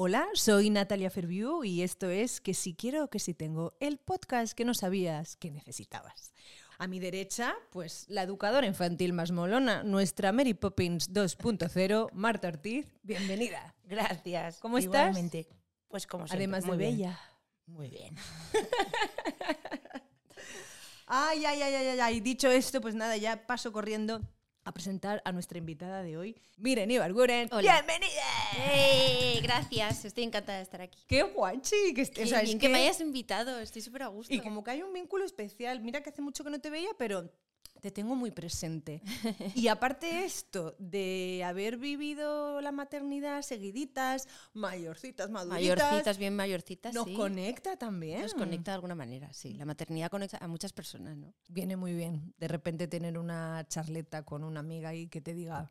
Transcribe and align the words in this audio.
Hola, 0.00 0.28
soy 0.34 0.70
Natalia 0.70 1.10
Ferviu 1.10 1.64
y 1.64 1.82
esto 1.82 2.08
es 2.08 2.40
Que 2.40 2.54
si 2.54 2.72
quiero 2.72 3.10
que 3.10 3.18
si 3.18 3.34
tengo, 3.34 3.74
el 3.80 3.98
podcast 3.98 4.52
que 4.52 4.64
no 4.64 4.72
sabías 4.72 5.34
que 5.34 5.50
necesitabas. 5.50 6.32
A 6.78 6.86
mi 6.86 7.00
derecha, 7.00 7.56
pues 7.72 8.06
la 8.08 8.22
educadora 8.22 8.64
infantil 8.64 9.12
más 9.12 9.32
molona, 9.32 9.82
nuestra 9.82 10.30
Mary 10.30 10.54
Poppins 10.54 11.12
2.0, 11.12 12.10
Marta 12.12 12.46
Ortiz. 12.46 12.86
Bienvenida. 13.02 13.74
Gracias. 13.82 14.60
¿Cómo 14.60 14.78
estás? 14.78 15.08
Igualmente. 15.08 15.48
Pues 15.88 16.06
como 16.06 16.28
siempre, 16.28 16.44
Además 16.44 16.62
de 16.62 16.68
muy 16.68 16.78
bien. 16.78 16.92
bella. 16.92 17.20
Muy 17.66 17.90
bien. 17.90 18.14
Ay, 21.08 21.44
ay, 21.44 21.62
ay, 21.62 21.74
ay, 21.74 21.86
ay, 21.88 22.00
ay. 22.00 22.20
Dicho 22.20 22.48
esto, 22.48 22.80
pues 22.80 22.94
nada, 22.94 23.16
ya 23.16 23.48
paso 23.48 23.72
corriendo 23.72 24.20
a 24.68 24.72
presentar 24.72 25.22
a 25.24 25.32
nuestra 25.32 25.56
invitada 25.56 26.02
de 26.02 26.18
hoy, 26.18 26.36
Miren 26.58 26.90
Ibarguren. 26.90 27.48
Hola. 27.52 27.72
¡Bienvenida! 27.72 28.22
¡Eh! 28.70 29.40
Gracias, 29.42 30.04
estoy 30.04 30.24
encantada 30.24 30.58
de 30.58 30.64
estar 30.64 30.82
aquí. 30.82 30.98
¡Qué 31.06 31.22
guachi! 31.22 31.94
Que, 31.94 32.06
Qué 32.06 32.24
o 32.24 32.26
sea, 32.26 32.40
es 32.40 32.44
bien 32.44 32.58
que... 32.58 32.68
me 32.68 32.80
hayas 32.80 33.00
invitado, 33.00 33.60
estoy 33.60 33.80
súper 33.80 34.02
a 34.02 34.08
gusto. 34.08 34.34
Y 34.34 34.40
como 34.40 34.62
que 34.62 34.72
hay 34.72 34.82
un 34.82 34.92
vínculo 34.92 35.24
especial, 35.24 35.80
mira 35.80 36.02
que 36.02 36.10
hace 36.10 36.20
mucho 36.20 36.44
que 36.44 36.50
no 36.50 36.60
te 36.60 36.68
veía, 36.68 36.90
pero 36.98 37.32
te 37.80 37.90
tengo 37.90 38.14
muy 38.14 38.30
presente. 38.30 39.02
y 39.54 39.68
aparte 39.68 40.24
esto 40.24 40.74
de 40.78 41.42
haber 41.44 41.76
vivido 41.76 42.60
la 42.60 42.72
maternidad 42.72 43.42
seguiditas, 43.42 44.28
mayorcitas, 44.52 45.30
maduritas, 45.30 45.76
mayorcitas, 45.78 46.18
bien 46.18 46.34
mayorcitas, 46.36 46.94
nos 46.94 47.06
sí. 47.06 47.14
conecta 47.14 47.76
también. 47.76 48.22
Nos 48.22 48.34
conecta 48.34 48.72
de 48.72 48.76
alguna 48.76 48.94
manera, 48.94 49.32
sí. 49.32 49.54
La 49.54 49.64
maternidad 49.64 50.10
conecta 50.10 50.38
a 50.38 50.48
muchas 50.48 50.72
personas, 50.72 51.16
¿no? 51.16 51.32
Viene 51.48 51.76
muy 51.76 51.94
bien 51.94 52.34
de 52.38 52.48
repente 52.48 52.88
tener 52.88 53.18
una 53.18 53.66
charleta 53.68 54.24
con 54.24 54.44
una 54.44 54.60
amiga 54.60 54.94
y 54.94 55.08
que 55.08 55.20
te 55.20 55.34
diga, 55.34 55.70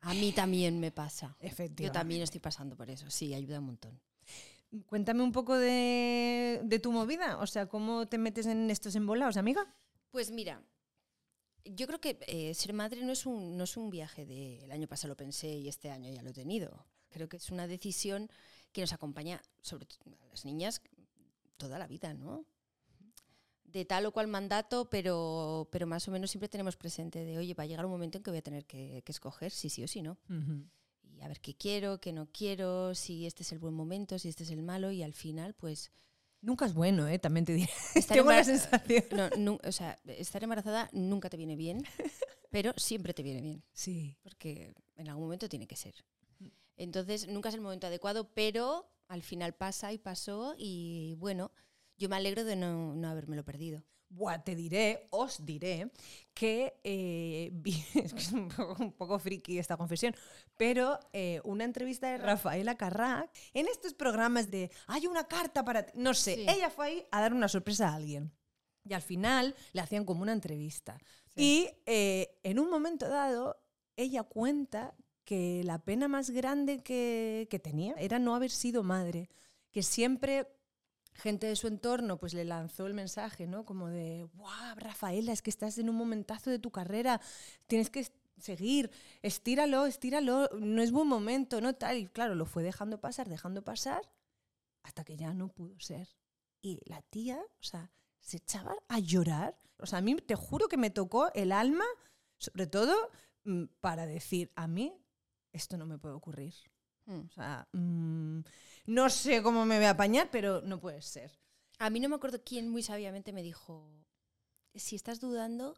A 0.00 0.14
mí 0.14 0.32
también 0.32 0.80
me 0.80 0.90
pasa. 0.90 1.36
efectivamente. 1.40 1.84
Yo 1.84 1.92
también 1.92 2.22
estoy 2.22 2.40
pasando 2.40 2.76
por 2.76 2.90
eso, 2.90 3.10
sí, 3.10 3.34
ayuda 3.34 3.58
un 3.60 3.66
montón. 3.66 4.00
Cuéntame 4.86 5.22
un 5.22 5.32
poco 5.32 5.56
de, 5.56 6.60
de 6.62 6.78
tu 6.78 6.92
movida, 6.92 7.38
o 7.38 7.46
sea, 7.46 7.66
¿cómo 7.66 8.06
te 8.06 8.18
metes 8.18 8.44
en 8.46 8.70
estos 8.70 8.94
embolados, 8.96 9.38
amiga? 9.38 9.66
Pues 10.10 10.30
mira, 10.30 10.62
yo 11.64 11.86
creo 11.86 12.00
que 12.00 12.18
eh, 12.26 12.54
ser 12.54 12.72
madre 12.72 13.02
no 13.02 13.12
es, 13.12 13.26
un, 13.26 13.56
no 13.56 13.64
es 13.64 13.76
un 13.76 13.90
viaje 13.90 14.26
de 14.26 14.64
el 14.64 14.72
año 14.72 14.88
pasado 14.88 15.08
lo 15.08 15.16
pensé 15.16 15.48
y 15.48 15.68
este 15.68 15.90
año 15.90 16.10
ya 16.12 16.22
lo 16.22 16.30
he 16.30 16.34
tenido. 16.34 16.86
Creo 17.10 17.28
que 17.28 17.38
es 17.38 17.50
una 17.50 17.66
decisión 17.66 18.30
que 18.72 18.80
nos 18.80 18.92
acompaña, 18.92 19.42
sobre 19.62 19.86
todo 19.86 20.16
a 20.22 20.26
las 20.28 20.44
niñas, 20.44 20.82
toda 21.56 21.78
la 21.78 21.86
vida, 21.86 22.14
¿no? 22.14 22.44
De 23.64 23.84
tal 23.84 24.06
o 24.06 24.12
cual 24.12 24.28
mandato, 24.28 24.88
pero, 24.88 25.68
pero 25.70 25.86
más 25.86 26.08
o 26.08 26.10
menos 26.10 26.30
siempre 26.30 26.48
tenemos 26.48 26.76
presente 26.76 27.24
de, 27.24 27.38
oye, 27.38 27.54
va 27.54 27.64
a 27.64 27.66
llegar 27.66 27.84
un 27.84 27.92
momento 27.92 28.18
en 28.18 28.24
que 28.24 28.30
voy 28.30 28.38
a 28.38 28.42
tener 28.42 28.64
que, 28.64 29.02
que 29.04 29.12
escoger 29.12 29.50
si 29.50 29.68
sí 29.68 29.84
o 29.84 29.88
si 29.88 30.02
no. 30.02 30.18
Y 31.02 31.20
a 31.20 31.28
ver 31.28 31.40
qué 31.40 31.54
quiero, 31.54 32.00
qué 32.00 32.12
no 32.12 32.28
quiero, 32.32 32.94
si 32.94 33.26
este 33.26 33.42
es 33.42 33.52
el 33.52 33.58
buen 33.58 33.74
momento, 33.74 34.18
si 34.18 34.28
este 34.28 34.44
es 34.44 34.50
el 34.50 34.62
malo, 34.62 34.90
y 34.92 35.02
al 35.02 35.12
final, 35.12 35.54
pues, 35.54 35.90
Nunca 36.40 36.66
es 36.66 36.74
bueno, 36.74 37.08
¿eh? 37.08 37.18
También 37.18 37.44
te 37.44 37.52
diré. 37.52 37.70
Estar 37.94 38.16
Tengo 38.16 38.30
la 38.30 38.44
sensación. 38.44 39.04
no, 39.38 39.58
o 39.64 39.72
sea, 39.72 39.98
estar 40.06 40.42
embarazada 40.42 40.88
nunca 40.92 41.28
te 41.28 41.36
viene 41.36 41.56
bien, 41.56 41.82
pero 42.50 42.72
siempre 42.76 43.12
te 43.14 43.22
viene 43.22 43.40
bien, 43.42 43.62
Sí. 43.72 44.16
porque 44.22 44.72
en 44.96 45.08
algún 45.08 45.24
momento 45.24 45.48
tiene 45.48 45.66
que 45.66 45.76
ser. 45.76 45.94
Entonces, 46.76 47.26
nunca 47.26 47.48
es 47.48 47.56
el 47.56 47.60
momento 47.60 47.88
adecuado, 47.88 48.30
pero 48.34 48.88
al 49.08 49.22
final 49.22 49.52
pasa 49.54 49.92
y 49.92 49.98
pasó 49.98 50.54
y 50.56 51.16
bueno, 51.18 51.50
yo 51.96 52.08
me 52.08 52.14
alegro 52.16 52.44
de 52.44 52.54
no, 52.54 52.94
no 52.94 53.08
habérmelo 53.08 53.44
perdido. 53.44 53.82
Buah, 54.10 54.42
te 54.42 54.54
diré, 54.54 55.06
os 55.10 55.44
diré, 55.44 55.90
que 56.32 56.74
eh, 56.82 57.50
vi, 57.52 57.84
es 57.94 58.12
que 58.14 58.20
es 58.20 58.32
un 58.32 58.48
poco, 58.48 58.82
un 58.82 58.92
poco 58.92 59.18
friki 59.18 59.58
esta 59.58 59.76
confesión, 59.76 60.14
pero 60.56 60.98
eh, 61.12 61.40
una 61.44 61.64
entrevista 61.64 62.08
de 62.10 62.18
Rafaela 62.18 62.76
Carrac 62.76 63.30
en 63.52 63.66
estos 63.68 63.92
programas 63.94 64.50
de 64.50 64.70
hay 64.86 65.06
una 65.06 65.24
carta 65.28 65.64
para 65.64 65.84
ti. 65.84 65.92
No 65.96 66.14
sé, 66.14 66.36
Sí. 66.36 66.46
ella 66.48 66.70
fue 66.70 66.86
ahí 66.86 67.06
a 67.10 67.20
dar 67.20 67.34
una 67.34 67.48
sorpresa 67.48 67.88
a 67.90 67.94
alguien. 67.94 68.32
Y 68.84 68.94
al 68.94 69.02
final 69.02 69.54
le 69.74 69.82
hacían 69.82 70.06
como 70.06 70.22
una 70.22 70.32
entrevista. 70.32 70.98
Y 71.36 71.68
eh, 71.84 72.38
en 72.42 72.58
un 72.58 72.70
momento 72.70 73.06
dado, 73.08 73.60
ella 73.96 74.22
cuenta 74.22 74.94
que 75.24 75.60
la 75.64 75.78
pena 75.84 76.08
más 76.08 76.30
grande 76.30 76.82
que, 76.82 77.46
que 77.50 77.58
tenía 77.58 77.94
era 77.98 78.18
no 78.18 78.34
haber 78.34 78.50
sido 78.50 78.82
madre, 78.82 79.28
que 79.70 79.82
siempre 79.82 80.46
gente 81.18 81.46
de 81.46 81.56
su 81.56 81.66
entorno 81.66 82.18
pues 82.18 82.32
le 82.32 82.44
lanzó 82.44 82.86
el 82.86 82.94
mensaje, 82.94 83.46
¿no? 83.46 83.64
Como 83.64 83.88
de, 83.88 84.28
"Guau, 84.34 84.76
Rafaela, 84.76 85.32
es 85.32 85.42
que 85.42 85.50
estás 85.50 85.78
en 85.78 85.90
un 85.90 85.96
momentazo 85.96 86.50
de 86.50 86.58
tu 86.58 86.70
carrera, 86.70 87.20
tienes 87.66 87.90
que 87.90 88.06
seguir, 88.38 88.90
estíralo, 89.22 89.86
estíralo, 89.86 90.48
no 90.58 90.80
es 90.80 90.92
buen 90.92 91.08
momento, 91.08 91.60
no 91.60 91.74
tal." 91.74 91.98
Y 91.98 92.06
claro, 92.06 92.34
lo 92.34 92.46
fue 92.46 92.62
dejando 92.62 93.00
pasar, 93.00 93.28
dejando 93.28 93.62
pasar 93.62 94.02
hasta 94.82 95.04
que 95.04 95.16
ya 95.16 95.34
no 95.34 95.48
pudo 95.48 95.78
ser. 95.80 96.08
Y 96.62 96.80
la 96.86 97.02
tía, 97.02 97.38
o 97.38 97.62
sea, 97.62 97.90
se 98.20 98.38
echaba 98.38 98.74
a 98.88 98.98
llorar. 98.98 99.58
O 99.78 99.86
sea, 99.86 99.98
a 99.98 100.02
mí 100.02 100.16
te 100.16 100.34
juro 100.34 100.68
que 100.68 100.76
me 100.76 100.90
tocó 100.90 101.32
el 101.34 101.52
alma, 101.52 101.84
sobre 102.36 102.66
todo 102.66 102.94
mm, 103.44 103.64
para 103.80 104.06
decir, 104.06 104.50
a 104.54 104.66
mí 104.66 104.94
esto 105.52 105.76
no 105.76 105.86
me 105.86 105.98
puede 105.98 106.14
ocurrir. 106.14 106.54
Mm. 107.08 107.20
O 107.26 107.32
sea, 107.32 107.66
mm, 107.72 108.40
no 108.86 109.10
sé 109.10 109.42
cómo 109.42 109.64
me 109.64 109.76
voy 109.76 109.86
a 109.86 109.90
apañar, 109.90 110.30
pero 110.30 110.60
no 110.62 110.78
puede 110.80 111.02
ser. 111.02 111.32
A 111.78 111.90
mí 111.90 112.00
no 112.00 112.08
me 112.08 112.16
acuerdo 112.16 112.42
quién 112.44 112.68
muy 112.68 112.82
sabiamente 112.82 113.32
me 113.32 113.42
dijo, 113.42 113.88
si 114.74 114.94
estás 114.96 115.20
dudando 115.20 115.76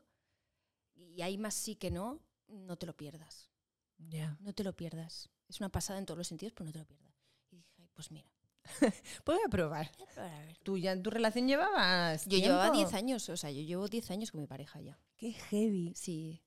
y 0.94 1.22
hay 1.22 1.38
más 1.38 1.54
sí 1.54 1.76
que 1.76 1.90
no, 1.90 2.20
no 2.48 2.76
te 2.76 2.86
lo 2.86 2.96
pierdas. 2.96 3.50
Ya. 3.98 4.36
No 4.40 4.52
te 4.54 4.64
lo 4.64 4.74
pierdas. 4.74 5.28
Es 5.48 5.60
una 5.60 5.68
pasada 5.68 5.98
en 5.98 6.06
todos 6.06 6.18
los 6.18 6.26
sentidos, 6.28 6.52
pero 6.54 6.66
no 6.66 6.72
te 6.72 6.78
lo 6.78 6.86
pierdas. 6.86 7.14
Y 7.50 7.56
dije, 7.56 7.70
"Ay, 7.78 7.88
pues 7.94 8.10
mira, 8.10 8.30
Pues 9.24 9.36
voy 9.38 9.38
a 9.46 9.48
probar. 9.48 9.90
voy 9.98 10.06
a 10.08 10.14
probar 10.14 10.34
a 10.34 10.44
ver. 10.46 10.58
Tú 10.62 10.78
ya 10.78 10.92
en 10.92 11.02
tu 11.02 11.10
relación 11.10 11.46
llevabas. 11.48 12.24
Yo 12.26 12.38
llevaba 12.38 12.72
tiempo? 12.72 12.78
10 12.90 12.94
años, 12.94 13.28
o 13.28 13.36
sea, 13.36 13.50
yo 13.50 13.62
llevo 13.62 13.88
10 13.88 14.10
años 14.10 14.30
con 14.32 14.40
mi 14.40 14.46
pareja 14.46 14.80
ya. 14.80 14.98
Qué 15.16 15.32
heavy. 15.32 15.92
Sí. 15.94 16.42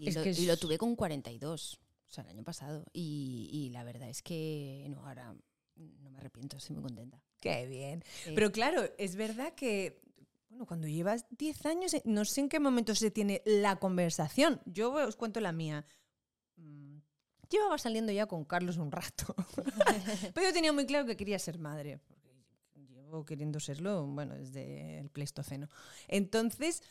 Y, 0.00 0.08
es 0.08 0.16
lo, 0.16 0.22
que 0.22 0.30
y 0.30 0.46
lo 0.46 0.54
es- 0.54 0.60
tuve 0.60 0.78
con 0.78 0.96
42, 0.96 1.78
o 2.08 2.12
sea, 2.12 2.24
el 2.24 2.30
año 2.30 2.44
pasado. 2.44 2.84
Y, 2.92 3.48
y 3.52 3.70
la 3.70 3.84
verdad 3.84 4.08
es 4.08 4.22
que 4.22 4.86
no, 4.88 5.06
ahora 5.06 5.34
no 5.76 6.10
me 6.10 6.18
arrepiento, 6.18 6.56
estoy 6.56 6.76
muy 6.76 6.84
contenta. 6.84 7.20
Qué 7.40 7.66
bien. 7.66 8.02
Sí. 8.24 8.32
Pero 8.34 8.50
claro, 8.50 8.82
es 8.98 9.16
verdad 9.16 9.54
que 9.54 10.00
bueno, 10.48 10.66
cuando 10.66 10.86
llevas 10.86 11.26
10 11.30 11.66
años, 11.66 11.94
eh, 11.94 12.02
no 12.04 12.24
sé 12.24 12.40
en 12.40 12.48
qué 12.48 12.60
momento 12.60 12.94
se 12.94 13.10
tiene 13.10 13.42
la 13.44 13.76
conversación. 13.76 14.60
Yo 14.64 14.92
os 14.92 15.16
cuento 15.16 15.40
la 15.40 15.52
mía. 15.52 15.84
Mm, 16.56 16.98
Llevaba 17.48 17.78
saliendo 17.78 18.12
ya 18.12 18.26
con 18.26 18.44
Carlos 18.44 18.76
un 18.76 18.90
rato. 18.90 19.34
Pero 20.34 20.46
yo 20.46 20.52
tenía 20.52 20.72
muy 20.72 20.86
claro 20.86 21.06
que 21.06 21.16
quería 21.16 21.38
ser 21.38 21.58
madre. 21.58 21.98
Porque 21.98 22.32
llevo 22.88 23.24
queriendo 23.24 23.60
serlo, 23.60 24.04
bueno, 24.06 24.34
desde 24.34 24.98
el 24.98 25.10
Pleistoceno. 25.10 25.68
Entonces, 26.08 26.82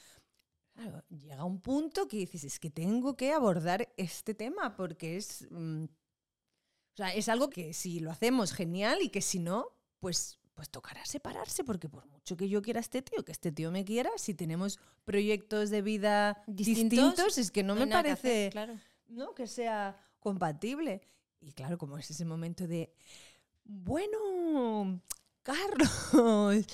claro, 0.75 1.03
llega 1.09 1.43
un 1.43 1.61
punto 1.61 2.07
que 2.07 2.17
dices, 2.17 2.43
es 2.43 2.59
que 2.59 2.69
tengo 2.69 3.15
que 3.15 3.31
abordar 3.31 3.91
este 3.97 4.33
tema 4.33 4.75
porque 4.75 5.17
es... 5.17 5.47
mm, 5.49 5.85
o 5.85 6.97
sea, 6.97 7.13
es 7.13 7.27
algo 7.27 7.49
que 7.49 7.73
si 7.73 7.99
lo 7.99 8.11
hacemos, 8.11 8.53
genial, 8.53 9.01
y 9.01 9.09
que 9.09 9.21
si 9.21 9.39
no, 9.39 9.67
pues, 9.99 10.39
pues 10.53 10.69
tocará 10.69 11.05
separarse, 11.05 11.65
porque 11.65 11.89
por 11.89 12.05
mucho 12.05 12.37
que 12.37 12.47
yo 12.47 12.61
quiera 12.61 12.79
a 12.79 12.81
este 12.81 13.01
tío, 13.01 13.25
que 13.25 13.33
este 13.33 13.51
tío 13.51 13.69
me 13.71 13.83
quiera, 13.83 14.09
si 14.15 14.33
tenemos 14.33 14.79
proyectos 15.03 15.69
de 15.69 15.81
vida 15.81 16.43
distintos, 16.47 16.99
¿Distintos? 16.99 17.37
es 17.37 17.51
que 17.51 17.63
no, 17.63 17.75
me 17.75 17.85
que 17.85 17.91
parece 17.91 18.13
hacer, 18.13 18.51
claro. 18.53 18.79
¿no? 19.07 19.35
que 19.35 19.47
sea 19.47 19.99
compatible. 20.19 21.01
Y 21.41 21.51
claro, 21.51 21.77
como 21.77 21.97
es 21.97 22.09
ese 22.09 22.23
momento 22.23 22.65
de, 22.65 22.93
bueno, 23.65 25.01
Carlos, 25.43 26.65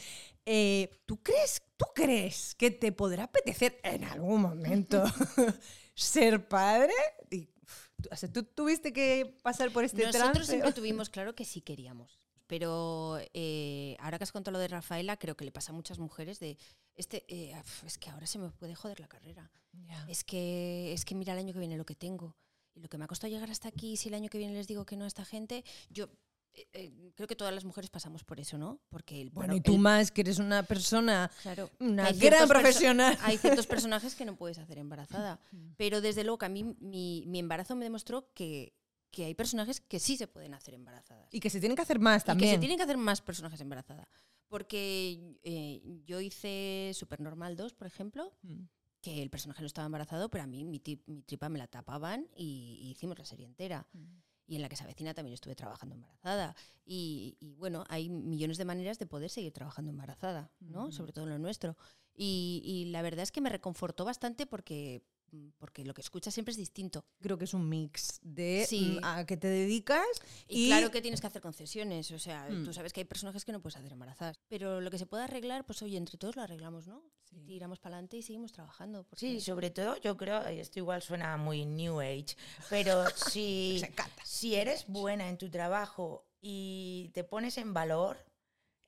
eh, 0.46 0.90
¿tú 1.06 1.22
crees, 1.22 1.62
¿tú 1.78 1.85
crees 1.94 2.56
que 2.56 2.72
te 2.72 2.91
podrá 2.91 3.24
apetecer 3.25 3.79
en 3.84 4.03
algún 4.06 4.41
momento 4.41 5.03
ser 5.96 6.47
padre? 6.47 6.94
Y, 7.29 7.46
tú- 8.02 8.09
o 8.12 8.16
sea, 8.16 8.31
tú 8.31 8.44
tuviste 8.44 8.91
que 8.94 9.38
pasar 9.44 9.72
por 9.72 9.84
este 9.84 10.03
Nosotros 10.06 10.31
trance. 10.31 10.46
siempre 10.52 10.72
tuvimos 10.74 11.09
claro 11.09 11.35
que 11.35 11.46
sí 11.46 11.62
queríamos. 11.62 12.18
Pero 12.47 13.17
eh, 13.34 13.96
ahora 13.99 14.17
que 14.17 14.26
has 14.26 14.32
contado 14.34 14.52
lo 14.52 14.59
de 14.59 14.67
Rafaela, 14.67 15.16
creo 15.16 15.38
que 15.38 15.46
le 15.46 15.53
pasa 15.53 15.72
a 15.72 15.76
muchas 15.76 15.99
mujeres 15.99 16.40
de 16.41 16.58
este 16.96 17.23
eh, 17.29 17.53
es 17.85 17.97
que 17.97 18.09
ahora 18.09 18.28
se 18.28 18.40
me 18.40 18.49
puede 18.49 18.76
joder 18.76 18.99
la 18.99 19.08
carrera. 19.08 19.49
Es 20.09 20.26
que 20.26 20.91
es 20.91 21.05
que 21.05 21.16
mira 21.16 21.32
el 21.32 21.40
año 21.40 21.53
que 21.53 21.59
viene 21.59 21.78
lo 21.78 21.85
que 21.85 21.96
tengo 21.96 22.35
y 22.76 22.82
lo 22.82 22.90
que 22.90 22.97
me 22.97 23.05
ha 23.05 23.08
costado 23.08 23.32
llegar 23.32 23.49
hasta 23.49 23.70
aquí. 23.70 23.96
Si 23.96 24.09
el 24.09 24.16
año 24.16 24.28
que 24.29 24.37
viene 24.37 24.53
les 24.53 24.67
digo 24.67 24.85
que 24.85 24.97
no 24.97 25.05
a 25.05 25.08
esta 25.08 25.23
gente, 25.23 25.64
yo 25.90 26.09
eh, 26.53 26.68
eh, 26.74 27.12
creo 27.16 27.28
que 27.28 27.36
todas 27.36 27.53
las 27.53 27.64
mujeres 27.66 27.90
pasamos 27.90 28.24
por 28.24 28.40
eso, 28.40 28.58
¿no? 28.58 28.82
Porque 28.90 29.22
el 29.22 29.30
Bueno, 29.30 29.48
bueno, 29.53 29.56
y 29.56 29.62
tú 29.62 29.74
el- 29.76 29.80
más, 29.80 30.12
que 30.12 30.22
eres 30.22 30.40
una 30.40 30.64
persona, 30.64 31.32
claro, 31.42 31.70
una 31.80 32.12
gran 32.12 32.48
profesional. 32.48 33.18
hay 33.22 33.38
ciertos 33.38 33.68
personajes 33.90 34.16
que 34.16 34.26
no 34.26 34.36
puedes 34.36 34.58
hacer 34.58 34.78
embarazada. 34.78 35.40
Pero 35.78 36.02
desde 36.02 36.24
luego 36.24 36.38
que 36.40 36.46
a 36.46 36.50
mí 36.50 36.64
mi, 36.80 37.24
mi 37.28 37.40
embarazo 37.40 37.76
me 37.76 37.86
demostró 37.86 38.32
que, 38.34 38.74
que 39.12 39.26
hay 39.26 39.34
personajes 39.36 39.80
que 39.82 40.00
sí 40.00 40.18
se 40.18 40.28
pueden 40.28 40.53
hacer 40.53 40.74
embarazadas. 40.74 41.28
Y 41.34 41.40
que 41.40 41.50
se 41.50 41.59
tienen 41.59 41.76
que 41.76 41.82
hacer 41.84 42.00
más 42.00 42.24
Y 42.24 42.26
también. 42.26 42.50
que 42.50 42.56
se 42.56 42.59
tienen 42.59 42.78
que 42.78 42.84
hacer 42.84 42.97
más 42.97 43.22
personajes 43.22 43.59
embarazadas. 43.62 44.08
Porque 44.47 45.38
eh, 45.44 45.82
yo 46.06 46.20
hice 46.20 46.92
Supernormal 46.94 47.56
2, 47.56 47.74
por 47.74 47.88
ejemplo, 47.88 48.34
Mm. 48.44 48.64
que 49.02 49.24
el 49.24 49.30
personaje 49.30 49.62
no 49.62 49.68
estaba 49.68 49.86
embarazado, 49.86 50.30
pero 50.30 50.44
a 50.44 50.47
mí 50.47 50.64
mi, 50.66 50.82
mi 51.08 51.22
tripa 51.24 51.47
me 51.50 51.58
la 51.59 51.68
tapaban 51.68 52.28
y, 52.36 52.78
y 52.82 52.92
hicimos 52.92 53.18
la 53.18 53.26
serie 53.26 53.46
entera. 53.46 53.88
Mm. 53.94 54.00
Y 54.52 54.58
en 54.58 54.62
la 54.62 54.68
que 54.68 54.76
se 54.76 54.84
avecina 54.84 55.14
también 55.14 55.34
estuve 55.34 55.56
trabajando 55.56 55.96
embarazada. 55.96 56.58
Y, 56.86 57.38
y, 57.40 57.56
bueno, 57.56 57.86
hay 57.88 58.09
millones 58.09 58.58
de 58.58 58.66
maneras 58.66 59.00
de 59.00 59.06
poder 59.06 59.30
seguir 59.30 59.53
trabajando 59.53 59.92
embarazada, 59.92 60.52
¿no? 60.59 60.92
Sobre 60.92 61.14
todo 61.14 61.24
en 61.24 61.32
lo 61.32 61.40
nuestro. 61.40 61.78
Y, 62.14 62.62
y, 62.66 62.92
la 62.92 63.02
verdad 63.02 63.24
es 63.24 63.32
que 63.32 63.40
me 63.40 63.50
reconfortó 63.50 64.03
bastante 64.03 64.46
porque 64.46 65.06
porque 65.58 65.86
lo 65.86 65.94
que 65.94 66.02
escuchas 66.02 66.34
siempre 66.34 66.52
es 66.52 66.58
distinto. 66.58 67.06
Creo 67.22 67.38
que 67.38 67.46
es 67.46 67.54
un 67.54 67.68
mix 67.68 68.20
de 68.22 68.66
sí. 68.68 68.98
Mm, 69.00 69.06
a 69.06 69.26
qué 69.26 69.38
te 69.38 69.48
dedicas 69.48 70.06
y, 70.48 70.68
claro 70.68 70.92
que 70.92 71.02
tienes 71.02 71.22
que 71.22 71.28
hacer 71.28 71.42
concesiones, 71.42 72.12
o 72.12 72.20
sea, 72.20 72.48
tú 72.48 72.70
mm. 72.70 72.74
sabes 72.74 72.94
que 72.94 73.02
hay 73.02 73.06
personajes 73.06 73.46
que 73.46 73.52
no 73.52 73.62
puedes 73.62 73.78
hacer 73.78 73.92
embarazadas, 73.92 74.40
pero 74.48 74.82
lo 74.82 74.92
que 74.92 74.98
se 74.98 75.06
puede 75.06 75.24
arreglar, 75.24 75.66
pues 75.66 75.82
oye, 75.82 75.98
entre 75.98 76.18
todos 76.18 76.36
lo 76.36 76.42
arreglamos, 76.42 76.88
¿no? 76.88 77.04
Sí. 77.24 77.46
tiramos 77.46 77.80
para 77.80 77.96
adelante 77.96 78.18
y 78.18 78.24
seguimos 78.24 78.52
trabajando. 78.52 79.08
Sí, 79.16 79.40
sobre 79.40 79.70
todo 79.70 79.96
yo 80.02 80.18
creo, 80.18 80.46
esto 80.48 80.80
igual 80.80 81.02
suena 81.02 81.38
muy 81.38 81.66
New 81.66 82.02
Age, 82.02 82.36
pero 82.70 83.06
si, 83.16 83.82
si 84.24 84.56
eres 84.56 84.86
buena 84.88 85.30
en 85.30 85.38
tu 85.38 85.50
trabajo 85.50 86.26
y 86.42 87.10
te 87.14 87.24
pones 87.24 87.58
en 87.58 87.74
valor, 87.74 88.18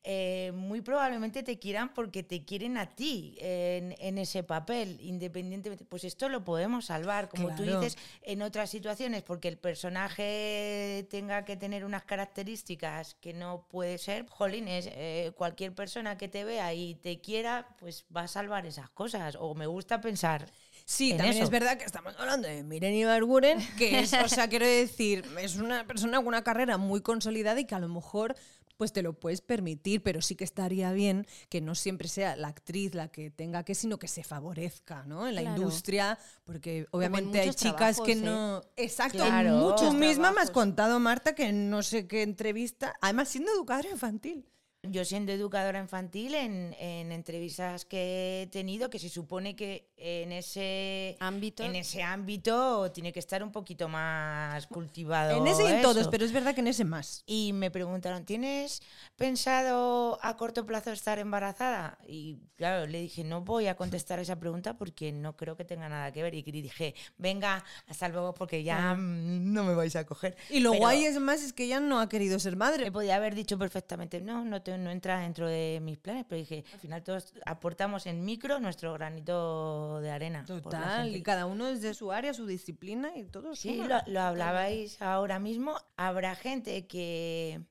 eh, 0.05 0.51
muy 0.53 0.81
probablemente 0.81 1.43
te 1.43 1.59
quieran 1.59 1.93
porque 1.93 2.23
te 2.23 2.43
quieren 2.43 2.77
a 2.77 2.93
ti 2.93 3.35
en, 3.39 4.17
ese 4.17 4.43
papel, 4.43 4.99
independientemente. 5.01 5.85
Pues 5.85 6.03
esto 6.03 6.27
lo 6.27 6.43
podemos 6.43 6.85
salvar, 6.85 7.29
como 7.29 7.55
tú 7.55 7.63
dices, 7.63 7.97
en 8.21 8.41
otras 8.41 8.69
situaciones, 8.69 9.23
porque 9.23 9.47
el 9.47 9.57
personaje 9.57 11.07
tenga 11.09 11.45
que 11.45 11.55
tener 11.55 11.85
unas 11.85 12.03
características 12.03 13.15
que 13.15 13.33
no 13.33 13.65
puede 13.69 13.97
ser. 13.97 14.27
Jolines, 14.27 14.89
eh, 14.91 15.31
cualquier 15.37 15.73
persona 15.73 16.17
que 16.17 16.27
te 16.27 16.43
vea 16.43 16.73
y 16.73 16.95
te 16.95 17.21
quiera, 17.21 17.67
pues 17.79 18.05
va 18.15 18.21
a 18.23 18.27
salvar 18.27 18.65
esas 18.65 18.89
cosas. 18.89 19.37
O 19.39 19.55
me 19.55 19.67
gusta 19.67 20.01
pensar. 20.01 20.51
Sí, 20.85 21.13
también 21.15 21.41
es 21.41 21.49
verdad 21.49 21.77
que 21.77 21.85
estamos 21.85 22.13
hablando 22.17 22.47
de 22.47 22.61
Miren 22.63 22.93
Ibarguren, 22.93 23.59
que 23.77 23.99
es, 23.99 24.13
o 24.13 24.27
sea, 24.27 24.49
quiero 24.49 24.65
decir, 24.65 25.23
es 25.39 25.55
una 25.55 25.87
persona 25.87 26.17
con 26.17 26.27
una 26.27 26.43
carrera 26.43 26.77
muy 26.77 27.01
consolidada 27.01 27.59
y 27.59 27.65
que 27.65 27.75
a 27.75 27.79
lo 27.79 27.87
mejor 27.87 28.35
pues 28.77 28.91
te 28.91 29.01
lo 29.01 29.13
puedes 29.13 29.41
permitir, 29.41 30.01
pero 30.03 30.21
sí 30.21 30.35
que 30.35 30.43
estaría 30.43 30.91
bien 30.91 31.25
que 31.49 31.61
no 31.61 31.75
siempre 31.75 32.07
sea 32.07 32.35
la 32.35 32.47
actriz 32.47 32.95
la 32.95 33.09
que 33.09 33.29
tenga 33.29 33.63
que, 33.63 33.75
sino 33.75 33.99
que 33.99 34.07
se 34.07 34.23
favorezca, 34.23 35.03
¿no? 35.05 35.27
En 35.27 35.35
la 35.35 35.43
industria, 35.43 36.17
porque 36.43 36.87
obviamente 36.91 37.39
hay 37.39 37.53
chicas 37.53 37.99
que 38.01 38.15
no... 38.15 38.59
¿eh? 38.59 38.83
Exacto, 38.83 39.19
claro, 39.19 39.75
Tú 39.75 39.93
misma 39.93 40.31
me 40.31 40.41
has 40.41 40.51
contado, 40.51 40.99
Marta, 40.99 41.35
que 41.35 41.51
no 41.51 41.83
sé 41.83 42.07
qué 42.07 42.21
entrevista, 42.23 42.95
además 43.01 43.29
siendo 43.29 43.51
educadora 43.51 43.89
infantil. 43.89 44.45
Yo 44.85 45.05
siendo 45.05 45.31
educadora 45.31 45.79
infantil, 45.79 46.35
en, 46.35 46.73
entrevistas 47.13 47.85
que 47.85 48.41
he 48.41 48.47
tenido, 48.47 48.89
que 48.89 48.99
se 48.99 49.07
supone 49.07 49.55
que 49.55 49.92
en 50.05 50.33
ese 50.33 51.15
ámbito, 51.21 51.63
en 51.63 51.77
ese 51.77 52.03
ámbito 52.03 52.91
tiene 52.91 53.13
que 53.13 53.19
estar 53.19 53.41
un 53.41 53.53
poquito 53.53 53.87
más 53.87 54.67
cultivado. 54.67 55.37
En 55.37 55.47
ese 55.47 55.63
y 55.63 55.67
en 55.67 55.81
todos, 55.81 56.09
pero 56.09 56.25
es 56.25 56.33
verdad 56.33 56.53
que 56.53 56.59
en 56.59 56.67
ese 56.67 56.83
más. 56.83 57.23
Y 57.25 57.53
me 57.53 57.71
preguntaron, 57.71 58.25
¿tienes 58.25 58.81
pensado 59.15 60.19
a 60.21 60.35
corto 60.35 60.65
plazo 60.65 60.91
estar 60.91 61.19
embarazada? 61.19 61.97
Y 62.05 62.39
claro, 62.57 62.85
le 62.85 62.99
dije, 62.99 63.23
no 63.23 63.41
voy 63.41 63.67
a 63.67 63.77
contestar 63.77 64.19
esa 64.19 64.37
pregunta 64.37 64.77
porque 64.77 65.13
no 65.13 65.37
creo 65.37 65.55
que 65.55 65.63
tenga 65.63 65.87
nada 65.87 66.11
que 66.11 66.21
ver. 66.21 66.35
Y 66.35 66.41
dije, 66.41 66.95
venga, 67.17 67.63
hasta 67.87 68.09
luego 68.09 68.33
porque 68.33 68.61
ya 68.61 68.95
no 68.95 69.63
me 69.63 69.73
vais 69.73 69.95
a 69.95 70.05
coger. 70.05 70.35
Y 70.49 70.59
lo 70.59 70.73
guay 70.73 71.05
es 71.05 71.17
más 71.17 71.41
es 71.41 71.53
que 71.53 71.63
ella 71.63 71.79
no 71.79 72.01
ha 72.01 72.09
querido 72.09 72.39
ser 72.39 72.57
madre. 72.57 72.83
Me 72.83 72.91
podía 72.91 73.15
haber 73.15 73.35
dicho 73.35 73.57
perfectamente, 73.57 74.19
no, 74.19 74.43
no 74.43 74.61
te 74.61 74.77
no 74.77 74.91
entra 74.91 75.19
dentro 75.19 75.47
de 75.47 75.79
mis 75.81 75.97
planes, 75.97 76.25
pero 76.27 76.39
dije, 76.39 76.65
al 76.73 76.79
final 76.79 77.03
todos 77.03 77.33
aportamos 77.45 78.05
en 78.05 78.25
micro 78.25 78.59
nuestro 78.59 78.91
granito 78.91 79.92
de 80.01 80.11
arena. 80.11 80.45
Total, 80.45 81.15
y 81.15 81.21
cada 81.21 81.45
uno 81.45 81.67
es 81.67 81.81
de 81.81 81.93
su 81.93 82.11
área, 82.11 82.33
su 82.33 82.45
disciplina 82.45 83.15
y 83.15 83.23
todo. 83.25 83.55
Sí, 83.55 83.77
lo, 83.77 83.97
lo 84.07 84.21
hablabais 84.21 85.01
ahora 85.01 85.39
mismo. 85.39 85.75
Habrá 85.97 86.35
gente 86.35 86.87
que, 86.87 87.61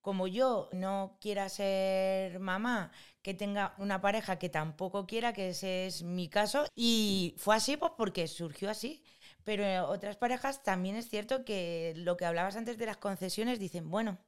como 0.00 0.26
yo, 0.26 0.68
no 0.72 1.16
quiera 1.20 1.48
ser 1.48 2.38
mamá, 2.40 2.90
que 3.22 3.34
tenga 3.34 3.74
una 3.78 4.00
pareja 4.00 4.38
que 4.38 4.48
tampoco 4.48 5.06
quiera, 5.06 5.32
que 5.32 5.50
ese 5.50 5.86
es 5.86 6.02
mi 6.02 6.28
caso. 6.28 6.66
Y 6.74 7.34
fue 7.36 7.56
así 7.56 7.76
pues 7.76 7.92
porque 7.96 8.26
surgió 8.26 8.70
así. 8.70 9.02
Pero 9.44 9.88
otras 9.88 10.16
parejas 10.16 10.62
también 10.62 10.96
es 10.96 11.08
cierto 11.08 11.44
que 11.44 11.94
lo 11.96 12.16
que 12.16 12.26
hablabas 12.26 12.56
antes 12.56 12.76
de 12.76 12.86
las 12.86 12.98
concesiones 12.98 13.58
dicen, 13.58 13.90
bueno, 13.90 14.18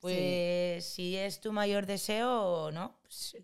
pues 0.00 0.84
si 0.84 1.16
es 1.16 1.40
tu 1.40 1.52
mayor 1.52 1.86
deseo, 1.86 2.70
¿no? 2.72 2.98
Pues, 3.02 3.36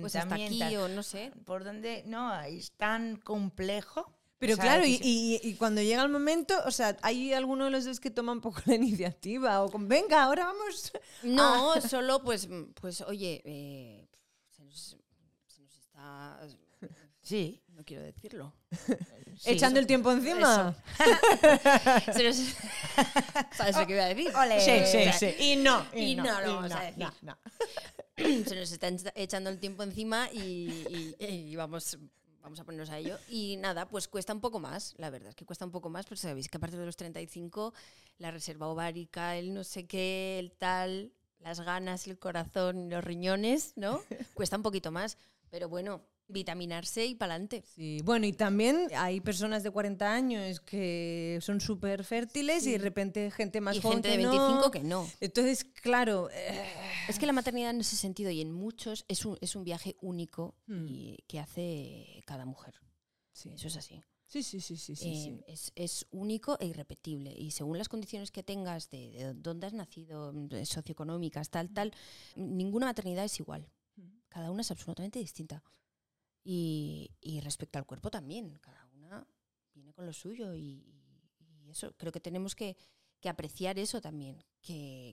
pues 0.00 0.16
hasta 0.16 0.34
aquí 0.34 0.76
o 0.76 0.88
no 0.88 1.02
sé. 1.02 1.32
¿Por 1.44 1.64
dónde? 1.64 2.02
No, 2.06 2.40
es 2.42 2.72
tan 2.72 3.16
complejo. 3.16 4.12
Pero 4.38 4.56
claro, 4.56 4.84
y, 4.86 5.56
cuando 5.58 5.82
llega 5.82 6.02
el 6.02 6.08
momento, 6.08 6.54
o 6.64 6.70
sea, 6.70 6.96
¿hay 7.02 7.32
alguno 7.32 7.64
de 7.64 7.70
los 7.72 7.84
dos 7.84 7.98
que 7.98 8.10
toma 8.10 8.32
un 8.32 8.40
poco 8.40 8.60
la 8.66 8.74
iniciativa? 8.76 9.62
O 9.62 9.70
con, 9.70 9.88
venga, 9.88 10.22
ahora 10.22 10.46
vamos. 10.46 10.92
No, 11.22 11.80
solo 11.88 12.22
pues, 12.22 12.48
pues 12.80 13.00
oye, 13.00 13.42
eh, 13.44 14.08
se, 14.50 14.64
nos, 14.64 14.96
se, 15.46 15.62
nos, 15.62 15.76
está. 15.76 16.40
Sí. 17.20 17.60
No 17.78 17.84
quiero 17.84 18.02
decirlo. 18.02 18.52
Echando 19.44 19.78
el 19.78 19.86
tiempo 19.86 20.10
encima. 20.10 20.74
¿Sabes 23.52 23.76
lo 23.76 23.86
que 23.86 23.92
iba 23.92 24.04
a 24.04 24.08
decir? 24.08 24.32
Sí, 24.60 24.80
sí, 24.86 25.12
sí. 25.12 25.52
Y 25.52 25.56
no. 25.56 25.86
Y, 25.94 26.16
no, 26.16 26.24
no, 26.24 26.54
vamos 26.56 26.72
a 26.72 26.80
decir. 26.80 27.06
Se 28.18 28.54
nos 28.54 28.72
está 28.72 28.90
echando 29.14 29.50
el 29.50 29.58
tiempo 29.58 29.82
encima 29.82 30.28
y, 30.32 31.54
vamos, 31.56 31.98
vamos 32.42 32.58
a 32.60 32.64
ponernos 32.64 32.90
a 32.90 32.98
ello. 32.98 33.16
Y 33.28 33.56
nada, 33.58 33.88
pues 33.88 34.08
cuesta 34.08 34.32
un 34.32 34.40
poco 34.40 34.58
más, 34.58 34.94
la 34.98 35.10
verdad 35.10 35.30
es 35.30 35.34
que 35.34 35.44
cuesta 35.44 35.64
un 35.64 35.70
poco 35.70 35.88
más, 35.88 36.06
pues 36.06 36.20
sabéis 36.20 36.48
que 36.48 36.56
a 36.56 36.60
partir 36.60 36.78
de 36.78 36.86
los 36.86 36.96
35 36.96 37.72
la 38.18 38.30
reserva 38.30 38.68
ovárica, 38.68 39.36
el 39.36 39.54
no 39.54 39.64
sé 39.64 39.86
qué, 39.86 40.38
el 40.38 40.52
tal, 40.52 41.12
las 41.40 41.60
ganas, 41.60 42.06
el 42.06 42.18
corazón, 42.18 42.90
los 42.90 43.04
riñones, 43.04 43.72
¿no? 43.76 44.02
Cuesta 44.34 44.56
un 44.56 44.62
poquito 44.62 44.90
más. 44.90 45.16
Pero 45.50 45.68
bueno, 45.68 46.02
vitaminarse 46.28 47.06
y 47.06 47.14
para 47.14 47.34
adelante. 47.34 47.64
Sí, 47.74 48.00
bueno, 48.04 48.26
y 48.26 48.32
también 48.32 48.88
hay 48.94 49.20
personas 49.20 49.62
de 49.62 49.70
40 49.70 50.12
años 50.12 50.60
que 50.60 51.38
son 51.40 51.60
súper 51.60 52.04
fértiles 52.04 52.66
y 52.66 52.72
de 52.72 52.78
repente 52.78 53.30
gente 53.30 53.60
más 53.60 53.76
y 53.76 53.80
joven 53.80 54.02
gente 54.02 54.10
de 54.10 54.16
25 54.18 54.70
que 54.70 54.82
no. 54.82 55.08
Entonces, 55.20 55.64
claro... 55.64 56.28
Eh, 56.30 56.66
es 57.08 57.18
que 57.18 57.26
la 57.26 57.32
maternidad 57.32 57.70
en 57.70 57.80
ese 57.80 57.96
sentido 57.96 58.30
y 58.30 58.40
en 58.40 58.52
muchos 58.52 59.04
es 59.08 59.24
un, 59.24 59.36
es 59.40 59.56
un 59.56 59.64
viaje 59.64 59.96
único 60.00 60.54
hmm. 60.66 60.86
y 60.88 61.16
que 61.26 61.40
hace 61.40 62.22
cada 62.26 62.44
mujer. 62.44 62.74
Sí. 63.32 63.50
Eso 63.50 63.68
es 63.68 63.76
así. 63.76 64.02
Sí, 64.26 64.42
sí, 64.42 64.60
sí, 64.60 64.76
sí. 64.76 64.94
sí, 64.94 65.08
eh, 65.08 65.44
Es, 65.46 65.72
es, 65.74 66.06
único 66.10 66.58
e 66.60 66.66
irrepetible. 66.66 67.32
Y 67.32 67.50
según 67.52 67.78
las 67.78 67.88
condiciones 67.88 68.30
que 68.30 68.42
tengas, 68.42 68.90
de, 68.90 69.10
de 69.10 69.34
dónde 69.34 69.66
has 69.66 69.72
nacido, 69.72 70.34
socioeconómicas, 70.64 71.48
tal, 71.48 71.70
tal, 71.72 71.94
ninguna 72.36 72.86
maternidad 72.86 73.24
es 73.24 73.40
igual. 73.40 73.70
Hmm. 73.96 74.18
Cada 74.28 74.50
una 74.50 74.60
es 74.60 74.70
absolutamente 74.70 75.18
distinta. 75.18 75.64
Y, 76.50 77.40
respecto 77.42 77.78
al 77.78 77.84
cuerpo 77.84 78.10
también, 78.10 78.58
cada 78.62 78.86
una 78.86 79.26
viene 79.74 79.92
con 79.92 80.06
lo 80.06 80.14
suyo 80.14 80.54
y, 80.54 80.82
eso, 81.68 81.92
creo 81.98 82.10
que 82.10 82.20
tenemos 82.20 82.54
que, 82.54 82.74
apreciar 83.24 83.78
eso 83.78 84.00
también, 84.00 84.42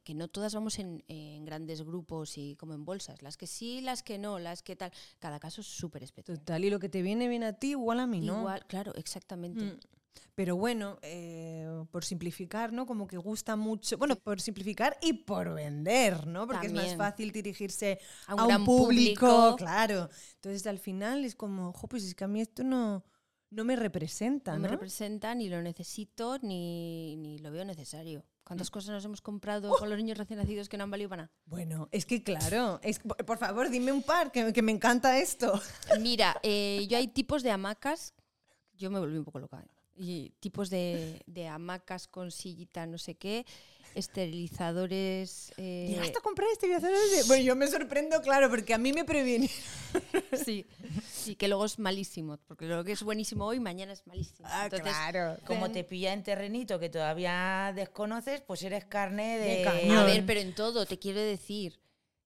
que, 0.04 0.14
no 0.16 0.28
todas 0.28 0.54
vamos 0.54 0.80
en, 0.80 1.46
grandes 1.46 1.82
grupos 1.84 2.38
y 2.38 2.56
como 2.56 2.74
en 2.74 2.84
bolsas, 2.84 3.22
las 3.22 3.38
que 3.38 3.48
sí, 3.48 3.82
las 3.82 4.04
que 4.04 4.18
no, 4.18 4.40
las 4.40 4.62
que 4.62 4.76
tal, 4.76 4.92
cada 5.20 5.40
caso 5.40 5.62
es 5.62 5.68
súper 5.68 6.04
especial. 6.04 6.38
Total, 6.40 6.64
y 6.66 6.70
lo 6.70 6.80
que 6.80 6.90
te 6.90 7.02
viene 7.02 7.28
bien 7.28 7.44
a 7.44 7.54
ti, 7.54 7.72
igual 7.72 8.00
a 8.00 8.08
mí, 8.08 8.20
¿no? 8.20 8.40
Igual, 8.40 8.66
claro, 8.68 8.94
exactamente. 8.96 9.64
Mm. 9.64 9.80
Pero 10.34 10.58
bueno, 10.58 10.98
eh, 11.02 11.86
por 11.92 12.04
simplificar, 12.04 12.74
¿no? 12.74 12.86
Como 12.86 13.08
que 13.08 13.18
gusta 13.18 13.56
mucho, 13.56 13.98
bueno, 13.98 14.18
por 14.18 14.42
simplificar 14.42 14.98
y 15.02 15.14
por 15.14 15.54
vender, 15.54 16.28
¿no? 16.28 16.48
Porque 16.48 16.68
es 16.68 16.74
más 16.74 16.96
fácil 16.96 17.32
dirigirse 17.32 18.00
a 18.28 18.36
un, 18.36 18.66
público, 18.66 19.56
claro. 19.58 20.10
Entonces 20.36 20.68
al 20.68 20.80
final 20.80 21.24
es 21.24 21.36
como, 21.36 21.70
ojo, 21.70 21.88
pues 21.88 22.04
es 22.04 22.16
que 22.16 22.26
a 22.26 22.28
mí 22.28 22.42
esto 22.42 22.64
no, 22.64 23.06
no 23.52 23.64
me 23.64 23.78
representa, 23.78 24.54
¿no? 24.54 24.60
me 24.60 24.68
representa, 24.68 25.34
ni 25.36 25.48
lo 25.48 25.62
necesito, 25.62 26.38
ni, 26.42 27.16
ni 27.18 27.38
lo 27.40 27.52
veo 27.52 27.64
necesario. 27.64 28.26
¿Cuántas 28.46 28.70
cosas 28.70 28.92
nos 28.92 29.06
hemos 29.06 29.22
comprado 29.22 29.72
con 29.76 29.90
los 29.90 29.98
niños 29.98 30.20
recién 30.20 30.38
nacidos 30.38 30.70
que 30.70 30.78
no 30.78 30.84
han 30.84 30.92
valido 30.92 31.10
para 31.10 31.24
nada? 31.24 31.34
Bueno, 31.46 31.90
es 31.92 32.06
que 32.06 32.22
claro, 32.22 32.80
es, 32.84 33.00
por 33.00 33.40
favor, 33.40 33.72
dime 33.72 33.92
un 33.92 34.04
par, 34.04 34.32
que, 34.32 34.54
que 34.54 34.62
me 34.62 34.72
encanta 34.72 35.18
esto. 35.18 35.60
Mira, 36.00 36.40
eh, 36.44 36.86
yo 36.88 36.96
hay 36.98 37.08
tipos 37.08 37.42
de 37.42 37.50
hamacas, 37.50 38.14
yo 38.74 38.92
me 38.92 39.00
volví 39.00 39.18
un 39.18 39.26
poco 39.26 39.40
loca. 39.40 39.60
¿eh? 39.60 39.75
Y 39.96 40.32
tipos 40.40 40.70
de, 40.70 41.22
de 41.28 41.48
hamacas 41.48 42.08
con 42.08 42.32
sillita, 42.32 42.86
no 42.86 42.98
sé 42.98 43.16
qué, 43.16 43.46
esterilizadores. 43.96 45.54
Eh... 45.58 45.88
¿Llegaste 45.90 46.20
a 46.20 46.22
comprar 46.22 46.50
esterilizadores? 46.52 47.28
Bueno, 47.28 47.44
yo 47.44 47.56
me 47.56 47.68
sorprendo, 47.68 48.22
claro, 48.22 48.50
porque 48.50 48.74
a 48.74 48.78
mí 48.78 48.94
me 48.94 49.06
previene. 49.06 49.50
sí, 50.46 50.66
sí, 51.10 51.36
que 51.36 51.48
luego 51.48 51.66
es 51.66 51.80
malísimo, 51.80 52.38
porque 52.48 52.66
lo 52.66 52.84
que 52.84 52.92
es 52.92 53.04
buenísimo 53.04 53.46
hoy, 53.46 53.60
mañana 53.60 53.94
es 53.94 54.06
malísimo. 54.06 54.48
Ah, 54.52 54.70
claro. 54.70 55.38
Como 55.46 55.72
te 55.72 55.84
pilla 55.84 56.14
en 56.14 56.24
terrenito 56.24 56.80
que 56.80 56.90
todavía 56.90 57.72
desconoces, 57.76 58.42
pues 58.42 58.62
eres 58.64 58.86
carne 58.86 59.38
de. 59.40 59.68
a 59.96 60.04
ver, 60.04 60.26
pero 60.26 60.42
en 60.42 60.54
todo, 60.54 60.86
te 60.86 61.00
quiero 61.00 61.22
decir. 61.22 61.80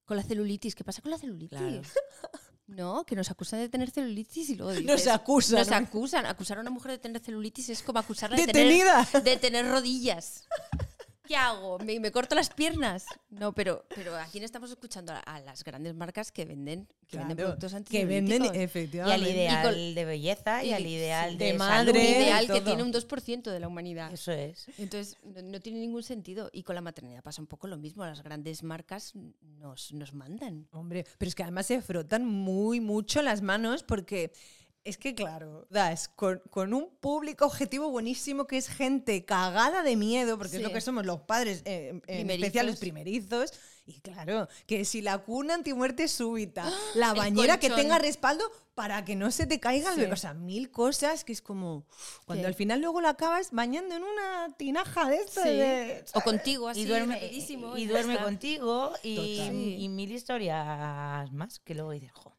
Con 0.06 0.18
la 0.18 0.24
celulitis, 0.24 0.74
¿qué 0.74 0.84
pasa 0.84 1.04
con 1.04 1.12
la 1.12 1.20
celulitis? 1.20 1.94
No, 2.70 3.04
que 3.04 3.16
nos 3.16 3.30
acusan 3.32 3.60
de 3.60 3.70
tener 3.70 3.90
celulitis 3.90 4.50
y 4.50 4.56
luego 4.56 4.72
dices, 4.74 4.86
Nos 4.86 5.08
acusan. 5.08 5.60
Nos 5.60 5.72
acusan. 5.72 6.26
Acusar 6.26 6.58
a 6.58 6.62
una 6.62 6.70
mujer 6.70 6.92
de 6.92 6.98
tener 7.00 7.22
celulitis 7.22 7.70
es 7.70 7.82
como 7.82 8.00
acusarla 8.00 8.38
de 8.38 8.48
tener, 8.48 9.24
de 9.24 9.38
tener 9.38 9.68
rodillas. 9.68 10.44
¿Qué 11.30 11.36
hago? 11.36 11.78
¿Me, 11.78 12.00
me 12.00 12.12
corto 12.12 12.34
las 12.34 12.50
piernas? 12.50 13.06
No, 13.30 13.54
pero, 13.54 13.86
pero 13.94 14.16
¿a 14.18 14.26
quién 14.26 14.44
estamos 14.44 14.72
escuchando? 14.72 15.14
A, 15.14 15.20
a 15.20 15.40
las 15.42 15.64
grandes 15.64 15.94
marcas 15.94 16.32
que 16.32 16.44
venden, 16.44 16.88
que 17.08 17.20
venden 17.20 17.38
productos 17.38 17.72
que 17.88 18.04
venden 18.06 18.42
anticelulíticos. 18.42 18.56
Y 18.56 18.58
al 18.58 18.64
efectivamente. 18.64 19.30
ideal 19.32 19.94
de 19.96 20.06
belleza 20.06 20.64
y, 20.64 20.70
y- 20.70 20.74
al 20.74 20.86
ideal 20.88 21.38
de, 21.38 21.54
madre. 21.54 21.94
salud. 21.94 22.18
ideal 22.18 22.48
que 22.48 22.62
tiene 22.62 22.82
un 22.82 22.92
2% 22.92 23.44
de 23.52 23.60
la 23.60 23.68
humanidad. 23.68 24.12
Eso 24.12 24.32
es. 24.32 24.70
Entonces, 24.80 25.18
no, 25.24 25.40
no 25.44 25.60
tiene 25.60 25.78
ningún 25.80 26.02
sentido. 26.02 26.50
Y 26.52 26.64
con 26.64 26.74
la 26.74 26.82
maternidad 26.82 27.22
pasa 27.22 27.44
un 27.44 27.48
poco 27.48 27.68
lo 27.68 27.78
mismo. 27.78 28.04
Las 28.04 28.24
grandes 28.24 28.64
marcas 28.64 29.14
nos, 29.60 29.94
nos 29.94 30.16
mandan. 30.16 30.68
Hombre, 30.72 31.06
pero 31.20 31.30
es 31.30 31.36
que 31.36 31.44
además 31.44 31.68
se 31.68 31.80
frotan 31.84 32.26
muy 32.26 32.80
mucho 32.80 33.22
las 33.22 33.44
manos 33.44 33.84
porque 33.84 34.32
es 34.90 34.98
que, 34.98 35.16
claro, 35.16 35.66
das 35.70 36.10
con, 36.10 36.42
con 36.50 36.74
un 36.74 36.90
público 37.00 37.46
objetivo 37.46 37.90
buenísimo 37.90 38.46
que 38.48 38.58
es 38.58 38.68
gente 38.68 39.24
cagada 39.26 39.84
de 39.84 39.96
miedo, 39.96 40.38
porque 40.38 40.58
es 40.58 40.64
lo 40.64 40.72
que 40.74 40.82
somos 40.82 41.06
los 41.06 41.22
padres, 41.22 41.62
eh, 41.66 41.90
en 41.90 42.02
Primerizos. 42.02 42.36
especial 42.44 42.66
los 42.68 42.80
primerizos. 42.80 43.54
Y 43.86 44.02
claro, 44.02 44.48
que 44.68 44.86
si 44.86 45.02
la 45.02 45.18
cuna 45.18 45.56
antimuerte 45.56 46.08
súbita, 46.08 46.70
la 46.96 47.14
bañera 47.16 47.60
que 47.60 47.70
tenga 47.72 47.98
respaldo 47.98 48.44
para 48.76 49.04
que 49.04 49.16
no 49.16 49.32
se 49.32 49.48
te 49.48 49.60
caiga 49.60 49.90
el 49.90 49.96
Sí. 49.96 50.02
bebé. 50.02 50.14
O 50.14 50.16
sea, 50.16 50.34
mil 50.36 50.70
cosas 50.70 51.24
que 51.24 51.34
es 51.34 51.42
como. 51.42 51.86
Cuando 52.26 52.44
Sí. 52.44 52.48
al 52.48 52.54
final 52.54 52.82
luego 52.82 53.02
lo 53.02 53.08
acabas 53.10 53.50
bañando 53.52 53.96
en 53.96 54.04
una 54.04 54.56
tinaja 54.58 55.10
de 55.10 55.16
esto 55.18 55.42
Sí. 55.42 55.50
de. 55.50 56.06
O 56.14 56.22
contigo, 56.22 56.68
así, 56.70 56.82
y 56.82 56.86
duerme, 56.86 57.20
y 57.32 57.86
ya 57.86 57.90
duerme 57.92 58.20
contigo 58.20 58.94
y, 59.02 59.42
y 59.80 59.90
mil 59.90 60.12
historias 60.12 61.32
más 61.32 61.60
que 61.60 61.74
luego 61.74 61.92
dices, 61.92 62.12
jo, 62.14 62.36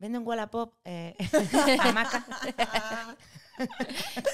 vendo 0.00 0.18
en 0.18 0.26
Wallapop 0.26 0.74
eh, 0.84 1.14
hamaca". 1.80 2.26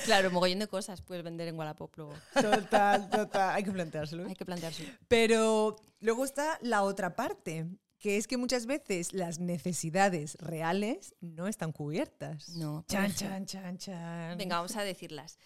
Claro, 0.04 0.30
mogollón 0.30 0.60
de 0.60 0.68
cosas 0.68 1.02
puedes 1.02 1.24
vender 1.24 1.48
en 1.48 1.58
Wallapop 1.58 1.94
luego. 1.96 2.14
Total, 2.32 3.10
total. 3.10 3.54
Hay 3.56 3.64
que 3.64 3.72
planteárselo. 3.72 4.26
Hay 4.26 4.36
que 4.36 4.44
plantearse. 4.44 4.86
Pero 5.08 5.76
luego 6.00 6.24
está 6.24 6.58
la 6.62 6.82
otra 6.84 7.16
parte, 7.16 7.66
que 7.98 8.16
es 8.16 8.28
que 8.28 8.36
muchas 8.36 8.66
veces 8.66 9.12
las 9.12 9.40
necesidades 9.40 10.36
reales 10.40 11.14
no 11.20 11.48
están 11.48 11.72
cubiertas. 11.72 12.50
No, 12.50 12.84
Chan, 12.88 13.12
chan, 13.14 13.46
chan, 13.46 13.78
chan. 13.78 14.38
Venga, 14.38 14.56
vamos 14.56 14.76
a 14.76 14.84
decirlas. 14.84 15.38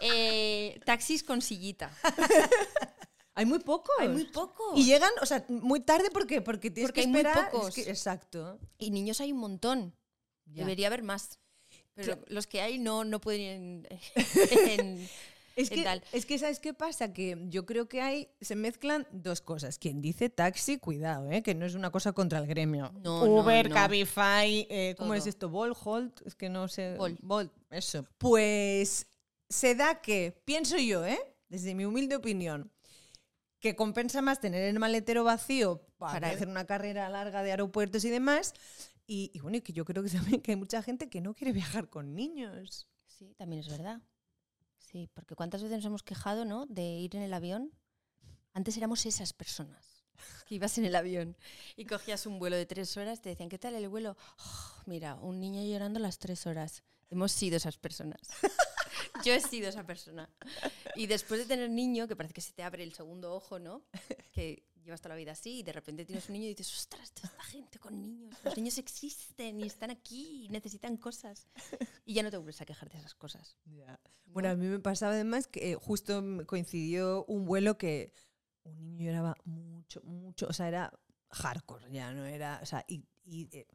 Eh, 0.00 0.80
taxis 0.86 1.22
con 1.22 1.42
sillita. 1.42 1.90
Hay 3.36 3.46
muy 3.46 3.60
pocos. 3.60 3.94
Hay 4.00 4.08
muy 4.08 4.24
pocos. 4.24 4.76
Y 4.76 4.84
llegan, 4.84 5.10
o 5.22 5.26
sea, 5.26 5.44
muy 5.48 5.78
tarde 5.80 6.08
porque 6.12 6.40
porque 6.42 6.70
tienes 6.72 6.88
Porque 6.90 7.02
que 7.02 7.06
hay 7.06 7.12
muy 7.12 7.20
esperar. 7.20 7.50
pocos. 7.52 7.68
Es 7.68 7.84
que- 7.84 7.90
exacto. 7.90 8.58
Y 8.78 8.90
niños 8.90 9.20
hay 9.20 9.30
un 9.30 9.38
montón. 9.38 9.94
Ya. 10.46 10.62
Debería 10.64 10.88
haber 10.88 11.02
más. 11.04 11.38
Pero 11.94 12.18
los 12.28 12.46
que 12.46 12.60
hay 12.60 12.78
no, 12.78 13.04
no 13.04 13.20
pueden 13.20 13.86
en, 13.90 14.80
en- 14.80 15.08
Es 15.56 15.70
en 15.70 15.78
que, 15.78 15.84
tal. 15.84 16.02
es 16.12 16.26
que, 16.26 16.38
¿sabes 16.38 16.60
qué 16.60 16.74
pasa? 16.74 17.12
Que 17.14 17.38
yo 17.48 17.64
creo 17.64 17.88
que 17.88 18.02
hay, 18.02 18.28
se 18.42 18.54
mezclan 18.54 19.06
dos 19.12 19.40
cosas. 19.40 19.78
Quien 19.78 20.02
dice 20.02 20.28
taxi, 20.28 20.78
cuidado, 20.78 21.30
¿eh? 21.30 21.42
que 21.42 21.54
no 21.54 21.64
es 21.64 21.74
una 21.74 21.90
cosa 21.90 22.12
contra 22.12 22.38
el 22.38 22.46
gremio. 22.46 22.92
No, 23.02 23.24
Uber, 23.24 23.68
no. 23.70 23.74
Cabify, 23.74 24.66
eh, 24.68 24.94
¿cómo 24.98 25.14
es 25.14 25.26
esto? 25.26 25.48
Bolt, 25.48 25.76
Holt, 25.84 26.20
es 26.26 26.34
que 26.34 26.48
no 26.50 26.68
sé. 26.68 26.96
Bolt. 26.96 27.18
Bolt, 27.22 27.52
eso. 27.70 28.04
Pues 28.18 29.06
se 29.48 29.74
da 29.74 30.00
que, 30.02 30.38
pienso 30.44 30.76
yo, 30.78 31.04
¿eh? 31.06 31.18
desde 31.48 31.74
mi 31.74 31.84
humilde 31.86 32.16
opinión, 32.16 32.70
que 33.60 33.74
compensa 33.76 34.22
más 34.22 34.40
tener 34.40 34.62
el 34.64 34.78
maletero 34.78 35.24
vacío 35.24 35.82
para, 35.98 36.12
Para- 36.20 36.30
hacer 36.30 36.48
una 36.48 36.66
carrera 36.66 37.08
larga 37.08 37.42
de 37.42 37.50
aeropuertos 37.52 38.04
y 38.04 38.10
demás. 38.10 38.52
Y, 39.06 39.30
y 39.34 39.40
bueno, 39.40 39.56
y 39.58 39.60
que 39.62 39.72
yo 39.72 39.84
creo 39.84 40.02
que 40.02 40.10
también 40.38 40.40
que 40.42 40.52
hay 40.52 40.56
mucha 40.56 40.82
gente 40.82 41.08
que 41.08 41.20
no 41.20 41.34
quiere 41.34 41.52
viajar 41.52 41.88
con 41.88 42.14
niños. 42.14 42.88
Sí, 43.06 43.34
también 43.36 43.60
es 43.60 43.68
verdad. 43.68 44.00
Sí, 44.78 45.08
porque 45.14 45.34
cuántas 45.34 45.62
veces 45.62 45.78
nos 45.78 45.86
hemos 45.86 46.02
quejado, 46.02 46.44
¿no? 46.44 46.66
De 46.66 46.82
ir 46.82 47.16
en 47.16 47.22
el 47.22 47.32
avión. 47.34 47.72
Antes 48.52 48.76
éramos 48.76 49.04
esas 49.06 49.32
personas 49.32 50.04
que 50.48 50.54
ibas 50.54 50.78
en 50.78 50.84
el 50.86 50.94
avión 50.96 51.36
y 51.76 51.84
cogías 51.86 52.24
un 52.26 52.38
vuelo 52.38 52.56
de 52.56 52.64
tres 52.66 52.96
horas, 52.96 53.20
te 53.20 53.28
decían, 53.30 53.48
¿qué 53.48 53.58
tal 53.58 53.74
el 53.74 53.88
vuelo? 53.88 54.16
"Oh, 54.38 54.82
mira, 54.86 55.14
un 55.16 55.40
niño 55.40 55.62
llorando 55.62 55.98
las 56.00 56.18
tres 56.18 56.46
horas. 56.46 56.82
Hemos 57.10 57.32
sido 57.32 57.56
esas 57.56 57.76
personas. 57.78 58.20
Yo 59.24 59.32
he 59.34 59.40
sido 59.40 59.68
esa 59.68 59.84
persona. 59.84 60.28
Y 60.94 61.06
después 61.06 61.40
de 61.40 61.46
tener 61.46 61.70
niño, 61.70 62.08
que 62.08 62.16
parece 62.16 62.34
que 62.34 62.40
se 62.40 62.52
te 62.52 62.62
abre 62.62 62.82
el 62.82 62.92
segundo 62.92 63.34
ojo, 63.34 63.58
¿no? 63.58 63.84
Que 64.32 64.64
llevas 64.86 65.00
toda 65.00 65.14
la 65.14 65.18
vida 65.18 65.32
así 65.32 65.58
y 65.58 65.62
de 65.62 65.72
repente 65.72 66.04
tienes 66.04 66.28
un 66.28 66.34
niño 66.34 66.46
y 66.46 66.50
dices, 66.50 66.72
ostras, 66.72 67.10
toda 67.12 67.28
esta 67.28 67.42
gente 67.44 67.78
con 67.78 68.00
niños. 68.00 68.36
Los 68.44 68.56
niños 68.56 68.78
existen 68.78 69.60
y 69.60 69.64
están 69.64 69.90
aquí 69.90 70.44
y 70.44 70.48
necesitan 70.48 70.96
cosas. 70.96 71.48
Y 72.04 72.14
ya 72.14 72.22
no 72.22 72.30
te 72.30 72.36
vuelves 72.36 72.60
a 72.60 72.64
quejar 72.64 72.88
de 72.88 72.98
esas 72.98 73.14
cosas. 73.14 73.56
Bueno, 74.26 74.50
a 74.50 74.54
mí 74.54 74.66
me 74.66 74.78
pasaba 74.78 75.12
además 75.12 75.48
que 75.48 75.72
eh, 75.72 75.74
justo 75.74 76.22
coincidió 76.46 77.24
un 77.24 77.46
vuelo 77.46 77.78
que 77.78 78.12
un 78.62 78.78
niño 78.78 79.06
lloraba 79.06 79.36
mucho, 79.44 80.02
mucho, 80.02 80.46
o 80.48 80.52
sea, 80.52 80.68
era 80.68 80.92
hardcore, 81.30 81.90
ya 81.90 82.12
no 82.12 82.24
era, 82.24 82.60
o 82.62 82.66
sea, 82.66 82.84
y, 82.88 83.04
y, 83.24 83.48
eh, 83.56 83.66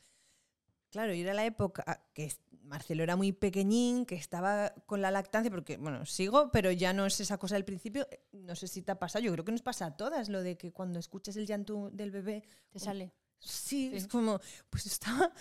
claro, 0.91 1.13
y 1.13 1.21
era 1.21 1.33
la 1.33 1.45
época 1.45 2.03
que 2.13 2.25
es- 2.25 2.39
Marcelo 2.63 3.03
era 3.03 3.15
muy 3.15 3.31
pequeñín, 3.33 4.05
que 4.05 4.15
estaba 4.15 4.69
con 4.85 5.01
la 5.01 5.09
lactancia, 5.11 5.49
porque, 5.51 5.75
bueno, 5.77 6.05
sigo, 6.05 6.51
pero 6.51 6.71
ya 6.71 6.93
no 6.93 7.05
es 7.05 7.19
esa 7.19 7.37
cosa 7.37 7.55
del 7.55 7.65
principio, 7.65 8.07
eh, 8.11 8.23
no 8.33 8.55
sé 8.55 8.67
si 8.67 8.81
te 8.81 8.91
ha 8.91 8.99
pasado, 8.99 9.23
yo 9.25 9.31
creo 9.33 9.43
que 9.43 9.51
nos 9.51 9.61
pasa 9.63 9.87
a 9.87 9.97
todas, 9.97 10.29
lo 10.29 10.41
de 10.43 10.57
que 10.57 10.71
cuando 10.71 10.99
escuchas 10.99 11.35
el 11.35 11.47
llanto 11.47 11.89
del 11.91 12.11
bebé, 12.11 12.43
Te 12.69 12.79
sale. 12.79 13.11
Sí, 13.39 13.89
Sí. 13.89 13.91
es 13.95 14.07
como, 14.07 14.39
pues 14.69 14.85
estaba, 14.85 15.31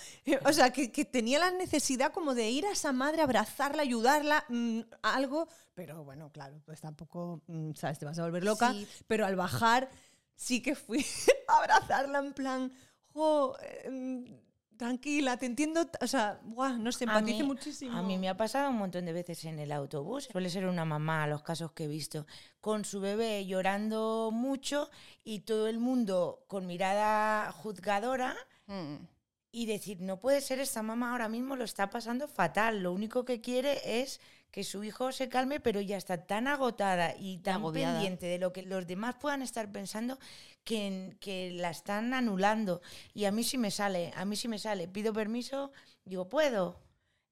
o 0.46 0.52
sea, 0.54 0.70
que, 0.72 0.90
que 0.90 1.04
tenía 1.04 1.38
la 1.38 1.50
necesidad 1.50 2.10
como 2.12 2.34
de 2.34 2.50
ir 2.50 2.64
a 2.64 2.72
esa 2.72 2.92
madre, 2.92 3.20
abrazarla, 3.20 3.82
ayudarla, 3.82 4.46
mm, 4.48 4.80
algo, 5.02 5.46
pero 5.74 6.02
bueno, 6.02 6.32
claro, 6.32 6.62
pues 6.64 6.80
tampoco, 6.80 7.42
mm, 7.46 7.74
sabes, 7.74 7.98
te 7.98 8.06
vas 8.06 8.18
a 8.18 8.22
volver 8.24 8.42
loca, 8.42 8.72
Sí. 8.72 8.88
pero 9.06 9.26
al 9.26 9.36
bajar 9.36 9.90
sí 10.34 10.62
que 10.62 10.74
fui 10.74 11.04
a 11.48 11.58
abrazarla 11.58 12.18
en 12.20 12.32
plan, 12.32 12.72
jo, 13.12 13.54
eh, 13.60 13.90
mm, 13.90 14.49
tranquila, 14.80 15.36
te 15.36 15.44
entiendo, 15.44 15.86
o 16.00 16.06
sea, 16.06 16.40
buah, 16.42 16.78
no 16.78 16.90
sé, 16.90 17.04
empatice 17.04 17.44
muchísimo. 17.44 17.98
A 17.98 18.02
mí 18.02 18.16
me 18.16 18.30
ha 18.30 18.36
pasado 18.36 18.70
un 18.70 18.78
montón 18.78 19.04
de 19.04 19.12
veces 19.12 19.44
en 19.44 19.58
el 19.58 19.72
autobús. 19.72 20.28
Suele 20.32 20.48
ser 20.48 20.64
una 20.66 20.86
mamá, 20.86 21.26
los 21.26 21.42
casos 21.42 21.72
que 21.72 21.84
he 21.84 21.86
visto, 21.86 22.26
con 22.62 22.86
su 22.86 22.98
bebé 23.00 23.44
llorando 23.44 24.30
mucho 24.32 24.88
y 25.22 25.40
todo 25.40 25.68
el 25.68 25.78
mundo 25.78 26.44
con 26.48 26.66
mirada 26.66 27.52
juzgadora 27.52 28.34
Mm. 28.66 29.04
y 29.52 29.66
decir, 29.66 30.00
no 30.00 30.18
puede 30.18 30.40
ser, 30.40 30.60
esta 30.60 30.82
mamá 30.82 31.10
ahora 31.12 31.28
mismo 31.28 31.56
lo 31.56 31.64
está 31.64 31.90
pasando 31.90 32.26
fatal. 32.26 32.82
Lo 32.82 32.92
único 32.92 33.24
que 33.24 33.40
quiere 33.42 34.00
es 34.00 34.18
que 34.50 34.64
su 34.64 34.82
hijo 34.84 35.12
se 35.12 35.28
calme, 35.28 35.60
pero 35.60 35.80
ya 35.80 35.96
está 35.96 36.26
tan 36.26 36.48
agotada 36.48 37.14
y 37.18 37.38
tan 37.38 37.56
agobiada. 37.56 37.94
pendiente 37.94 38.26
de 38.26 38.38
lo 38.38 38.52
que 38.52 38.62
los 38.62 38.86
demás 38.86 39.16
puedan 39.20 39.42
estar 39.42 39.70
pensando 39.70 40.18
que, 40.64 41.16
que 41.20 41.52
la 41.52 41.70
están 41.70 42.14
anulando. 42.14 42.80
Y 43.14 43.24
a 43.24 43.32
mí 43.32 43.44
sí 43.44 43.58
me 43.58 43.70
sale, 43.70 44.12
a 44.16 44.24
mí 44.24 44.36
sí 44.36 44.48
me 44.48 44.58
sale. 44.58 44.88
Pido 44.88 45.12
permiso, 45.12 45.72
digo, 46.04 46.28
¿puedo? 46.28 46.80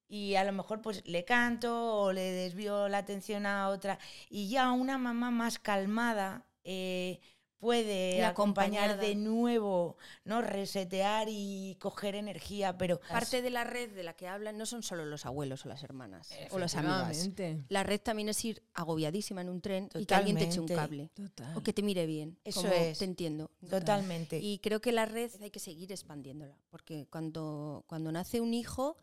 Y 0.08 0.36
a 0.36 0.44
lo 0.44 0.52
mejor 0.52 0.80
pues 0.80 1.06
le 1.06 1.24
canto 1.24 2.02
o 2.02 2.12
le 2.12 2.32
desvío 2.32 2.88
la 2.88 2.98
atención 2.98 3.46
a 3.46 3.68
otra. 3.68 3.98
Y 4.30 4.48
ya 4.48 4.72
una 4.72 4.96
mamá 4.96 5.30
más 5.30 5.58
calmada 5.58 6.46
eh, 6.64 7.20
puede 7.58 8.24
acompañar 8.24 8.90
acompañada. 8.90 8.96
de 8.96 9.14
nuevo, 9.14 9.96
¿no? 10.24 10.42
Resetear 10.42 11.28
y 11.30 11.76
coger 11.80 12.14
energía, 12.14 12.76
pero 12.78 13.00
Parte 13.00 13.42
de 13.42 13.50
la 13.50 13.64
red 13.64 13.94
de 13.94 14.02
la 14.02 14.14
que 14.14 14.28
hablan 14.28 14.56
no 14.56 14.66
son 14.66 14.82
solo 14.82 15.04
los 15.04 15.26
abuelos 15.26 15.64
o 15.66 15.68
las 15.68 15.82
hermanas 15.82 16.30
o 16.50 16.58
las 16.58 16.74
amigas. 16.76 17.30
La 17.68 17.82
red 17.82 18.00
también 18.00 18.28
es 18.28 18.44
ir 18.44 18.62
agobiadísima 18.74 19.40
en 19.40 19.48
un 19.48 19.60
tren 19.60 19.88
y 19.94 20.06
que 20.06 20.14
alguien 20.14 20.36
te 20.36 20.44
eche 20.44 20.60
un 20.60 20.68
cable. 20.68 21.10
Total. 21.14 21.56
O 21.56 21.62
que 21.62 21.72
te 21.72 21.82
mire 21.82 22.06
bien. 22.06 22.38
Eso 22.44 22.62
como 22.62 22.72
es. 22.74 22.98
Te 22.98 23.04
entiendo. 23.04 23.50
totalmente. 23.68 24.38
Y 24.38 24.58
creo 24.58 24.80
que 24.80 24.92
la 24.92 25.06
red 25.06 25.30
hay 25.40 25.50
que 25.50 25.60
seguir 25.60 25.90
expandiéndola. 25.92 26.56
Porque 26.70 27.06
cuando, 27.10 27.84
cuando 27.86 28.12
nace 28.12 28.40
un 28.40 28.54
hijo, 28.54 28.96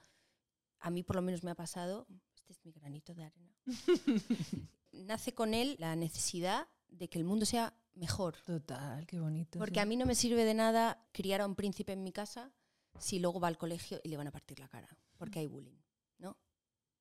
a 0.79 0.89
mí 0.89 1.03
por 1.03 1.17
lo 1.17 1.21
menos 1.21 1.43
me 1.43 1.51
ha 1.51 1.55
pasado, 1.55 2.07
este 2.35 2.53
es 2.53 2.65
mi 2.65 2.71
granito 2.71 3.13
de 3.13 3.25
arena, 3.25 3.55
nace 4.91 5.33
con 5.33 5.53
él 5.53 5.75
la 5.79 5.95
necesidad 5.95 6.67
de 6.89 7.09
que 7.09 7.17
el 7.17 7.25
mundo 7.25 7.45
sea 7.45 7.73
mejor. 7.95 8.41
Total, 8.43 9.05
qué 9.07 9.19
bonito. 9.19 9.59
Porque 9.59 9.75
sí. 9.75 9.79
a 9.79 9.85
mí 9.85 9.95
no 9.95 10.05
me 10.05 10.15
sirve 10.15 10.45
de 10.45 10.53
nada 10.53 11.05
criar 11.11 11.41
a 11.41 11.45
un 11.45 11.55
príncipe 11.55 11.93
en 11.93 12.03
mi 12.03 12.11
casa 12.11 12.51
si 12.99 13.19
luego 13.19 13.39
va 13.39 13.47
al 13.47 13.57
colegio 13.57 13.99
y 14.03 14.09
le 14.09 14.17
van 14.17 14.27
a 14.27 14.31
partir 14.31 14.59
la 14.59 14.67
cara, 14.67 14.97
porque 15.17 15.39
hay 15.39 15.47
bullying, 15.47 15.77
¿no? 16.17 16.37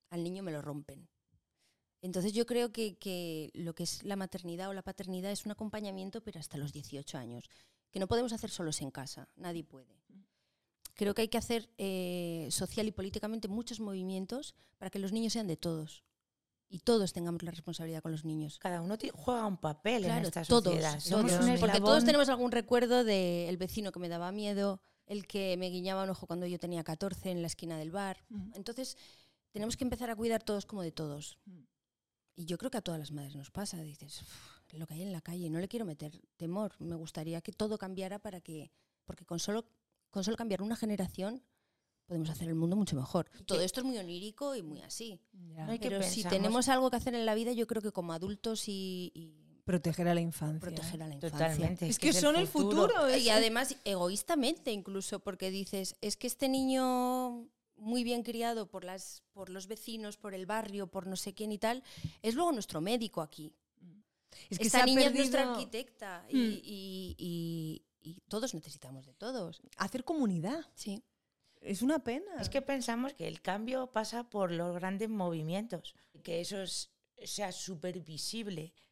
Al 0.09 0.23
niño 0.23 0.43
me 0.43 0.51
lo 0.51 0.61
rompen. 0.61 1.07
Entonces 2.01 2.33
yo 2.33 2.45
creo 2.45 2.71
que, 2.71 2.97
que 2.97 3.51
lo 3.53 3.73
que 3.73 3.83
es 3.83 4.03
la 4.03 4.15
maternidad 4.15 4.69
o 4.69 4.73
la 4.73 4.83
paternidad 4.83 5.31
es 5.31 5.45
un 5.45 5.51
acompañamiento, 5.51 6.21
pero 6.21 6.39
hasta 6.39 6.57
los 6.57 6.73
18 6.73 7.17
años, 7.17 7.49
que 7.91 7.99
no 7.99 8.07
podemos 8.07 8.33
hacer 8.33 8.49
solos 8.49 8.81
en 8.81 8.91
casa, 8.91 9.29
nadie 9.35 9.63
puede. 9.63 10.03
Creo 10.95 11.13
que 11.13 11.23
hay 11.23 11.27
que 11.27 11.37
hacer 11.37 11.69
eh, 11.77 12.47
social 12.51 12.87
y 12.87 12.91
políticamente 12.91 13.47
muchos 13.47 13.79
movimientos 13.79 14.55
para 14.77 14.89
que 14.89 14.99
los 14.99 15.11
niños 15.11 15.33
sean 15.33 15.47
de 15.47 15.57
todos 15.57 16.03
y 16.69 16.79
todos 16.79 17.13
tengamos 17.13 17.43
la 17.43 17.51
responsabilidad 17.51 18.01
con 18.01 18.11
los 18.11 18.25
niños. 18.25 18.57
Cada 18.59 18.81
uno 18.81 18.97
juega 19.13 19.45
un 19.45 19.57
papel 19.57 20.03
en 20.05 20.09
Claro, 20.09 20.27
esta 20.27 20.43
todos, 20.43 20.63
sociedad. 20.65 20.91
todos, 20.93 21.03
Somos 21.03 21.31
un 21.33 21.59
porque 21.59 21.79
todos 21.79 22.03
tenemos 22.05 22.29
algún 22.29 22.51
recuerdo 22.51 23.03
del 23.03 23.55
vecino 23.57 23.91
que 23.91 23.99
me 23.99 24.09
daba 24.09 24.31
miedo, 24.31 24.79
el 25.05 25.27
que 25.27 25.55
me 25.57 25.69
guiñaba 25.69 26.03
un 26.03 26.09
ojo 26.09 26.25
cuando 26.27 26.47
yo 26.47 26.59
tenía 26.59 26.83
14 26.83 27.29
en 27.31 27.41
la 27.41 27.47
esquina 27.47 27.77
del 27.77 27.91
bar. 27.91 28.25
Entonces, 28.53 28.97
tenemos 29.51 29.77
que 29.77 29.83
empezar 29.83 30.09
a 30.09 30.15
cuidar 30.15 30.43
todos 30.43 30.65
como 30.65 30.81
de 30.81 30.91
todos. 30.91 31.37
Y 32.35 32.45
yo 32.45 32.57
creo 32.57 32.69
que 32.71 32.77
a 32.77 32.81
todas 32.81 32.99
las 32.99 33.11
madres 33.11 33.35
nos 33.35 33.51
pasa. 33.51 33.81
Dices, 33.81 34.21
"Uf, 34.21 34.73
lo 34.73 34.87
que 34.87 34.95
hay 34.95 35.03
en 35.03 35.11
la 35.13 35.21
calle. 35.21 35.49
No 35.49 35.59
le 35.59 35.67
quiero 35.67 35.85
meter 35.85 36.19
temor. 36.35 36.73
Me 36.79 36.95
gustaría 36.95 37.39
que 37.41 37.51
todo 37.53 37.77
cambiara 37.77 38.19
para 38.19 38.41
que, 38.41 38.71
porque 39.05 39.25
con 39.25 39.39
solo, 39.39 39.65
con 40.09 40.23
solo 40.23 40.35
cambiar 40.35 40.61
una 40.61 40.75
generación 40.75 41.41
podemos 42.05 42.29
hacer 42.29 42.47
el 42.47 42.55
mundo 42.55 42.75
mucho 42.75 42.95
mejor. 42.95 43.29
Todo 43.45 43.61
esto 43.61 43.79
es 43.81 43.85
muy 43.85 43.97
onírico 43.97 44.55
y 44.55 44.61
muy 44.63 44.81
así. 44.81 45.19
Ya. 45.55 45.67
Pero 45.81 46.01
si 46.03 46.23
tenemos 46.23 46.69
algo 46.69 46.89
que 46.89 46.97
hacer 46.97 47.15
en 47.15 47.25
la 47.25 47.35
vida, 47.35 47.51
yo 47.51 47.67
creo 47.67 47.81
que 47.81 47.91
como 47.91 48.13
adultos 48.13 48.67
y, 48.67 49.11
y 49.13 49.33
Proteger 49.63 50.07
a 50.07 50.13
la 50.13 50.21
infancia. 50.21 50.59
proteger 50.59 51.01
a 51.01 51.07
la 51.07 51.15
infancia. 51.15 51.37
Totalmente. 51.47 51.87
Es 51.87 51.97
que 51.97 52.13
son 52.13 52.35
el 52.35 52.47
futuro. 52.47 53.07
es- 53.07 53.23
Y 53.23 53.29
además, 53.29 53.75
egoístamente 53.83 54.71
incluso, 54.71 55.19
porque 55.19 55.49
dices, 55.49 55.95
es 56.01 56.17
que 56.17 56.27
este 56.27 56.47
niño 56.49 57.47
muy 57.77 58.03
bien 58.03 58.21
criado 58.23 58.67
por, 58.67 58.83
las, 58.85 59.23
por 59.33 59.49
los 59.49 59.67
vecinos, 59.67 60.17
por 60.17 60.33
el 60.33 60.45
barrio, 60.45 60.87
por 60.87 61.07
no 61.07 61.15
sé 61.15 61.33
quién 61.33 61.51
y 61.51 61.57
tal, 61.57 61.83
es 62.21 62.35
luego 62.35 62.51
nuestro 62.51 62.79
médico 62.79 63.21
aquí. 63.21 63.51
es 64.49 64.59
que 64.59 64.65
Esta 64.67 64.85
niña 64.85 65.05
es 65.07 65.13
nuestra 65.15 65.51
arquitecta 65.51 66.25
y, 66.29 66.35
Mm. 66.37 66.51
y- 66.63 67.15
y- 67.17 67.81
y 68.03 68.21
todos 68.27 68.53
necesitamos 68.53 69.05
de 69.07 69.13
todos. 69.15 69.61
Hacer 69.77 70.03
comunidad. 70.03 70.63
Sí. 70.75 71.01
Es 71.65 71.81
una 71.81 72.03
pena. 72.03 72.39
Es 72.39 72.49
que 72.49 72.61
pensamos 72.61 73.13
que 73.13 73.27
el 73.27 73.41
cambio 73.41 73.87
pasa 73.91 74.29
por 74.29 74.51
los 74.51 74.75
grandes 74.75 75.09
movimientos, 75.09 75.95
que 76.23 76.39
eso 76.41 76.61
es- 76.61 76.91
sea 77.23 77.51
súper 77.51 77.99
visible. 78.01 78.73
Mm. 78.75 78.84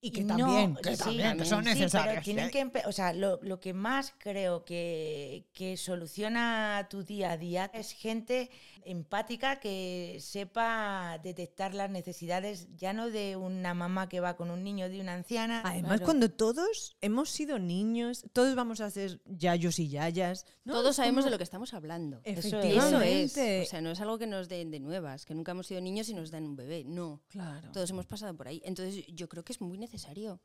Y 0.00 0.10
que 0.12 0.22
no- 0.24 0.36
también, 0.36 0.76
sí, 0.76 0.82
que 0.90 0.96
también, 0.96 1.38
que 1.38 1.44
son 1.44 1.64
sí, 1.64 1.70
pero 1.70 1.80
necesarias. 1.80 2.24
tienen 2.24 2.46
¿eh? 2.46 2.50
que 2.50 2.82
o 2.86 2.92
sea, 2.92 3.12
lo, 3.12 3.38
lo 3.42 3.60
que 3.60 3.74
más 3.74 4.14
creo 4.18 4.64
que, 4.64 5.48
que 5.52 5.76
soluciona 5.76 6.86
tu 6.88 7.02
día 7.02 7.32
a 7.32 7.36
día 7.36 7.70
es 7.74 7.92
gente 7.92 8.50
empática 8.84 9.60
que 9.60 10.16
sepa 10.20 11.18
detectar 11.22 11.74
las 11.74 11.90
necesidades 11.90 12.68
ya 12.76 12.92
no 12.92 13.10
de 13.10 13.36
una 13.36 13.74
mamá 13.74 14.08
que 14.08 14.20
va 14.20 14.36
con 14.36 14.50
un 14.50 14.64
niño, 14.64 14.88
de 14.88 15.00
una 15.00 15.14
anciana. 15.14 15.62
Además, 15.64 15.90
Claro. 15.90 16.04
cuando 16.04 16.30
todos 16.30 16.96
hemos 17.00 17.28
sido 17.30 17.58
niños, 17.58 18.24
todos 18.32 18.54
vamos 18.54 18.80
a 18.80 18.90
ser 18.90 19.20
yayos 19.26 19.78
y 19.78 19.88
yayas. 19.88 20.46
¿no? 20.64 20.72
Todos 20.74 20.96
sabemos 20.96 21.18
como- 21.22 21.26
de 21.26 21.30
lo 21.32 21.38
que 21.38 21.44
estamos 21.44 21.74
hablando. 21.74 22.20
es. 22.24 22.38
Eso 22.44 22.58
Efectivamente. 22.58 23.62
es. 23.62 23.68
O 23.68 23.70
sea, 23.70 23.80
no 23.80 23.90
es 23.90 24.00
algo 24.00 24.18
que 24.18 24.26
nos 24.26 24.48
den 24.48 24.70
de 24.70 24.80
nuevas, 24.80 25.24
que 25.26 25.34
nunca 25.34 25.52
hemos 25.52 25.66
sido 25.66 25.80
niños 25.80 26.08
y 26.08 26.14
nos 26.14 26.30
dan 26.30 26.44
un 26.44 26.56
bebé. 26.56 26.84
No. 26.84 27.20
Claro. 27.28 27.70
Todos 27.72 27.90
hemos 27.90 28.06
pasado 28.06 28.34
por 28.36 28.48
ahí. 28.48 28.62
Entonces, 28.64 29.04
yo 29.08 29.28
creo 29.28 29.39
que 29.44 29.52
es 29.52 29.60
muy 29.60 29.78
necesario. 29.78 30.40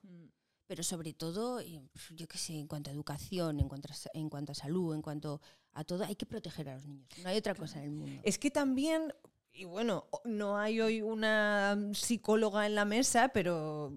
Pero 0.67 0.81
sobre 0.81 1.13
todo, 1.13 1.59
eh, 1.59 1.79
yo 2.15 2.27
qué 2.27 2.37
sé, 2.39 2.53
en 2.57 2.67
cuanto 2.67 2.89
a 2.89 2.93
educación, 2.93 3.59
en 3.59 3.67
cuanto 3.67 3.87
a, 3.91 3.95
en 4.17 4.29
cuanto 4.29 4.51
a 4.51 4.55
salud, 4.55 4.95
en 4.95 5.01
cuanto 5.03 5.39
a 5.73 5.83
todo, 5.83 6.03
hay 6.03 6.15
que 6.15 6.25
proteger 6.25 6.69
a 6.69 6.75
los 6.75 6.85
niños. 6.87 7.07
No 7.21 7.29
hay 7.29 7.37
otra 7.37 7.53
cosa 7.53 7.77
en 7.79 7.83
el 7.85 7.91
mundo. 7.91 8.21
Es 8.23 8.39
que 8.39 8.49
también, 8.49 9.13
y 9.53 9.65
bueno, 9.65 10.07
no 10.23 10.57
hay 10.57 10.81
hoy 10.81 11.01
una 11.03 11.77
psicóloga 11.93 12.65
en 12.65 12.73
la 12.73 12.83
mesa, 12.85 13.29
pero, 13.29 13.95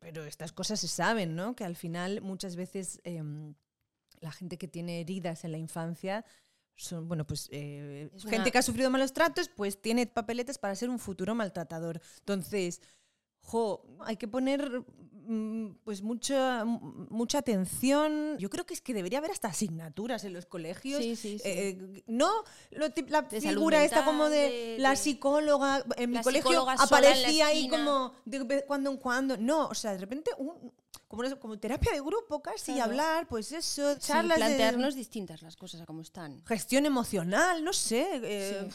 pero 0.00 0.24
estas 0.26 0.52
cosas 0.52 0.80
se 0.80 0.88
saben, 0.88 1.34
¿no? 1.34 1.56
Que 1.56 1.64
al 1.64 1.76
final 1.76 2.20
muchas 2.20 2.56
veces 2.56 3.00
em, 3.04 3.54
la 4.20 4.32
gente 4.32 4.58
que 4.58 4.68
tiene 4.68 5.00
heridas 5.00 5.44
en 5.44 5.52
la 5.52 5.58
infancia 5.58 6.26
son, 6.76 7.08
bueno, 7.08 7.26
pues 7.26 7.48
eh, 7.52 8.10
gente 8.18 8.36
una- 8.36 8.50
que 8.50 8.58
ha 8.58 8.62
sufrido 8.62 8.90
malos 8.90 9.14
tratos, 9.14 9.48
pues 9.48 9.80
tiene 9.80 10.06
papeletes 10.06 10.58
para 10.58 10.74
ser 10.76 10.90
un 10.90 10.98
futuro 10.98 11.34
maltratador. 11.34 12.02
Entonces, 12.18 12.82
jo, 13.42 13.84
hay 14.00 14.16
que 14.16 14.28
poner 14.28 14.82
mm, 15.24 15.74
pues 15.84 16.02
mucha, 16.02 16.64
mucha 16.64 17.38
atención. 17.38 18.36
Yo 18.38 18.50
creo 18.50 18.64
que 18.66 18.74
es 18.74 18.80
que 18.80 18.94
debería 18.94 19.18
haber 19.18 19.30
hasta 19.30 19.48
asignaturas 19.48 20.24
en 20.24 20.32
los 20.32 20.46
colegios. 20.46 21.00
Sí, 21.02 21.16
sí, 21.16 21.38
sí. 21.38 21.42
Eh, 21.44 22.02
no 22.06 22.30
lo 22.70 22.86
la 23.08 23.22
De 23.22 23.40
figura 23.40 23.84
esta 23.84 23.96
mental, 23.96 24.12
como 24.12 24.28
de, 24.30 24.38
de- 24.38 24.76
la 24.78 24.96
psicóloga 24.96 25.84
en 25.96 26.10
mi 26.10 26.20
colegio 26.22 26.68
aparecía 26.68 27.46
ahí 27.46 27.68
como 27.68 28.14
de 28.24 28.42
vez 28.44 28.64
cuando 28.66 28.90
en 28.90 28.96
cuando 28.96 29.36
no 29.36 29.68
o 29.68 29.74
sea 29.74 29.92
de 29.92 29.98
repente 29.98 30.30
un- 30.38 30.72
como, 31.08 31.22
como 31.40 31.58
terapia 31.58 31.92
de 31.92 32.00
grupo 32.00 32.40
casi 32.40 32.72
Claro. 32.72 32.90
hablar 32.90 33.28
pues 33.28 33.52
eso 33.52 33.92
Sí, 33.94 34.00
charlas 34.00 34.38
plantearnos 34.38 34.94
de 34.94 34.98
distintas 35.00 35.42
las 35.42 35.56
cosas 35.56 35.82
a 35.82 35.86
como 35.86 36.00
están. 36.00 36.42
gestión 36.46 36.86
emocional 36.86 37.62
no 37.62 37.72
sé 37.74 38.06
eh, 38.24 38.68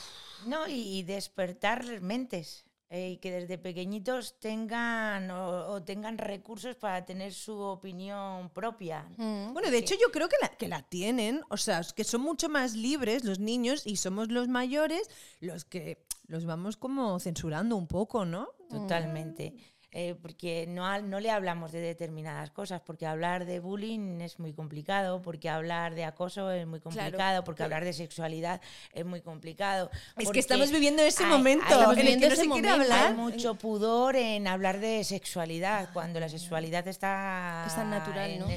No, 0.45 0.67
y, 0.67 0.99
y 0.99 1.03
despertar 1.03 1.99
mentes. 2.01 2.63
Eh, 2.89 3.11
y 3.11 3.17
que 3.17 3.31
desde 3.31 3.57
pequeñitos 3.57 4.39
tengan 4.39 5.29
o, 5.29 5.71
o 5.71 5.83
tengan 5.83 6.17
recursos 6.17 6.75
para 6.75 7.03
tener 7.05 7.33
su 7.33 7.59
opinión 7.59 8.49
propia. 8.51 9.09
Mm. 9.17 9.53
Bueno, 9.53 9.69
de 9.69 9.77
hecho 9.77 9.95
yo 9.95 10.09
creo 10.11 10.29
que 10.29 10.37
la, 10.41 10.49
que 10.49 10.67
la 10.67 10.83
tienen, 10.83 11.41
o 11.49 11.57
sea, 11.57 11.81
que 11.95 12.03
son 12.03 12.21
mucho 12.21 12.47
más 12.47 12.75
libres 12.75 13.25
los 13.25 13.39
niños 13.39 13.85
y 13.85 13.97
somos 13.97 14.29
los 14.29 14.47
mayores 14.47 15.09
los 15.41 15.65
que 15.65 16.05
los 16.27 16.45
vamos 16.45 16.77
como 16.77 17.19
censurando 17.19 17.75
un 17.75 17.87
poco, 17.87 18.25
¿no? 18.25 18.49
Totalmente. 18.69 19.53
Eh, 19.99 20.13
porque 20.21 20.67
no, 20.67 21.01
no 21.01 21.19
le 21.19 21.31
hablamos 21.31 21.71
de 21.71 21.79
determinadas 21.79 22.51
cosas, 22.51 22.81
porque 22.85 23.07
hablar 23.07 23.47
de 23.47 23.59
bullying 23.59 24.21
es 24.21 24.37
muy 24.37 24.53
complicado, 24.53 25.23
porque 25.23 25.49
hablar 25.49 25.95
de 25.95 26.05
acoso 26.05 26.51
es 26.51 26.67
muy 26.67 26.79
complicado, 26.79 27.43
porque 27.43 27.63
hablar 27.63 27.83
de 27.83 27.93
sexualidad 27.93 28.61
es 28.93 29.05
muy 29.07 29.21
complicado. 29.21 29.89
Es 30.15 30.29
que 30.29 30.37
estamos 30.37 30.69
viviendo 30.69 31.01
ese 31.01 31.23
hay- 31.23 31.31
momento 31.31 31.65
hay- 31.65 31.71
Estamos 31.73 31.97
en 31.97 31.99
el 32.01 32.05
que 32.05 32.11
viviendo 32.13 32.29
no 32.29 32.35
se 32.43 32.47
quiere 32.49 32.69
hablar. 32.69 33.07
Hay 33.07 33.13
mucho 33.15 33.55
pudor 33.55 34.15
en 34.15 34.47
hablar 34.47 34.79
de 34.79 35.03
sexualidad, 35.03 35.89
cuando 35.93 36.19
la 36.19 36.29
sexualidad 36.29 36.87
está, 36.87 37.63
Es 37.65 37.73
tan 37.73 37.89
natural, 37.89 38.29
en, 38.29 38.39
¿no? 38.41 38.47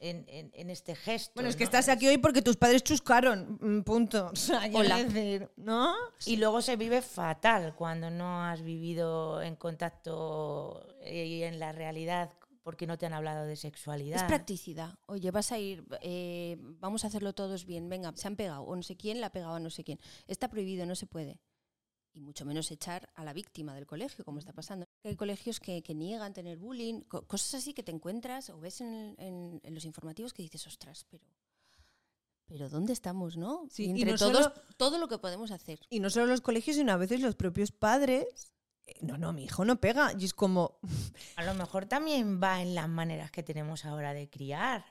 En- 0.00 0.24
en- 0.28 0.50
en 0.54 0.70
este 0.70 0.94
gesto. 0.94 1.32
Bueno, 1.34 1.48
es 1.50 1.56
que 1.56 1.64
¿no? 1.64 1.68
estás 1.70 1.88
aquí 1.88 2.06
hoy 2.06 2.18
porque 2.18 2.42
tus 2.42 2.56
padres 2.56 2.82
chuscaron, 2.84 3.58
mm, 3.60 3.82
punto. 3.82 4.30
O 4.32 4.36
sea, 4.36 4.62
Hola. 4.72 5.02
decir, 5.04 5.50
¿no? 5.56 5.94
Y 6.26 6.36
luego 6.36 6.62
se 6.62 6.76
vive 6.76 7.02
fatal 7.02 7.74
cuando 7.74 8.10
no 8.10 8.42
has 8.44 8.62
vivido 8.62 9.42
en 9.42 9.56
contacto 9.56 10.86
eh, 11.02 11.24
y 11.26 11.42
en 11.42 11.58
la 11.58 11.72
realidad 11.72 12.30
porque 12.62 12.86
no 12.86 12.98
te 12.98 13.06
han 13.06 13.14
hablado 13.14 13.46
de 13.46 13.56
sexualidad. 13.56 14.18
Es 14.18 14.24
practicidad. 14.24 14.98
Oye, 15.06 15.30
vas 15.30 15.52
a 15.52 15.58
ir, 15.58 15.86
eh, 16.02 16.58
vamos 16.60 17.02
a 17.02 17.06
hacerlo 17.06 17.32
todos 17.32 17.64
bien. 17.64 17.88
Venga, 17.88 18.12
se 18.14 18.28
han 18.28 18.36
pegado, 18.36 18.62
o 18.62 18.76
no 18.76 18.82
sé 18.82 18.94
quién 18.94 19.22
la 19.22 19.28
ha 19.28 19.32
pegado 19.32 19.54
a 19.54 19.60
no 19.60 19.70
sé 19.70 19.84
quién. 19.84 19.98
Está 20.26 20.48
prohibido, 20.48 20.84
no 20.84 20.94
se 20.94 21.06
puede. 21.06 21.40
Y 22.12 22.20
mucho 22.20 22.44
menos 22.44 22.70
echar 22.70 23.10
a 23.14 23.22
la 23.24 23.32
víctima 23.32 23.74
del 23.74 23.86
colegio, 23.86 24.24
como 24.24 24.38
está 24.40 24.52
pasando. 24.52 24.86
Hay 25.04 25.14
colegios 25.14 25.60
que, 25.60 25.82
que 25.82 25.94
niegan 25.94 26.32
tener 26.32 26.58
bullying, 26.58 27.02
co- 27.02 27.26
cosas 27.26 27.54
así 27.62 27.74
que 27.74 27.82
te 27.82 27.92
encuentras 27.92 28.50
o 28.50 28.58
ves 28.58 28.80
en, 28.80 29.14
en- 29.18 29.60
en 29.62 29.74
los 29.74 29.84
informativos 29.84 30.32
que 30.32 30.42
dices, 30.42 30.66
ostras, 30.66 31.06
pero. 31.10 31.24
Pero 32.46 32.68
¿dónde 32.70 32.94
estamos, 32.94 33.36
no? 33.36 33.66
Sí, 33.70 33.84
Y 33.84 33.86
y 33.88 33.90
entre 33.90 34.12
no 34.12 34.16
todos, 34.18 34.44
solo- 34.44 34.54
todo 34.78 34.98
lo 34.98 35.06
que 35.08 35.18
podemos 35.18 35.50
hacer. 35.50 35.80
Y 35.90 36.00
no 36.00 36.08
solo 36.08 36.26
los 36.26 36.40
colegios, 36.40 36.76
sino 36.76 36.92
a 36.92 36.96
veces 36.96 37.20
los 37.20 37.34
propios 37.36 37.72
padres. 37.72 38.52
eh, 38.86 38.96
No, 39.02 39.18
no, 39.18 39.32
mi 39.34 39.44
hijo 39.44 39.64
no 39.66 39.78
pega. 39.80 40.12
Y 40.18 40.24
es 40.24 40.32
como, 40.32 40.78
A 41.36 41.44
lo 41.44 41.52
mejor 41.54 41.84
también 41.86 42.40
va 42.42 42.62
en 42.62 42.74
las 42.74 42.88
maneras 42.88 43.30
que 43.30 43.42
tenemos 43.42 43.84
ahora 43.84 44.14
de 44.14 44.30
criar. 44.30 44.84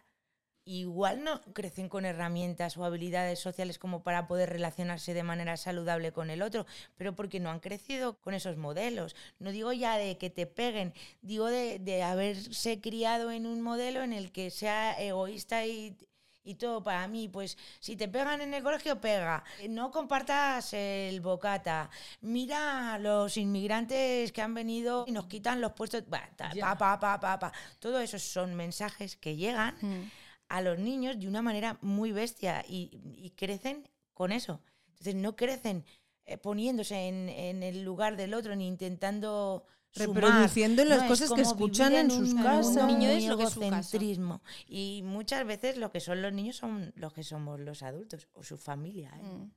Igual 0.70 1.24
no 1.24 1.42
crecen 1.54 1.88
con 1.88 2.04
herramientas 2.04 2.76
o 2.76 2.84
habilidades 2.84 3.40
sociales 3.40 3.80
como 3.80 4.04
para 4.04 4.28
poder 4.28 4.50
relacionarse 4.50 5.14
de 5.14 5.24
manera 5.24 5.56
saludable 5.56 6.12
con 6.12 6.30
el 6.30 6.42
otro, 6.42 6.66
pero 6.98 7.16
porque 7.16 7.40
no 7.40 7.50
han 7.50 7.62
crecido 7.62 8.20
con 8.20 8.34
esos 8.34 8.58
modelos. 8.58 9.16
No 9.40 9.52
digo 9.52 9.72
ya 9.72 9.98
de 9.98 10.18
que 10.18 10.30
te 10.30 10.46
peguen, 10.46 10.94
digo 11.22 11.46
de, 11.46 11.80
de 11.80 12.04
haberse 12.04 12.82
criado 12.82 13.32
en 13.32 13.46
un 13.46 13.62
modelo 13.62 14.04
en 14.04 14.12
el 14.12 14.34
que 14.34 14.52
sea 14.52 15.00
egoísta 15.02 15.66
y, 15.66 15.96
y 16.44 16.56
todo 16.56 16.84
para 16.84 17.08
mí. 17.08 17.30
Pues 17.30 17.58
si 17.80 17.96
te 17.96 18.10
pegan 18.10 18.42
en 18.42 18.54
el 18.54 18.62
colegio, 18.62 19.00
pega. 19.00 19.46
No 19.70 19.90
compartas 19.92 20.74
el 20.74 21.22
bocata. 21.22 21.90
Mira 22.20 22.96
a 22.96 23.00
los 23.00 23.38
inmigrantes 23.38 24.34
que 24.34 24.42
han 24.42 24.54
venido 24.54 25.06
y 25.08 25.14
nos 25.14 25.28
quitan 25.28 25.62
los 25.62 25.72
puestos. 25.74 26.04
Ya. 26.54 26.62
pa, 26.62 26.78
pa, 26.78 27.00
pa, 27.00 27.20
pa, 27.20 27.40
pa. 27.40 27.52
Todo 27.80 28.00
eso 28.02 28.20
son 28.20 28.54
mensajes 28.56 29.16
que 29.16 29.38
llegan 29.38 29.76
Mm. 29.82 30.10
A 30.50 30.62
los 30.62 30.80
niños 30.80 31.20
de 31.20 31.28
una 31.28 31.42
manera 31.42 31.78
muy 31.82 32.12
bestia 32.12 32.64
y, 32.68 33.00
y 33.16 33.32
crecen 33.32 33.88
con 34.14 34.32
eso. 34.32 34.62
Entonces 34.90 35.16
no 35.16 35.36
crecen 35.36 35.86
eh, 36.26 36.38
poniéndose 36.38 37.08
en, 37.08 37.30
en 37.30 37.64
el 37.64 37.84
lugar 37.84 38.18
del 38.18 38.34
otro 38.34 38.56
ni 38.56 38.68
intentando 38.68 39.66
sumar. 39.92 40.24
Reproduciendo 40.24 40.84
las 40.86 41.04
cosas 41.04 41.32
que 41.32 41.42
escuchan 41.42 41.94
en 41.94 42.12
sus 42.12 42.34
casas. 42.34 42.84
Un 42.84 42.88
niño 42.88 43.10
es 43.10 43.26
lo 43.26 43.38
que 43.38 43.44
es 43.44 43.52
su 43.52 43.60
casa. 43.60 43.76
egocentrismo. 43.76 44.42
Y 44.68 45.02
muchas 45.06 45.46
veces 45.46 45.78
lo 45.78 45.92
que 45.92 46.00
son 46.00 46.22
los 46.22 46.34
niños 46.34 46.58
son 46.58 46.92
los 46.96 47.14
que 47.14 47.24
somos 47.24 47.60
los 47.60 47.84
adultos 47.84 48.28
o 48.34 48.44
su 48.44 48.58
familia. 48.58 49.12
¿eh? 49.16 49.24
Mm. 49.24 49.52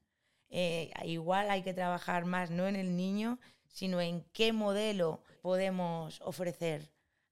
Eh, 0.50 0.90
igual 1.05 1.50
hay 1.50 1.62
que 1.62 1.74
trabajar 1.74 2.24
más 2.24 2.50
no 2.50 2.66
en 2.66 2.76
el 2.76 2.96
niño, 2.96 3.38
sino 3.68 4.00
en 4.00 4.24
qué 4.33 4.53
modelo 4.53 5.22
podemos 5.42 6.20
ofrecer 6.22 6.90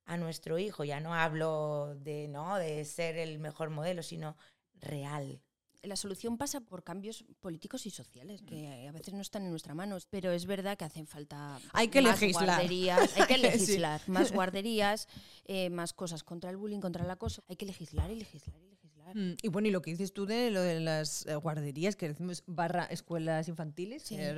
a 0.09 0.16
nuestro 0.16 0.59
hijo. 0.59 0.85
Ya 0.85 1.01
no 1.01 1.14
hablo 1.14 1.94
de, 2.01 2.27
¿no? 2.29 2.57
de 2.57 2.85
ser 2.85 3.16
el 3.16 3.38
mejor 3.38 3.71
modelo, 3.71 4.03
sino 4.03 4.37
real. 4.75 5.40
La 5.83 5.94
solución 5.94 6.38
pasa 6.38 6.61
por 6.61 6.83
cambios 6.83 7.25
políticos 7.40 7.87
y 7.87 7.90
sociales, 7.90 8.42
que 8.42 8.88
a 8.88 8.90
veces 8.92 9.14
no 9.14 9.21
están 9.21 9.44
en 9.44 9.51
nuestra 9.51 9.75
mano, 9.75 9.97
pero 10.11 10.33
es 10.33 10.44
verdad 10.47 10.77
que 10.77 10.85
hacen 10.85 11.07
falta 11.07 11.61
Hay 11.73 11.87
que 11.88 12.03
más 12.03 12.21
legislar. 12.21 12.47
guarderías, 12.47 13.16
hay 13.16 13.27
que 13.27 13.35
Sí. 13.37 13.40
legislar, 13.42 14.01
más 14.09 14.33
guarderías, 14.33 15.07
eh, 15.44 15.71
más 15.71 15.92
cosas 15.92 16.25
contra 16.25 16.51
el 16.51 16.57
bullying, 16.57 16.81
contra 16.81 17.05
el 17.05 17.11
acoso. 17.11 17.44
Hay 17.47 17.55
que 17.57 17.64
legislar 17.66 18.11
y 18.11 18.16
legislar 18.16 18.61
y 18.61 18.66
legislar 18.71 18.78
Mm, 19.14 19.33
Y 19.42 19.49
bueno, 19.49 19.68
y 19.68 19.71
lo 19.71 19.83
que 19.83 19.90
dices 19.90 20.12
tú 20.12 20.27
de 20.27 20.51
lo 20.51 20.61
de 20.62 20.81
las 20.81 21.27
eh, 21.27 21.35
guarderías, 21.37 21.97
que 21.97 22.09
decimos 22.09 22.42
barra 22.47 22.85
escuelas 22.85 23.49
infantiles, 23.49 24.03
Sí, 24.03 24.16
es- 24.16 24.37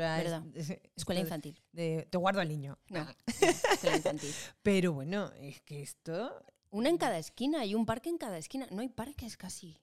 es- 0.55 0.79
Escuela 0.97 1.21
infantil. 1.21 1.61
de- 1.73 2.07
te 2.11 2.19
guardo 2.19 2.41
al 2.41 2.49
niño. 2.49 2.79
No, 2.89 3.07
escuela 3.27 3.97
infantil. 3.97 4.33
Pero 4.63 4.93
bueno, 4.93 5.31
es 5.41 5.61
que 5.63 5.83
esto... 5.83 6.35
Una 6.71 6.89
en 6.89 6.99
cada 6.99 7.19
esquina 7.19 7.65
y 7.65 7.75
un 7.75 7.85
parque 7.85 8.09
en 8.11 8.19
cada 8.19 8.39
esquina. 8.39 8.67
No 8.71 8.81
hay 8.81 8.89
parques 8.89 9.37
casi. 9.37 9.77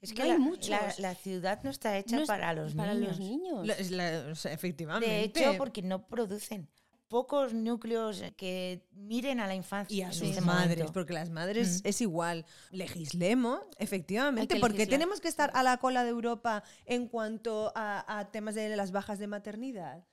Es 0.00 0.10
No 0.10 0.16
que 0.16 0.22
hay 0.22 0.28
la, 0.30 0.38
muchos. 0.38 0.68
la- 0.70 0.94
la 0.98 1.14
ciudad 1.14 1.60
no 1.62 1.70
está 1.70 1.96
hecha 1.98 2.16
No 2.16 2.22
es 2.22 2.28
para 2.28 2.52
los 2.54 2.74
para 2.74 2.94
niños. 2.94 3.10
los 3.10 3.20
niños. 3.20 3.66
la- 3.66 3.74
es 3.74 3.90
la- 3.90 4.28
o 4.30 4.34
sea, 4.34 4.52
efectivamente. 4.52 5.06
De 5.08 5.22
hecho, 5.24 5.54
porque 5.58 5.82
no 5.82 6.06
producen 6.06 6.68
pocos 7.08 7.54
núcleos 7.54 8.22
que 8.36 8.82
miren 8.92 9.40
a 9.40 9.46
la 9.46 9.54
infancia. 9.54 9.94
Y 9.96 10.02
a 10.02 10.12
sus 10.12 10.28
este 10.28 10.40
madres, 10.40 10.78
momento. 10.78 10.92
porque 10.92 11.12
las 11.12 11.30
madres 11.30 11.82
Mm. 11.84 11.88
es 11.88 12.00
igual. 12.00 12.44
Legislemos, 12.70 13.60
efectivamente, 13.78 14.56
porque 14.60 14.78
legislar. 14.78 14.98
tenemos 14.98 15.20
que 15.20 15.28
estar 15.28 15.50
a 15.54 15.62
la 15.62 15.76
cola 15.78 16.02
de 16.04 16.10
Europa 16.10 16.62
en 16.84 17.08
cuanto 17.08 17.72
a, 17.74 18.18
a 18.18 18.30
temas 18.30 18.54
de 18.54 18.74
las 18.76 18.90
bajas 18.92 19.18
de 19.18 19.26
maternidad. 19.26 20.04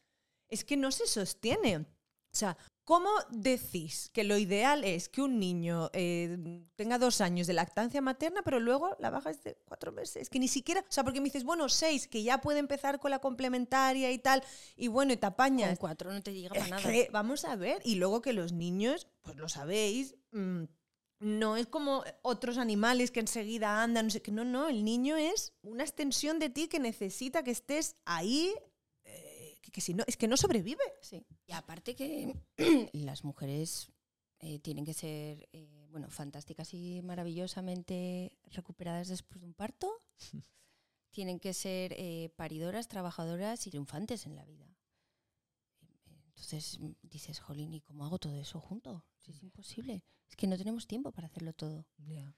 Es 0.49 0.63
que 0.63 0.77
no 0.77 0.91
se 0.91 1.07
sostiene. 1.07 1.85
O 2.33 2.37
sea, 2.37 2.57
¿cómo 2.83 3.09
decís 3.29 4.09
que 4.11 4.23
lo 4.23 4.39
ideal 4.39 4.83
es 4.83 5.07
que 5.07 5.21
un 5.21 5.39
niño 5.39 5.91
eh, 5.93 6.65
tenga 6.75 6.97
dos 6.97 7.21
años 7.21 7.45
de 7.45 7.53
lactancia 7.53 8.01
materna, 8.01 8.41
pero 8.43 8.59
luego 8.59 8.95
la 8.99 9.11
baja 9.11 9.29
es 9.29 9.43
de 9.43 9.55
cuatro 9.65 9.91
meses? 9.91 10.29
Que 10.31 10.39
ni 10.39 10.47
siquiera, 10.47 10.81
o 10.81 10.91
sea, 10.91 11.03
porque 11.03 11.21
me 11.21 11.25
dices, 11.25 11.43
bueno, 11.43 11.69
seis, 11.69 12.07
que 12.07 12.23
ya 12.23 12.41
puede 12.41 12.57
empezar 12.57 12.99
con 12.99 13.11
la 13.11 13.19
complementaria 13.19 14.11
y 14.11 14.17
tal, 14.17 14.43
y 14.75 14.87
bueno, 14.87 15.13
y 15.13 15.17
te 15.17 15.21
Con 15.21 15.33
apañas. 15.33 15.77
cuatro 15.77 16.11
no 16.11 16.23
te 16.23 16.33
llega 16.33 16.49
para 16.55 16.67
nada. 16.67 16.81
que, 16.81 17.07
vamos 17.11 17.45
a 17.45 17.55
ver, 17.55 17.81
y 17.85 17.95
luego 17.95 18.21
que 18.23 18.33
los 18.33 18.51
niños, 18.51 19.07
pues 19.21 19.37
lo 19.37 19.47
sabéis, 19.47 20.15
mm, 20.31 20.63
no 21.19 21.55
es 21.55 21.67
como 21.67 22.03
otros 22.23 22.57
animales 22.57 23.11
que 23.11 23.19
enseguida 23.19 23.83
andan, 23.83 24.07
no 24.07 24.11
sé 24.11 24.23
qué, 24.23 24.31
no, 24.31 24.43
no, 24.43 24.67
el 24.69 24.83
niño 24.83 25.15
es 25.17 25.53
una 25.61 25.83
extensión 25.83 26.39
de 26.39 26.49
ti 26.49 26.67
que 26.67 26.79
necesita 26.79 27.43
que 27.43 27.51
estés 27.51 27.95
ahí, 28.05 28.53
que, 29.73 29.81
si 29.81 29.93
no, 29.93 30.03
es 30.07 30.15
que 30.15 30.29
no 30.29 30.37
sobrevive. 30.37 30.83
Sí. 31.01 31.25
Y 31.47 31.51
aparte 31.51 31.95
que 31.95 32.33
las 32.93 33.23
mujeres 33.25 33.91
eh, 34.39 34.59
tienen 34.59 34.85
que 34.85 34.93
ser 34.93 35.49
eh, 35.51 35.87
bueno, 35.89 36.09
fantásticas 36.09 36.73
y 36.73 37.01
maravillosamente 37.01 38.37
recuperadas 38.51 39.09
después 39.09 39.41
de 39.41 39.47
un 39.47 39.53
parto. 39.53 39.91
tienen 41.11 41.39
que 41.39 41.53
ser 41.53 41.93
eh, 41.97 42.31
paridoras, 42.35 42.87
trabajadoras 42.87 43.67
y 43.67 43.71
triunfantes 43.71 44.25
en 44.25 44.35
la 44.35 44.45
vida. 44.45 44.67
Entonces 46.29 46.79
dices, 47.01 47.39
jolín, 47.39 47.73
¿y 47.73 47.81
cómo 47.81 48.05
hago 48.05 48.19
todo 48.19 48.39
eso 48.39 48.59
junto? 48.59 49.05
Si 49.19 49.31
es 49.31 49.41
imposible. 49.43 50.03
Es 50.27 50.35
que 50.35 50.47
no 50.47 50.57
tenemos 50.57 50.87
tiempo 50.87 51.11
para 51.11 51.27
hacerlo 51.27 51.53
todo. 51.53 51.85
No 51.97 52.33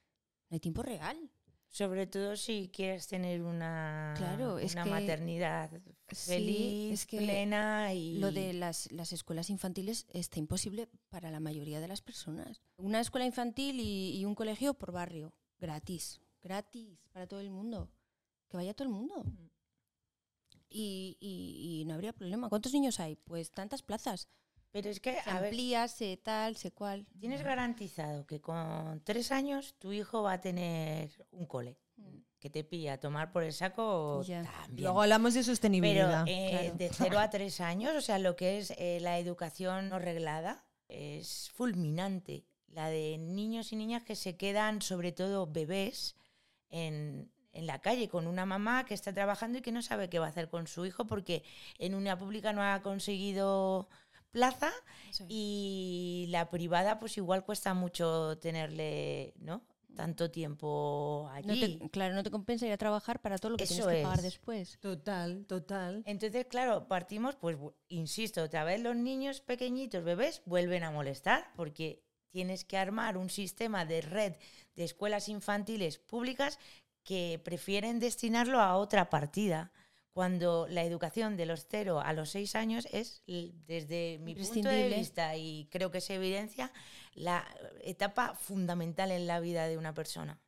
hay 0.52 0.60
tiempo 0.60 0.84
real. 0.84 1.32
Sobre 1.70 2.08
todo 2.08 2.38
si 2.38 2.70
quieres 2.74 3.06
tener 3.08 3.42
una, 3.42 4.14
Claro, 4.18 4.60
es 4.60 4.74
una 4.74 4.84
que- 4.86 4.90
maternidad 4.92 5.70
Sí, 6.10 6.16
feliz, 6.32 6.94
es 7.02 7.06
que 7.06 7.18
plena 7.18 7.94
y 7.94 8.18
Lo 8.18 8.32
de 8.32 8.54
las, 8.54 8.90
las 8.94 9.12
escuelas 9.12 9.50
infantiles 9.50 10.06
está 10.14 10.40
imposible 10.40 10.88
para 11.10 11.32
la 11.32 11.42
mayoría 11.42 11.82
de 11.82 11.90
las 11.90 12.02
personas. 12.02 12.62
Una 12.78 13.02
escuela 13.02 13.26
infantil 13.26 13.80
y, 13.82 14.18
y 14.18 14.24
un 14.24 14.36
colegio 14.36 14.74
por 14.74 14.94
barrio, 14.94 15.34
gratis, 15.60 16.22
gratis 16.42 16.98
para 17.12 17.28
todo 17.28 17.42
el 17.42 17.50
mundo. 17.52 17.90
Que 18.48 18.56
vaya 18.58 18.74
todo 18.74 18.88
el 18.88 18.94
mundo. 18.94 19.26
Y, 20.70 21.18
y- 21.20 21.82
y 21.82 21.86
no 21.86 21.94
habría 21.96 22.14
problema. 22.14 22.48
¿Cuántos 22.50 22.74
niños 22.74 23.00
hay? 23.00 23.16
Pues 23.16 23.52
tantas 23.52 23.82
plazas. 23.82 24.28
Pero 24.76 24.90
es 24.90 25.00
que, 25.00 25.14
Se 25.22 25.30
a 25.30 25.36
ver, 25.36 25.46
amplía, 25.46 25.88
se 25.88 26.18
tal, 26.18 26.58
se 26.58 26.72
cual. 26.74 27.06
tienes 27.18 27.42
garantizado 27.44 28.26
que 28.28 28.42
con 28.42 29.00
tres 29.06 29.32
años 29.32 29.76
tu 29.80 29.94
hijo 29.94 30.22
va 30.22 30.34
a 30.34 30.42
tener 30.42 31.10
un 31.32 31.46
cole. 31.46 31.78
Mm. 31.96 32.18
Que 32.40 32.50
te 32.50 32.66
pilla 32.66 32.94
a 32.96 32.98
tomar 33.00 33.32
por 33.32 33.44
el 33.44 33.54
saco 33.54 34.22
Ya. 34.24 34.44
también. 34.44 34.84
Luego 34.84 35.02
hablamos 35.02 35.34
de 35.34 35.40
Pero 35.40 35.46
sostenibilidad. 35.54 36.26
eh, 36.28 36.50
claro. 36.52 36.76
de 36.76 36.90
0 36.92 37.20
a 37.20 37.30
3 37.30 37.62
años, 37.62 37.96
o 37.96 38.02
sea, 38.02 38.20
lo 38.20 38.36
que 38.36 38.58
es 38.58 38.72
eh, 38.72 39.00
la 39.02 39.18
educación 39.18 39.88
no 39.88 39.98
reglada, 39.98 40.66
es 40.90 41.50
fulminante. 41.56 42.44
La 42.68 42.90
de 42.90 43.18
niños 43.18 43.72
y 43.72 43.78
niñas 43.78 44.04
que 44.04 44.18
se 44.18 44.36
quedan, 44.36 44.82
sobre 44.82 45.14
todo 45.14 45.48
bebés, 45.48 46.18
en, 46.70 47.32
en 47.54 47.66
la 47.66 47.80
calle 47.80 48.10
con 48.10 48.28
una 48.28 48.46
mamá 48.46 48.84
que 48.86 48.94
está 48.94 49.14
trabajando 49.14 49.58
y 49.60 49.62
que 49.62 49.72
no 49.72 49.82
sabe 49.82 50.10
qué 50.10 50.20
va 50.20 50.26
a 50.26 50.30
hacer 50.32 50.50
con 50.50 50.68
su 50.68 50.86
hijo 50.86 51.08
porque 51.08 51.44
en 51.80 51.96
una 51.96 52.20
pública 52.20 52.52
no 52.52 52.62
ha 52.62 52.82
conseguido 52.82 53.88
plaza 54.36 54.72
y 55.30 56.26
la 56.30 56.50
privada 56.50 57.00
pues 57.00 57.18
igual 57.18 57.44
cuesta 57.46 57.74
mucho 57.74 58.38
tenerle, 58.40 59.34
¿no? 59.40 59.62
Tanto 59.96 60.30
tiempo 60.30 61.30
No 61.46 61.54
allí. 61.54 61.78
te- 61.80 61.90
claro, 61.90 62.14
no 62.16 62.22
te 62.24 62.30
compensa 62.30 62.66
ir 62.66 62.74
a 62.74 62.78
trabajar 62.78 63.22
para 63.22 63.38
todo 63.38 63.52
lo 63.52 63.58
que 63.58 63.64
Eso 63.64 63.76
tienes 63.76 63.96
que 63.96 64.04
pagar 64.04 64.20
es. 64.20 64.24
después. 64.26 64.78
Total, 64.82 65.46
total. 65.48 66.04
Entonces, 66.06 66.46
claro, 66.48 66.88
partimos, 66.90 67.38
pues, 67.38 67.58
insisto, 67.88 68.44
otra 68.44 68.66
vez 68.66 68.82
los 68.82 68.96
niños 68.98 69.40
pequeñitos, 69.40 70.04
bebés, 70.04 70.42
vuelven 70.46 70.84
a 70.84 70.92
molestar 70.92 71.50
porque 71.56 72.04
tienes 72.30 72.66
que 72.66 72.78
armar 72.78 73.18
un 73.18 73.30
sistema 73.30 73.86
de 73.86 74.02
red 74.02 74.34
de 74.76 74.84
escuelas 74.84 75.30
infantiles 75.30 75.98
públicas 75.98 76.60
que 77.04 77.40
prefieren 77.42 78.00
destinarlo 78.00 78.60
a 78.60 78.76
otra 78.76 79.10
partida, 79.10 79.72
cuando 80.16 80.66
la 80.70 80.86
educación 80.86 81.36
de 81.36 81.46
los 81.46 81.68
0 81.70 82.00
a 82.00 82.14
los 82.14 82.30
6 82.30 82.56
años 82.56 82.88
es, 82.94 83.22
desde 83.28 84.18
mi 84.22 84.34
punto 84.34 84.70
de 84.70 84.88
vista, 84.88 85.36
y 85.36 85.68
creo 85.70 85.92
que 85.92 86.00
se 86.00 86.16
evidencia, 86.16 86.72
la 87.16 87.46
etapa 87.82 88.34
fundamental 88.34 89.12
en 89.12 89.28
la 89.28 89.42
vida 89.42 89.68
de 89.68 89.78
una 89.78 89.94
persona. 89.94 90.40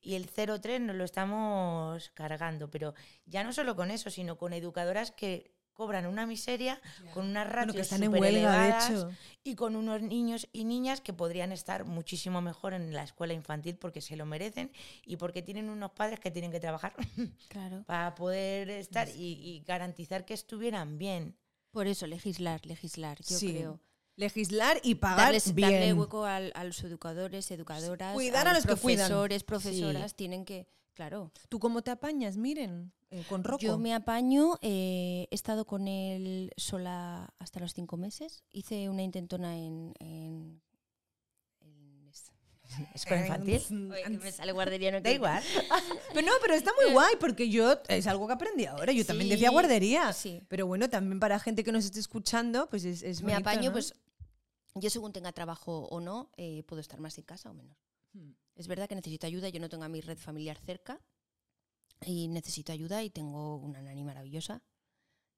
Y 0.00 0.14
el 0.14 0.30
0-3 0.32 0.78
nos 0.82 0.94
lo 0.94 1.02
estamos 1.02 2.10
cargando, 2.10 2.70
pero 2.70 2.94
ya 3.24 3.42
no 3.42 3.52
solo 3.52 3.74
con 3.74 3.90
eso, 3.90 4.08
sino 4.08 4.38
con 4.38 4.52
educadoras 4.52 5.10
que 5.10 5.55
cobran 5.76 6.06
una 6.06 6.24
miseria, 6.26 6.80
con 7.12 7.26
unas 7.26 7.44
Bueno, 7.44 7.56
ratios 7.56 7.76
que 7.76 7.82
están 7.82 8.02
en 8.02 8.12
huelga, 8.12 8.58
de 8.62 8.68
hecho. 8.96 9.10
y 9.44 9.54
con 9.54 9.76
unos 9.76 10.00
niños 10.00 10.48
y 10.52 10.64
niñas 10.64 11.02
que 11.02 11.12
podrían 11.12 11.52
estar 11.52 11.84
muchísimo 11.84 12.40
mejor 12.40 12.72
en 12.72 12.94
la 12.94 13.02
escuela 13.02 13.34
infantil 13.34 13.76
porque 13.76 14.00
se 14.00 14.16
lo 14.16 14.24
merecen 14.24 14.72
y 15.04 15.16
porque 15.16 15.42
tienen 15.42 15.68
unos 15.68 15.90
padres 15.92 16.18
que 16.18 16.30
tienen 16.30 16.50
que 16.50 16.60
trabajar 16.60 16.94
Claro. 17.48 17.84
para 17.86 18.14
poder 18.14 18.70
estar 18.70 19.08
y, 19.10 19.34
y 19.34 19.62
garantizar 19.66 20.24
que 20.24 20.32
estuvieran 20.34 20.96
bien. 20.96 21.36
Por 21.70 21.86
eso, 21.86 22.06
legislar, 22.06 22.64
legislar, 22.64 23.18
yo 23.22 23.36
Sí. 23.38 23.50
creo. 23.52 23.80
Legislar 24.18 24.80
y 24.82 24.94
pagar 24.94 25.18
darles, 25.26 25.54
bien. 25.54 25.70
darle 25.72 25.92
hueco 25.92 26.24
al- 26.24 26.52
a 26.54 26.64
los 26.64 26.82
educadores, 26.82 27.50
educadoras, 27.50 28.14
Cuidar 28.14 28.48
a 28.48 28.54
los 28.54 28.62
que 28.62 28.68
profesores, 28.76 29.44
profesoras, 29.44 30.14
tienen 30.14 30.46
que, 30.46 30.66
claro. 30.96 31.30
¿Tú 31.48 31.60
cómo 31.60 31.82
te 31.82 31.90
apañas? 31.92 32.36
Miren, 32.36 32.92
eh, 33.10 33.22
con 33.28 33.44
Rocco. 33.44 33.62
Yo 33.62 33.78
me 33.78 33.94
apaño, 33.94 34.56
eh, 34.62 35.28
he 35.30 35.34
estado 35.34 35.64
con 35.66 35.86
él 35.86 36.50
sola 36.56 37.32
hasta 37.38 37.60
los 37.60 37.72
cinco 37.74 37.96
meses. 37.96 38.42
Hice 38.50 38.88
una 38.88 39.02
intentona 39.02 39.56
en... 39.58 39.92
en, 40.00 40.60
en 41.60 42.08
es- 42.08 42.32
Escuela 42.94 43.22
infantil. 43.26 43.60
Oye, 43.92 44.02
que 44.02 44.18
me 44.18 44.32
sale 44.32 44.52
guardería, 44.52 44.90
no 44.90 45.00
Da 45.00 45.12
igual. 45.12 45.42
Pero 46.14 46.26
no, 46.26 46.32
pero 46.40 46.54
está 46.54 46.72
muy 46.82 46.92
guay 46.92 47.14
porque 47.20 47.48
yo 47.50 47.78
es 47.88 48.06
algo 48.06 48.26
que 48.26 48.32
aprendí 48.32 48.64
ahora. 48.64 48.90
Yo 48.92 49.04
también 49.06 49.28
decía 49.30 49.50
guardería. 49.50 50.12
sí. 50.12 50.42
Pero 50.48 50.66
bueno, 50.66 50.88
también 50.88 51.20
para 51.20 51.38
gente 51.38 51.62
que 51.62 51.72
nos 51.72 51.84
esté 51.84 52.00
escuchando, 52.00 52.68
pues 52.70 52.84
es, 52.84 53.02
es 53.02 53.22
Me 53.22 53.32
bonito, 53.34 53.50
apaño, 53.50 53.68
¿no? 53.70 53.72
pues 53.72 53.92
yo 54.74 54.90
según 54.90 55.12
tenga 55.12 55.32
trabajo 55.32 55.86
o 55.90 56.00
no, 56.00 56.30
eh, 56.36 56.62
puedo 56.66 56.80
estar 56.80 56.98
más 57.00 57.16
en 57.18 57.24
casa 57.24 57.50
o 57.50 57.54
menos. 57.54 57.76
Hmm. 58.14 58.32
Es 58.56 58.68
verdad 58.68 58.88
que 58.88 58.94
necesito 58.94 59.26
ayuda, 59.26 59.50
yo 59.50 59.60
no 59.60 59.68
tengo 59.68 59.84
a 59.84 59.88
mi 59.88 60.00
red 60.00 60.16
familiar 60.16 60.58
cerca 60.58 60.98
y 62.04 62.28
necesito 62.28 62.72
ayuda 62.72 63.02
y 63.02 63.10
tengo 63.10 63.56
una 63.56 63.82
nani 63.82 64.02
maravillosa 64.02 64.62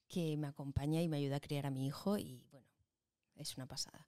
que 0.09 0.37
me 0.37 0.47
acompaña 0.47 1.03
y 1.03 1.09
me 1.09 1.19
ayuda 1.19 1.37
a 1.37 1.41
criar 1.41 1.67
a 1.67 1.71
mi 1.71 1.87
hijo 1.87 2.17
y 2.17 2.47
bueno, 2.51 2.69
es 3.35 3.57
una 3.57 3.67
pasada. 3.67 4.07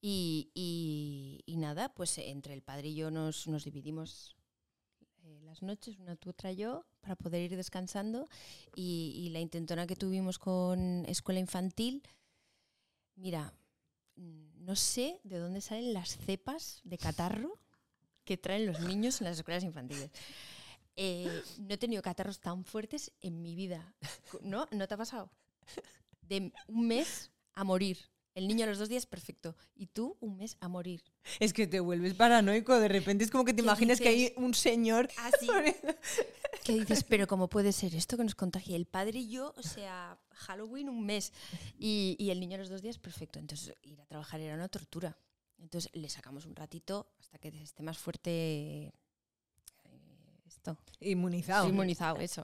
Y, 0.00 1.42
nada, 1.58 1.92
pues 1.94 2.16
entre 2.18 2.54
el 2.54 2.62
padre 2.62 2.88
y 2.88 2.94
yo 2.94 3.10
nos, 3.10 3.46
nos 3.48 3.64
dividimos 3.64 4.36
eh, 5.24 5.40
las 5.42 5.62
noches, 5.62 5.98
una 5.98 6.16
tú, 6.16 6.30
otra 6.30 6.52
yo, 6.52 6.86
para 7.00 7.16
poder 7.16 7.42
ir 7.42 7.56
descansando. 7.56 8.28
Y, 8.74 9.14
y 9.16 9.30
la 9.30 9.40
intentona 9.40 9.86
que 9.86 9.96
tuvimos 9.96 10.38
con 10.38 11.04
escuela 11.06 11.40
infantil, 11.40 12.02
mira, 13.16 13.52
mm, 14.14 14.64
no 14.64 14.76
sé 14.76 15.20
de 15.24 15.38
dónde 15.38 15.60
salen 15.60 15.92
las 15.92 16.16
cepas 16.16 16.80
de 16.84 16.98
catarro 16.98 17.58
que 18.26 18.36
traen 18.36 18.66
los 18.66 18.80
niños 18.80 19.20
en 19.20 19.28
las 19.28 19.38
escuelas 19.38 19.64
infantiles. 19.64 20.10
Eh, 20.96 21.42
no 21.58 21.74
he 21.74 21.78
tenido 21.78 22.02
catarros 22.02 22.40
tan 22.40 22.64
fuertes 22.64 23.12
en 23.20 23.40
mi 23.40 23.54
vida. 23.54 23.94
¿No? 24.42 24.66
¿No 24.72 24.88
te 24.88 24.94
ha 24.94 24.96
pasado? 24.98 25.30
De 26.22 26.52
un 26.66 26.88
mes 26.88 27.30
a 27.54 27.64
morir. 27.64 27.98
El 28.34 28.48
niño 28.48 28.64
a 28.64 28.68
los 28.68 28.78
dos 28.78 28.90
días, 28.90 29.06
perfecto. 29.06 29.56
Y 29.74 29.86
tú, 29.86 30.18
un 30.20 30.36
mes 30.36 30.58
a 30.60 30.68
morir. 30.68 31.02
Es 31.40 31.54
que 31.54 31.66
te 31.66 31.80
vuelves 31.80 32.12
paranoico. 32.12 32.78
De 32.78 32.88
repente 32.88 33.24
es 33.24 33.30
como 33.30 33.44
que 33.44 33.52
te 33.52 33.62
¿Qué 33.62 33.62
imaginas 33.62 33.98
que 33.98 34.08
hay 34.08 34.32
un 34.36 34.52
señor. 34.52 35.08
Así. 35.16 35.46
¿Qué 36.64 36.72
dices? 36.72 37.04
Pero 37.04 37.26
¿cómo 37.26 37.48
puede 37.48 37.72
ser 37.72 37.94
esto 37.94 38.16
que 38.16 38.24
nos 38.24 38.34
contagie? 38.34 38.76
El 38.76 38.86
padre 38.86 39.20
y 39.20 39.28
yo, 39.28 39.54
o 39.56 39.62
sea, 39.62 40.18
Halloween 40.32 40.88
un 40.88 41.06
mes. 41.06 41.32
Y, 41.78 42.16
y 42.18 42.30
el 42.30 42.40
niño 42.40 42.56
a 42.56 42.58
los 42.58 42.68
dos 42.68 42.82
días, 42.82 42.98
perfecto. 42.98 43.38
Entonces, 43.38 43.74
ir 43.82 44.00
a 44.00 44.06
trabajar 44.06 44.40
era 44.40 44.54
una 44.54 44.68
tortura. 44.68 45.16
Entonces, 45.58 45.90
le 45.94 46.08
sacamos 46.08 46.46
un 46.46 46.54
ratito 46.54 47.08
hasta 47.18 47.38
que 47.38 47.48
esté 47.48 47.82
más 47.82 47.98
fuerte 47.98 48.30
eh, 48.30 48.92
esto. 50.46 50.78
Inmunizado. 51.00 51.68
Inmunizado, 51.68 52.18
eso. 52.18 52.42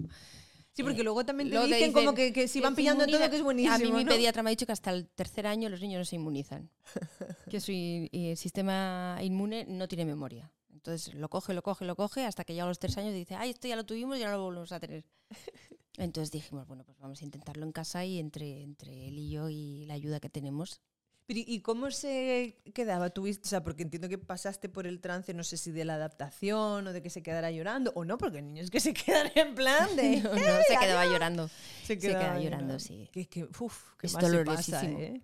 Sí, 0.73 0.83
porque 0.83 1.01
Eh, 1.03 1.05
luego 1.05 1.25
también 1.25 1.51
te 1.51 1.63
dicen 1.67 1.93
como 1.93 2.15
que, 2.15 2.33
que 2.33 2.49
si 2.49 2.61
van 2.61 2.75
pillando 2.75 3.07
todo, 3.07 3.29
que 3.29 3.37
es 3.37 3.43
buenísimo. 3.43 3.75
A 3.75 3.79
mí 3.79 3.93
mi 3.93 4.05
¿no? 4.05 4.11
pediatra 4.11 4.43
me 4.43 4.51
ha 4.51 4.53
dicho 4.53 4.65
que 4.65 4.73
hasta 4.73 4.91
el 4.91 5.07
tercer 5.09 5.47
año 5.47 5.69
los 5.69 5.81
niños 5.81 5.99
no 5.99 6.05
se 6.05 6.17
inmunizan. 6.17 6.71
que 7.51 7.61
su 7.61 7.73
el 7.73 8.37
sistema 8.37 9.19
inmune 9.23 9.67
no 9.69 9.87
tiene 9.87 10.07
memoria. 10.07 10.51
Entonces 10.73 11.15
lo 11.15 11.29
coge, 11.29 11.53
lo 11.53 11.63
coge, 11.63 11.85
lo 11.85 11.95
coge, 11.95 12.25
hasta 12.25 12.45
que 12.45 12.55
llega 12.55 12.65
a 12.65 12.69
los 12.69 12.79
tres 12.79 12.97
años 12.97 13.15
dice, 13.15 13.37
ay, 13.37 13.51
esto 13.51 13.69
ya 13.69 13.77
lo 13.77 13.85
tuvimos 13.85 14.17
y 14.17 14.21
ya 14.21 14.31
no 14.31 14.39
lo 14.39 14.45
volvemos 14.45 14.73
a 14.73 14.81
tener. 14.81 15.05
Entonces 15.99 16.33
dijimos, 16.33 16.67
bueno, 16.67 16.85
pues 16.85 16.99
vamos 16.99 17.21
a 17.21 17.25
intentarlo 17.25 17.65
en 17.67 17.73
casa 17.73 18.05
y 18.05 18.19
entre, 18.19 18.63
entre 18.63 19.09
él 19.09 19.19
y 19.19 19.31
yo 19.31 19.51
y 19.51 19.85
la 19.85 19.95
ayuda 19.95 20.21
que 20.21 20.31
tenemos. 20.31 20.81
Pero, 21.33 21.45
¿Y 21.47 21.61
cómo 21.61 21.91
se 21.91 22.61
quedaba? 22.75 23.11
¿Tuviste, 23.11 23.47
o 23.47 23.49
sea, 23.49 23.63
porque 23.63 23.83
entiendo 23.83 24.09
que 24.09 24.19
pasaste 24.19 24.69
por 24.69 24.87
el 24.87 25.01
trance, 25.01 25.33
no 25.33 25.45
sé 25.45 25.57
si 25.57 25.71
de 25.71 25.85
la 25.85 25.95
adaptación 25.95 26.87
o 26.87 26.93
de 26.93 27.03
que 27.03 27.11
se 27.11 27.23
quedara 27.23 27.51
llorando, 27.51 27.91
o 27.95 28.05
no, 28.05 28.19
porque 28.19 28.39
hay 28.39 28.43
niños 28.43 28.71
que 28.71 28.81
se 28.81 28.93
quedan 28.95 29.31
en 29.35 29.55
plan 29.55 29.95
de... 29.97 30.21
No, 30.21 30.35
no, 30.35 30.37
se 30.37 30.77
quedaba 30.79 31.07
llorando. 31.07 31.51
Se, 31.85 31.99
quedaba 31.99 32.39
llorando, 32.39 32.79
sí. 32.79 33.09
Que, 33.13 33.29
que, 33.29 33.45
uf, 33.45 33.95
que 33.97 34.07
Es 34.07 34.15
más 34.15 34.25
se 34.25 34.45
pasa, 34.45 34.81
dolorosísimo. 34.81 34.99
¿eh? 35.01 35.23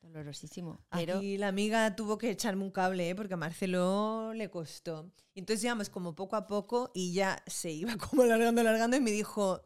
Dolorosísimo. 0.00 0.80
Pero 0.90 1.18
Aquí 1.18 1.36
la 1.36 1.48
amiga 1.48 1.94
tuvo 1.94 2.16
que 2.16 2.30
echarme 2.30 2.64
un 2.64 2.70
cable, 2.70 3.10
¿eh? 3.10 3.14
porque 3.14 3.34
a 3.34 3.36
Marcelo 3.36 4.32
le 4.32 4.50
costó. 4.50 5.12
Entonces 5.34 5.64
íbamos 5.64 5.90
como 5.90 6.14
poco 6.14 6.36
a 6.36 6.46
poco 6.46 6.90
y 6.94 7.12
ya 7.12 7.42
se 7.46 7.70
iba 7.70 7.96
como 8.10 8.22
alargando, 8.22 8.62
alargando 8.62 8.96
y 8.96 9.00
me 9.00 9.10
dijo, 9.10 9.62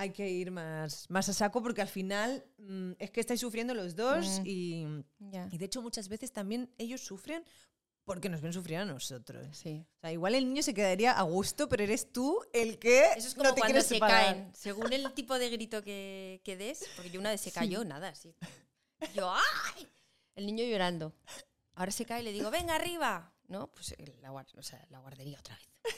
hay 0.00 0.10
que 0.10 0.28
ir 0.28 0.52
más, 0.52 1.10
más 1.10 1.28
a 1.28 1.32
saco 1.32 1.60
porque 1.60 1.82
al 1.82 1.88
final 1.88 2.44
mm, 2.58 2.92
es 3.00 3.10
que 3.10 3.20
estáis 3.20 3.40
sufriendo 3.40 3.74
los 3.74 3.96
dos 3.96 4.40
Mm. 4.40 4.46
y, 4.46 4.86
y 5.50 5.58
de 5.58 5.64
hecho 5.64 5.82
muchas 5.82 6.08
veces 6.08 6.32
también 6.32 6.72
ellos 6.78 7.00
sufren 7.00 7.44
porque 8.04 8.28
nos 8.28 8.40
ven 8.40 8.52
sufrir 8.52 8.78
a 8.78 8.84
nosotros. 8.84 9.44
Sí. 9.56 9.84
O 9.96 10.00
sea, 10.00 10.12
igual 10.12 10.34
el 10.36 10.46
niño 10.48 10.62
se 10.62 10.72
quedaría 10.72 11.12
a 11.12 11.22
gusto, 11.22 11.68
pero 11.68 11.82
eres 11.82 12.12
tú 12.12 12.40
el 12.52 12.78
que 12.78 13.04
Eso 13.16 13.26
es 13.28 13.36
no 13.36 13.42
como 13.42 13.54
te 13.54 13.60
cuando 13.60 13.80
se 13.82 13.88
separar. 13.94 14.24
caen. 14.34 14.54
Según 14.54 14.92
el 14.92 15.12
tipo 15.14 15.38
de 15.38 15.50
grito 15.50 15.82
que, 15.82 16.40
que 16.44 16.56
des, 16.56 16.88
porque 16.94 17.10
yo 17.10 17.18
una 17.20 17.30
vez 17.30 17.40
se 17.40 17.50
cayó, 17.52 17.84
nada, 17.84 18.08
así. 18.10 18.34
Yo, 19.14 19.30
¡ay! 19.30 19.88
El 20.36 20.46
niño 20.46 20.64
llorando. 20.64 21.12
Ahora 21.74 21.90
se 21.90 22.04
cae 22.06 22.20
y 22.22 22.24
le 22.24 22.32
digo, 22.32 22.50
venga 22.50 22.76
arriba. 22.76 23.34
¿No? 23.48 23.66
Pues 23.72 23.92
eh, 23.98 24.16
la, 24.22 24.32
o 24.32 24.62
sea, 24.62 24.86
la 24.90 25.00
guardería 25.00 25.38
otra 25.40 25.56
vez. 25.56 25.94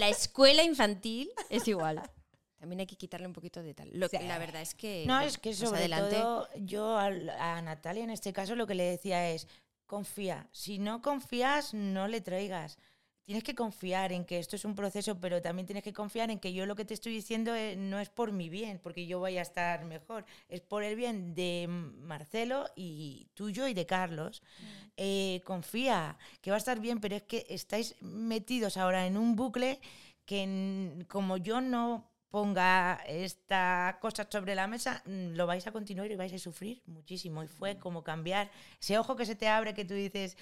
La 0.00 0.08
escuela 0.08 0.62
infantil 0.64 1.30
es 1.48 1.68
igual. 1.68 2.02
También 2.64 2.80
hay 2.80 2.86
que 2.86 2.96
quitarle 2.96 3.26
un 3.26 3.34
poquito 3.34 3.62
de 3.62 3.74
tal. 3.74 3.90
Lo 3.92 4.08
que, 4.08 4.16
Sí. 4.16 4.24
la 4.26 4.38
verdad 4.38 4.62
es 4.62 4.74
que. 4.74 5.04
No, 5.06 5.20
es 5.20 5.36
que 5.36 5.52
sobre 5.52 5.80
adelante, 5.80 6.16
todo 6.16 6.48
yo 6.56 6.96
a, 6.96 7.60
Natalia 7.60 8.04
en 8.04 8.08
este 8.08 8.32
caso 8.32 8.56
lo 8.56 8.66
que 8.66 8.74
le 8.74 8.84
decía 8.84 9.28
es, 9.28 9.46
confía. 9.84 10.48
Si 10.50 10.78
no 10.78 11.02
confías, 11.02 11.74
no 11.74 12.08
le 12.08 12.22
traigas. 12.22 12.78
Tienes 13.26 13.44
que 13.44 13.54
confiar 13.54 14.12
en 14.12 14.24
que 14.24 14.38
esto 14.38 14.56
es 14.56 14.64
un 14.64 14.74
proceso, 14.74 15.20
pero 15.20 15.42
también 15.42 15.66
tienes 15.66 15.84
que 15.84 15.92
confiar 15.92 16.30
en 16.30 16.38
que 16.38 16.54
yo 16.54 16.64
lo 16.64 16.74
que 16.74 16.86
te 16.86 16.94
estoy 16.94 17.12
diciendo 17.12 17.54
eh, 17.54 17.76
no 17.76 18.00
es 18.00 18.08
por 18.08 18.32
mi 18.32 18.48
bien, 18.48 18.80
porque 18.82 19.06
yo 19.06 19.20
vaya 19.20 19.40
a 19.40 19.42
estar 19.42 19.84
mejor, 19.84 20.24
es 20.48 20.62
por 20.62 20.84
el 20.84 20.96
bien 20.96 21.34
de 21.34 21.66
Marcelo 21.68 22.64
y 22.76 23.26
tuyo 23.34 23.68
y 23.68 23.74
de 23.74 23.84
Carlos. 23.84 24.42
Eh, 24.96 25.42
confía, 25.44 26.16
que 26.40 26.50
va 26.50 26.56
a 26.56 26.64
estar 26.64 26.80
bien, 26.80 26.98
pero 26.98 27.16
es 27.16 27.24
que 27.24 27.44
estáis 27.50 27.94
metidos 28.00 28.78
ahora 28.78 29.06
en 29.06 29.18
un 29.18 29.36
bucle 29.36 29.80
que 30.24 31.04
como 31.08 31.36
yo 31.36 31.60
no 31.60 32.13
ponga 32.34 32.96
esta 33.06 33.96
cosa 34.00 34.26
sobre 34.28 34.56
la 34.56 34.66
mesa, 34.66 35.04
mm, 35.06 35.36
lo 35.36 35.46
vais 35.46 35.64
a 35.68 35.70
continuar 35.70 36.10
y 36.10 36.16
vais 36.16 36.32
a 36.32 36.38
sufrir 36.40 36.82
muchísimo. 36.84 37.44
Y 37.44 37.46
fue 37.46 37.78
como 37.78 38.02
cambiar 38.02 38.50
ese 38.80 38.98
ojo 38.98 39.14
que 39.14 39.24
se 39.24 39.36
te 39.36 39.46
abre 39.46 39.72
que 39.72 39.84
tú 39.84 39.94
dices, 39.94 40.36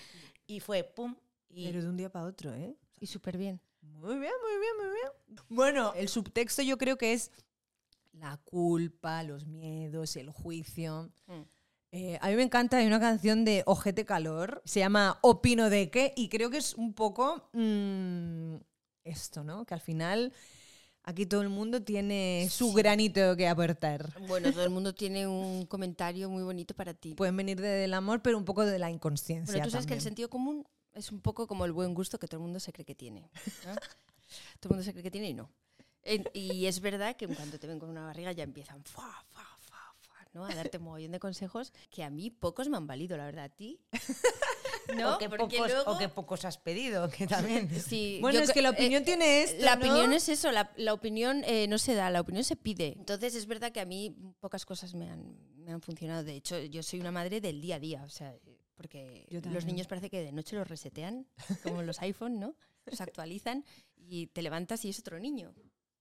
y 0.46 0.60
fue 0.60 0.84
pum. 0.84 1.14
Y 1.50 1.66
Pero 1.66 1.82
de 1.82 1.88
un 1.90 1.98
día 1.98 2.08
para 2.08 2.24
otro, 2.24 2.50
¿eh? 2.54 2.74
Y 2.98 3.06
súper 3.08 3.36
bien. 3.36 3.60
Muy 3.82 4.18
bien, 4.18 4.32
muy 4.40 4.58
bien, 4.58 4.76
muy 4.78 4.86
bien. 4.86 5.44
Bueno, 5.50 5.92
el 5.94 6.08
subtexto 6.08 6.62
yo 6.62 6.78
creo 6.78 6.96
que 6.96 7.12
es 7.12 7.30
la 8.12 8.38
culpa, 8.38 9.22
los 9.22 9.44
miedos, 9.44 10.16
el 10.16 10.30
juicio. 10.30 11.12
Mm. 11.26 11.42
Eh, 11.90 12.18
a 12.22 12.30
mí 12.30 12.36
me 12.36 12.42
encanta, 12.42 12.78
hay 12.78 12.86
una 12.86 13.00
canción 13.00 13.44
de 13.44 13.64
Ojete 13.66 14.06
Calor, 14.06 14.62
se 14.64 14.80
llama 14.80 15.18
Opino 15.20 15.68
de 15.68 15.90
qué, 15.90 16.14
y 16.16 16.30
creo 16.30 16.48
que 16.48 16.56
es 16.56 16.72
un 16.72 16.94
poco 16.94 17.50
mm, 17.52 18.56
esto, 19.04 19.44
¿no? 19.44 19.66
Que 19.66 19.74
al 19.74 19.82
final 19.82 20.32
aquí 21.04 21.26
todo 21.26 21.42
el 21.42 21.48
mundo 21.48 21.82
tiene 21.82 22.48
su 22.50 22.72
granito 22.72 23.36
que 23.36 23.48
aportar. 23.48 24.12
Bueno, 24.26 24.52
todo 24.52 24.64
el 24.64 24.70
mundo 24.70 24.94
tiene 24.94 25.26
un 25.26 25.66
comentario 25.66 26.28
muy 26.28 26.42
bonito 26.42 26.74
para 26.74 26.94
ti. 26.94 27.14
Pueden 27.14 27.36
venir 27.36 27.60
del 27.60 27.94
amor, 27.94 28.22
pero 28.22 28.38
un 28.38 28.44
poco 28.44 28.64
de 28.64 28.78
la 28.78 28.90
inconsciencia. 28.90 29.52
Bueno, 29.52 29.64
tú 29.64 29.70
sabes 29.70 29.86
que 29.86 29.94
el 29.94 29.98
también. 29.98 30.10
sentido 30.10 30.30
común 30.30 30.66
es 30.94 31.10
un 31.10 31.20
poco 31.20 31.46
como 31.46 31.64
el 31.64 31.72
buen 31.72 31.94
gusto 31.94 32.18
que 32.18 32.26
todo 32.26 32.38
el 32.38 32.42
mundo 32.42 32.60
se 32.60 32.72
cree 32.72 32.84
que 32.84 32.94
tiene. 32.94 33.22
¿no? 33.66 33.74
todo 34.60 34.64
el 34.64 34.70
mundo 34.70 34.84
se 34.84 34.92
cree 34.92 35.02
que 35.02 35.10
tiene 35.10 35.30
y 35.30 35.34
no. 35.34 35.50
Y 36.32 36.66
es 36.66 36.80
verdad 36.80 37.16
que 37.16 37.28
cuando 37.28 37.58
te 37.58 37.66
ven 37.66 37.78
con 37.78 37.88
una 37.88 38.04
barriga 38.04 38.32
ya 38.32 38.42
empiezan 38.42 38.82
fa, 38.82 39.24
fa, 39.28 39.46
fa, 39.60 39.94
fa, 40.00 40.26
¿no? 40.32 40.44
a 40.44 40.54
darte 40.54 40.78
un 40.78 40.84
mogollón 40.84 41.12
de 41.12 41.20
consejos 41.20 41.72
que 41.90 42.02
a 42.02 42.10
mí 42.10 42.30
pocos 42.30 42.68
me 42.68 42.76
han 42.76 42.88
valido, 42.88 43.16
la 43.16 43.26
verdad. 43.26 43.44
¿A 43.44 43.48
ti? 43.48 43.80
¿No? 44.96 45.14
o, 45.14 45.18
que 45.18 45.28
Porque 45.28 45.56
pocos, 45.58 45.70
luego- 45.72 45.90
o 45.92 45.98
que 45.98 46.08
pocos 46.08 46.44
has 46.44 46.58
pedido, 46.58 47.08
que 47.08 47.26
también. 47.26 47.68
Sí, 47.88 48.18
Bueno, 48.20 48.40
es 48.40 48.52
que 48.52 48.62
la 48.62 48.70
eh, 48.70 48.72
opinión 48.72 49.04
tiene 49.04 49.42
esto, 49.42 49.64
La 49.64 49.76
¿no? 49.76 49.80
opinión 49.84 50.12
es 50.12 50.28
eso, 50.28 50.50
la, 50.52 50.72
la 50.76 50.92
opinión 50.92 51.42
eh, 51.44 51.66
no 51.68 51.78
se 51.78 51.94
da, 51.94 52.10
la 52.10 52.20
opinión 52.20 52.44
se 52.44 52.56
pide. 52.56 52.94
Entonces 52.98 53.34
es 53.34 53.46
verdad 53.46 53.72
que 53.72 53.80
a 53.80 53.84
mí 53.86 54.14
pocas 54.40 54.64
cosas 54.66 54.94
me 54.94 55.08
han, 55.10 55.36
me 55.56 55.72
han 55.72 55.80
funcionado. 55.82 56.24
De 56.24 56.34
hecho, 56.34 56.58
yo 56.58 56.82
soy 56.82 57.00
una 57.00 57.12
madre 57.12 57.40
del 57.40 57.60
día 57.60 57.76
a 57.76 57.80
día, 57.80 58.02
o 58.04 58.08
sea, 58.10 58.34
porque 58.76 59.26
los 59.30 59.64
niños 59.64 59.86
parece 59.86 60.10
que 60.10 60.22
de 60.22 60.32
noche 60.32 60.56
los 60.56 60.66
resetean, 60.68 61.26
como 61.62 61.82
los 61.82 62.00
iPhone, 62.02 62.40
¿no? 62.40 62.56
Los 62.86 63.00
actualizan 63.00 63.64
y 63.96 64.26
te 64.28 64.42
levantas 64.42 64.84
y 64.84 64.88
es 64.90 64.98
otro 64.98 65.20
niño. 65.20 65.54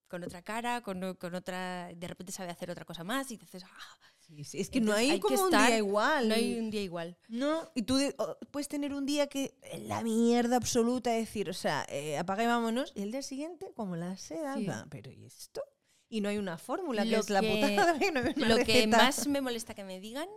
Con 0.08 0.24
otra 0.24 0.42
cara, 0.42 0.82
con, 0.82 1.14
con 1.16 1.36
otra. 1.36 1.90
De 1.96 2.08
repente 2.08 2.32
sabe 2.34 2.50
hacer 2.52 2.70
otra 2.72 2.84
cosa 2.84 3.04
más 3.04 3.32
y 3.32 3.38
dices. 3.38 3.64
"Ah". 3.64 3.98
Sí, 4.34 4.46
sí, 4.46 4.60
es 4.62 4.70
que 4.70 4.80
no 4.80 4.94
hay, 4.94 5.10
hay 5.12 5.20
que 5.20 5.22
como 5.28 5.44
un 5.44 5.50
día 5.52 5.78
igual. 5.78 6.30
No 6.30 6.36
hay 6.36 6.58
un 6.58 6.72
día 6.72 6.82
igual. 6.82 7.18
No, 7.28 7.70
y 7.76 7.82
tú 7.82 7.98
de- 7.98 8.16
o- 8.18 8.38
puedes 8.50 8.70
tener 8.70 8.94
un 8.94 9.06
día 9.06 9.28
que 9.28 9.56
la 9.80 10.02
mierda 10.04 10.56
absoluta, 10.56 11.12
decir, 11.12 11.50
o 11.50 11.54
sea, 11.54 11.86
eh, 11.90 12.18
apaga 12.18 12.44
y 12.44 12.48
vámonos, 12.48 12.94
y 12.96 13.02
el 13.02 13.12
día 13.12 13.22
siguiente, 13.24 13.74
como 13.76 13.98
la 13.98 14.16
seda, 14.18 14.56
Sí. 14.56 14.66
va, 14.66 14.88
pero 14.90 15.12
¿y 15.12 15.26
esto? 15.26 15.62
Y 16.08 16.22
no 16.22 16.30
hay 16.30 16.38
una 16.38 16.58
fórmula, 16.58 17.04
que 17.04 17.10
Lo 17.12 17.20
es 17.20 17.30
la 17.30 17.42
que- 17.42 17.68
putada, 17.76 18.00
que 18.00 18.12
no 18.14 18.20
hay 18.22 18.34
una 18.38 18.48
Lo 18.48 18.64
que 18.64 18.88
más 18.88 19.28
me 19.28 19.42
molesta 19.42 19.74
que 19.74 19.84
me 19.84 20.00
digan 20.00 20.30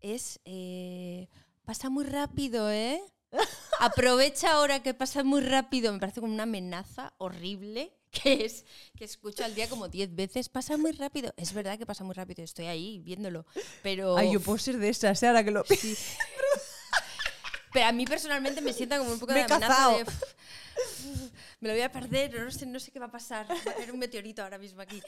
es. 0.00 0.40
eh, 0.44 1.28
pasa 1.64 1.88
muy 1.88 2.04
rápido, 2.04 2.70
¿eh? 2.70 3.00
Aprovecha 3.80 4.52
ahora 4.52 4.82
que 4.82 4.94
pasa 4.94 5.22
muy 5.24 5.40
rápido. 5.40 5.92
Me 5.92 5.98
parece 5.98 6.20
como 6.20 6.32
una 6.32 6.44
amenaza 6.44 7.12
horrible 7.18 7.92
que 8.22 8.44
es 8.44 8.64
que 8.96 9.04
escucho 9.04 9.44
al 9.44 9.54
día 9.54 9.68
como 9.68 9.88
10 9.88 10.14
veces. 10.14 10.48
Pasa 10.48 10.76
muy 10.76 10.92
rápido. 10.92 11.32
Es 11.36 11.52
verdad 11.52 11.78
que 11.78 11.86
pasa 11.86 12.04
muy 12.04 12.14
rápido. 12.14 12.42
Estoy 12.42 12.66
ahí 12.66 12.98
viéndolo. 13.00 13.46
Pero. 13.82 14.16
Ay, 14.16 14.32
yo 14.32 14.40
puedo 14.40 14.58
ser 14.58 14.78
de 14.78 14.88
esas, 14.88 15.22
¿eh? 15.22 15.26
ahora 15.28 15.44
que 15.44 15.50
lo. 15.50 15.64
Sí. 15.64 15.96
Pero 17.72 17.86
a 17.86 17.92
mí 17.92 18.06
personalmente 18.06 18.60
me 18.62 18.72
sienta 18.72 18.98
como 18.98 19.12
un 19.12 19.18
poco 19.18 19.34
Me 19.34 19.40
de 19.40 19.52
amenaza 19.52 19.90
de, 19.90 20.02
"Uf, 20.04 21.30
me 21.60 21.68
lo 21.68 21.74
voy 21.74 21.82
a 21.82 21.92
perder, 21.92 22.32
no 22.42 22.50
sé, 22.50 22.64
no 22.64 22.80
sé 22.80 22.90
qué 22.90 22.98
va 22.98 23.06
a 23.06 23.10
pasar. 23.10 23.46
Va 23.50 23.54
a 23.54 23.74
caer 23.74 23.92
un 23.92 23.98
meteorito 23.98 24.42
ahora 24.42 24.56
mismo 24.56 24.80
aquí. 24.80 25.02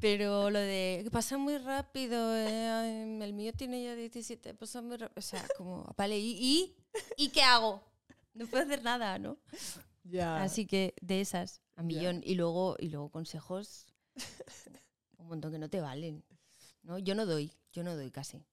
Pero 0.00 0.48
lo 0.48 0.58
de 0.58 1.06
pasa 1.12 1.36
muy 1.36 1.58
rápido, 1.58 2.34
eh, 2.34 3.18
el 3.22 3.32
mío 3.34 3.52
tiene 3.52 3.84
ya 3.84 3.94
17, 3.94 4.54
pasa 4.54 4.80
muy 4.80 4.96
rápido. 4.96 5.18
O 5.18 5.22
sea, 5.22 5.46
como, 5.58 5.92
vale, 5.98 6.18
¿y, 6.18 6.30
y, 6.40 6.76
¿y 7.18 7.28
qué 7.28 7.42
hago? 7.42 7.82
No 8.32 8.46
puedo 8.46 8.64
hacer 8.64 8.82
nada, 8.82 9.18
¿no? 9.18 9.36
Así 10.42 10.66
que 10.66 10.94
de 11.00 11.20
esas, 11.20 11.62
a 11.76 11.82
millón. 11.82 12.20
Y 12.24 12.34
luego, 12.34 12.76
y 12.78 12.88
luego 12.88 13.10
consejos, 13.10 13.86
un 15.18 15.28
montón 15.28 15.52
que 15.52 15.58
no 15.58 15.70
te 15.70 15.80
valen. 15.80 16.24
¿no? 16.82 16.98
Yo 16.98 17.14
no 17.14 17.26
doy, 17.26 17.52
yo 17.72 17.82
no 17.82 17.96
doy 17.96 18.10
casi. 18.10 18.44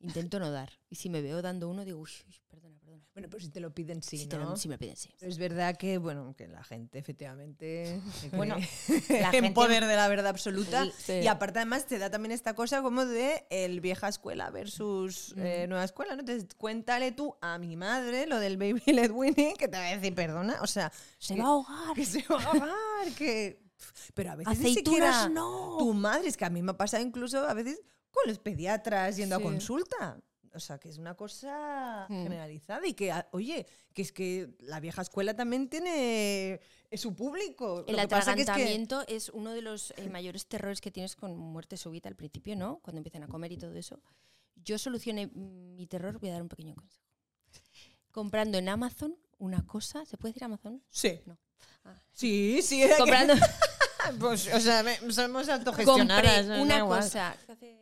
Intento 0.00 0.38
no 0.38 0.50
dar. 0.52 0.70
Y 0.88 0.94
si 0.96 1.10
me 1.10 1.20
veo 1.20 1.42
dando 1.42 1.68
uno, 1.68 1.84
digo, 1.84 1.98
uy, 1.98 2.10
uy, 2.28 2.36
perdona, 2.48 2.78
perdona. 2.78 3.04
Bueno, 3.14 3.28
pero 3.28 3.42
si 3.42 3.48
te 3.50 3.58
lo 3.58 3.74
piden, 3.74 4.00
sí, 4.02 4.16
si, 4.18 4.24
¿no? 4.26 4.28
te 4.28 4.38
lo- 4.38 4.56
si 4.56 4.68
me 4.68 4.78
piden, 4.78 4.94
sí. 4.96 5.10
Es 5.20 5.38
verdad 5.38 5.76
que, 5.76 5.98
bueno, 5.98 6.34
que 6.36 6.46
la 6.46 6.62
gente 6.62 6.98
efectivamente 7.00 8.00
Bueno, 8.32 8.56
la 9.08 9.26
en 9.26 9.30
gente- 9.32 9.50
poder 9.52 9.84
de 9.86 9.96
la 9.96 10.06
verdad 10.06 10.28
absoluta. 10.28 10.86
Sí. 10.96 11.14
Y 11.14 11.26
aparte 11.26 11.58
además 11.58 11.86
te 11.86 11.98
da 11.98 12.10
también 12.10 12.30
esta 12.32 12.54
cosa 12.54 12.80
como 12.80 13.04
de 13.06 13.44
el 13.50 13.80
vieja 13.80 14.06
escuela 14.08 14.50
versus 14.50 15.34
eh, 15.36 15.66
nueva 15.68 15.84
escuela, 15.84 16.14
¿no? 16.14 16.20
Entonces 16.20 16.46
cuéntale 16.56 17.10
tú 17.12 17.34
a 17.40 17.58
mi 17.58 17.74
madre 17.76 18.26
lo 18.26 18.38
del 18.38 18.56
baby 18.56 18.80
led 18.92 19.10
winning, 19.10 19.56
que 19.56 19.66
te 19.66 19.76
va 19.78 19.86
a 19.88 19.96
decir, 19.96 20.14
perdona, 20.14 20.58
o 20.62 20.66
sea, 20.68 20.92
Se 21.18 21.34
que- 21.34 21.40
va 21.42 21.48
a 21.48 21.50
ahogar. 21.50 21.94
que 21.96 22.04
se 22.06 22.22
va 22.30 22.40
a 22.40 22.44
ahogar, 22.44 23.12
que... 23.16 23.62
Pero 24.14 24.30
a 24.32 24.36
veces 24.36 24.58
ni 24.60 24.70
Aceitunas 24.70 25.22
siquiera 25.22 25.28
no. 25.28 25.76
tu 25.78 25.92
madre, 25.94 26.28
es 26.28 26.36
que 26.36 26.44
a 26.44 26.50
mí 26.50 26.62
me 26.62 26.72
ha 26.72 26.76
pasado 26.76 27.02
incluso 27.02 27.46
a 27.46 27.54
veces 27.54 27.80
con 28.22 28.28
los 28.28 28.38
pediatras 28.38 29.16
yendo 29.16 29.36
a 29.36 29.40
consulta. 29.42 30.18
O 30.54 30.60
sea, 30.60 30.78
que 30.78 30.88
es 30.88 30.96
una 30.98 31.14
cosa 31.14 32.06
Mm. 32.08 32.22
generalizada 32.22 32.86
y 32.86 32.94
que, 32.94 33.12
a- 33.12 33.28
oye, 33.32 33.66
que 33.92 34.02
es 34.02 34.12
que 34.12 34.56
la 34.60 34.80
vieja 34.80 35.02
escuela 35.02 35.34
también 35.36 35.68
tiene 35.68 36.58
su 36.94 37.14
público. 37.14 37.84
El 37.86 37.96
Lo 37.96 38.02
que 38.02 38.08
pasa 38.08 38.34
que 38.34 38.40
es 38.40 38.46
que- 38.46 38.52
atragantamiento 38.52 39.04
es, 39.06 39.28
uno 39.28 39.52
de 39.52 39.60
los 39.62 39.92
eh, 39.98 40.08
mayores 40.08 40.46
terrores 40.46 40.80
que 40.80 40.90
tienes 40.90 41.16
con 41.16 41.36
muerte 41.36 41.76
súbita 41.76 42.08
al 42.08 42.16
principio, 42.16 42.56
¿no? 42.56 42.78
Cuando 42.80 42.98
empiezan 42.98 43.22
a 43.24 43.28
comer 43.28 43.52
y 43.52 43.58
todo 43.58 43.74
eso. 43.74 44.00
Yo 44.56 44.78
solucioné 44.78 45.26
mi 45.28 45.86
terror, 45.86 46.18
voy 46.18 46.30
a 46.30 46.32
dar 46.32 46.42
un 46.42 46.48
pequeño 46.48 46.74
consejo. 46.74 47.04
Comprando 48.10 48.58
en 48.58 48.68
Amazon 48.68 49.16
una 49.38 49.64
cosa, 49.66 50.04
¿se 50.06 50.16
puede 50.16 50.32
decir 50.32 50.44
Amazon? 50.44 50.82
Sí. 50.90 51.20
Ah, 51.84 51.94
Sí, 52.12 52.60
sí. 52.62 52.82
comprando 52.96 53.34
pues, 54.18 54.52
o 54.52 54.60
sea, 54.60 54.82
me- 54.82 54.96
somos 55.12 55.46
compré 55.46 55.52
autogestionadas. 55.52 56.46
Da 56.48 56.60
una 56.62 56.84
cosa 56.86 57.36
que 57.46 57.52
hace 57.52 57.52
así 57.52 57.77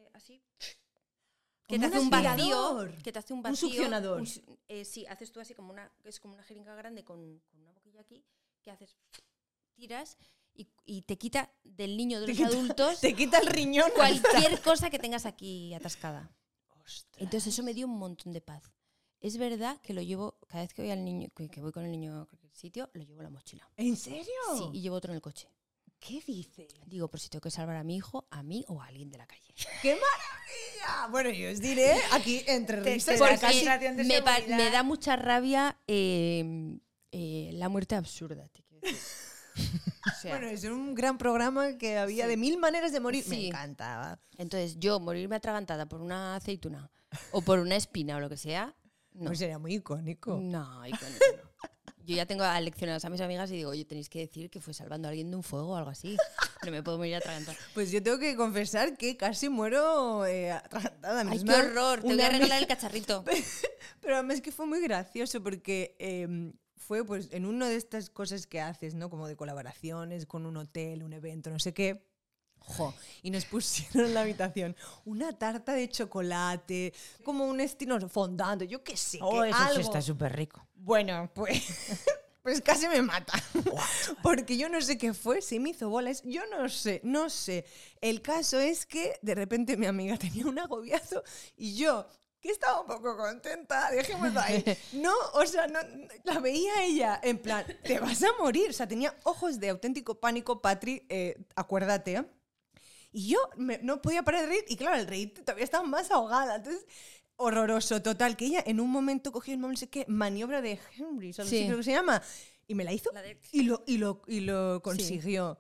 que 1.66 1.78
te 1.78 1.86
hace 1.86 1.98
un 1.98 2.10
vacío, 2.10 2.88
que 3.02 3.12
te 3.12 3.18
hace 3.18 3.32
un 3.32 3.38
Un 3.38 3.42
vacío, 3.42 3.68
succionador. 3.68 4.20
un 4.20 4.26
su- 4.26 4.58
eh, 4.68 4.84
sí, 4.84 5.04
haces 5.06 5.32
tú 5.32 5.40
así 5.40 5.54
como 5.54 5.70
una 5.72 5.90
es 6.04 6.20
como 6.20 6.34
una 6.34 6.42
jeringa 6.44 6.74
grande 6.74 7.04
con, 7.04 7.40
con 7.50 7.60
una 7.60 7.72
boquilla 7.72 8.00
aquí 8.00 8.24
que 8.62 8.70
haces 8.70 8.96
tiras 9.74 10.16
y, 10.54 10.68
y 10.84 11.02
te 11.02 11.18
quita 11.18 11.52
del 11.64 11.96
niño 11.96 12.20
de 12.20 12.26
Te 12.26 12.32
los 12.32 12.38
quita- 12.38 12.48
adultos 12.48 13.00
Te 13.00 13.14
quita 13.14 13.38
el 13.38 13.46
riñón. 13.48 13.90
cualquier 13.94 14.60
cosa 14.62 14.90
que 14.90 14.98
tengas 14.98 15.26
aquí 15.26 15.74
atascada. 15.74 16.30
Entonces 17.16 17.52
eso 17.52 17.62
me 17.62 17.74
dio 17.74 17.86
un 17.86 17.98
montón 17.98 18.32
de 18.32 18.40
paz. 18.40 18.72
Es 19.20 19.38
verdad 19.38 19.80
que 19.80 19.92
lo 19.92 20.02
llevo, 20.02 20.38
cada 20.46 20.62
vez 20.62 20.72
que 20.72 20.82
voy 20.82 20.90
al 20.92 21.04
niño, 21.04 21.28
que, 21.34 21.48
que 21.48 21.60
voy 21.60 21.72
con 21.72 21.84
el 21.84 21.90
niño 21.90 22.20
a 22.22 22.26
cualquier 22.26 22.52
sitio, 22.54 22.90
lo 22.92 23.02
llevo 23.02 23.20
en 23.20 23.24
la 23.24 23.30
mochila. 23.30 23.68
¿En 23.76 23.96
serio? 23.96 24.32
Sí, 24.56 24.64
y 24.74 24.80
llevo 24.82 24.96
otro 24.96 25.10
en 25.12 25.16
el 25.16 25.22
coche. 25.22 25.48
¿Qué 25.98 26.22
dices? 26.26 26.68
Digo, 26.86 27.08
por 27.08 27.18
si 27.20 27.28
tengo 27.28 27.40
que 27.42 27.50
salvar 27.50 27.76
a 27.76 27.82
mi 27.84 27.96
hijo, 27.96 28.26
a 28.30 28.42
mí 28.42 28.64
o 28.68 28.80
a 28.80 28.86
alguien 28.86 29.10
de 29.10 29.18
la 29.18 29.26
calle. 29.26 29.42
¡Qué 29.82 29.94
maravilla! 29.96 31.08
Bueno, 31.10 31.30
yo 31.30 31.50
os 31.50 31.60
diré 31.60 31.94
aquí 32.12 32.42
entre 32.46 32.80
risas. 32.80 33.18
porque- 33.18 33.64
me, 34.04 34.56
me 34.56 34.70
da 34.70 34.82
mucha 34.82 35.16
rabia 35.16 35.78
eh, 35.86 36.78
eh, 37.12 37.50
la 37.54 37.68
muerte 37.68 37.94
absurda. 37.96 38.46
te 38.48 38.62
quiero 38.62 38.80
decir. 38.86 38.98
O 40.06 40.20
sea, 40.20 40.36
Bueno, 40.36 40.46
es 40.48 40.62
un 40.64 40.94
gran 40.94 41.18
programa 41.18 41.78
que 41.78 41.96
había 41.98 42.24
Sí. 42.24 42.30
de 42.30 42.36
mil 42.36 42.58
maneras 42.58 42.92
de 42.92 43.00
morir. 43.00 43.24
Me 43.26 43.48
encantaba. 43.48 44.20
entonces, 44.36 44.76
yo 44.78 45.00
morirme 45.00 45.34
atragantada 45.36 45.86
por 45.86 46.00
una 46.00 46.36
aceituna 46.36 46.90
o 47.32 47.40
por 47.42 47.58
una 47.58 47.74
espina 47.74 48.16
o 48.18 48.20
lo 48.20 48.28
que 48.28 48.36
sea, 48.36 48.76
no. 49.14 49.26
Pues 49.26 49.38
sería 49.40 49.58
muy 49.58 49.74
icónico. 49.74 50.38
No, 50.40 50.86
icónico 50.86 51.24
no. 51.42 51.45
Yo 52.06 52.14
ya 52.14 52.24
tengo 52.24 52.44
aleccionadas 52.44 53.04
a 53.04 53.10
mis 53.10 53.20
amigas 53.20 53.50
y 53.50 53.56
digo, 53.56 53.70
oye, 53.70 53.84
tenéis 53.84 54.08
que 54.08 54.20
decir 54.20 54.48
que 54.48 54.60
fue 54.60 54.72
salvando 54.72 55.08
a 55.08 55.10
alguien 55.10 55.28
de 55.28 55.36
un 55.36 55.42
fuego 55.42 55.70
o 55.70 55.76
algo 55.76 55.90
así. 55.90 56.16
No 56.64 56.70
me 56.70 56.82
puedo 56.82 56.98
morir 56.98 57.16
atragantada. 57.16 57.58
Pues 57.74 57.90
yo 57.90 58.00
tengo 58.02 58.18
que 58.18 58.36
confesar 58.36 58.96
que 58.96 59.16
casi 59.16 59.48
muero 59.48 60.24
eh, 60.24 60.52
atragantada 60.52 61.20
Ay, 61.22 61.26
misma. 61.26 61.52
qué 61.52 61.58
horror, 61.66 62.00
te 62.02 62.14
voy 62.14 62.20
a 62.20 62.30
regalar 62.30 62.62
el 62.62 62.68
cacharrito. 62.68 63.24
Pero 64.00 64.14
además 64.14 64.40
que 64.40 64.52
fue 64.52 64.66
muy 64.66 64.80
gracioso 64.80 65.42
porque 65.42 65.96
eh, 65.98 66.52
fue 66.76 67.04
pues 67.04 67.28
en 67.32 67.44
una 67.44 67.68
de 67.68 67.74
estas 67.74 68.08
cosas 68.08 68.46
que 68.46 68.60
haces, 68.60 68.94
¿no? 68.94 69.10
Como 69.10 69.26
de 69.26 69.34
colaboraciones 69.34 70.26
con 70.26 70.46
un 70.46 70.56
hotel, 70.56 71.02
un 71.02 71.12
evento, 71.12 71.50
no 71.50 71.58
sé 71.58 71.74
qué. 71.74 72.05
Jo, 72.68 72.92
y 73.22 73.30
nos 73.30 73.44
pusieron 73.44 74.06
en 74.06 74.14
la 74.14 74.22
habitación 74.22 74.76
una 75.04 75.32
tarta 75.38 75.72
de 75.72 75.88
chocolate, 75.88 76.92
como 77.24 77.46
un 77.46 77.60
estilo 77.60 77.98
fondant, 78.08 78.62
yo 78.64 78.82
qué 78.82 78.96
sé, 78.96 79.18
Oh, 79.22 79.42
que 79.42 79.50
eso 79.50 79.58
sí 79.58 79.64
algo. 79.68 79.80
está 79.80 80.02
súper 80.02 80.34
rico. 80.34 80.66
Bueno, 80.74 81.30
pues, 81.32 81.62
pues 82.42 82.60
casi 82.60 82.88
me 82.88 83.02
mata. 83.02 83.32
Porque 84.22 84.56
yo 84.56 84.68
no 84.68 84.80
sé 84.80 84.98
qué 84.98 85.14
fue, 85.14 85.42
se 85.42 85.58
me 85.60 85.70
hizo 85.70 85.88
bolas. 85.88 86.22
Yo 86.24 86.42
no 86.50 86.68
sé, 86.68 87.00
no 87.04 87.30
sé. 87.30 87.64
El 88.00 88.20
caso 88.20 88.58
es 88.58 88.84
que 88.84 89.18
de 89.22 89.34
repente 89.34 89.76
mi 89.76 89.86
amiga 89.86 90.16
tenía 90.18 90.46
un 90.46 90.58
agobiazo 90.58 91.22
y 91.56 91.76
yo, 91.76 92.06
que 92.40 92.50
estaba 92.50 92.80
un 92.80 92.86
poco 92.86 93.16
contenta, 93.16 93.90
dejémoslo 93.90 94.40
ahí. 94.40 94.62
No, 94.92 95.12
o 95.34 95.46
sea, 95.46 95.66
no, 95.68 95.78
la 96.24 96.38
veía 96.40 96.84
ella 96.84 97.20
en 97.22 97.38
plan, 97.38 97.64
te 97.84 97.98
vas 98.00 98.22
a 98.22 98.28
morir. 98.40 98.70
O 98.70 98.72
sea, 98.72 98.86
tenía 98.86 99.14
ojos 99.24 99.58
de 99.58 99.68
auténtico 99.70 100.18
pánico, 100.20 100.60
Patri, 100.60 101.04
eh, 101.08 101.36
acuérdate. 101.54 102.24
Y 103.18 103.28
yo 103.28 103.38
me- 103.56 103.78
no 103.78 104.02
podía 104.02 104.22
parar 104.22 104.42
de 104.42 104.48
reír. 104.48 104.64
Y 104.68 104.76
claro, 104.76 104.96
el 105.00 105.06
reír 105.06 105.32
todavía 105.32 105.64
estaba 105.64 105.84
más 105.86 106.10
ahogada. 106.10 106.56
Entonces, 106.56 106.84
horroroso, 107.36 108.02
total. 108.02 108.36
Que 108.36 108.44
ella 108.44 108.62
en 108.66 108.78
un 108.78 108.90
momento 108.90 109.32
cogió 109.32 109.54
el 109.54 109.60
no 109.60 109.74
sé 109.74 109.88
qué, 109.88 110.04
maniobra 110.06 110.60
de 110.60 110.78
Henry, 110.98 111.32
¿sabes 111.32 111.48
Sí. 111.50 111.60
sí. 111.60 111.64
creo 111.64 111.78
que 111.78 111.82
se 111.84 111.92
llama? 111.92 112.22
Y 112.66 112.74
me 112.74 112.84
la 112.84 112.92
hizo 112.92 113.10
La 113.12 113.22
y, 113.52 113.62
lo, 113.62 113.82
y, 113.86 113.96
lo, 113.96 114.20
y 114.26 114.40
lo 114.40 114.82
consiguió. 114.82 115.58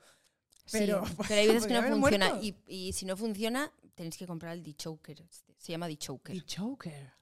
Pero, 0.70 1.06
Sí, 1.06 1.14
pero 1.28 1.40
hay 1.40 1.46
veces 1.48 1.66
que 1.66 1.72
no 1.74 1.82
funciona. 1.82 2.38
Y, 2.42 2.56
y 2.68 2.92
si 2.92 3.06
no 3.06 3.16
funciona, 3.16 3.72
tenéis 3.94 4.18
que 4.18 4.26
comprar 4.26 4.52
el 4.52 4.62
D-Choker. 4.62 5.24
Se 5.56 5.72
llama 5.72 5.88
D-Choker. 5.88 6.36
Y 6.36 6.42
choker. 6.42 6.92
Sí. 7.06 7.15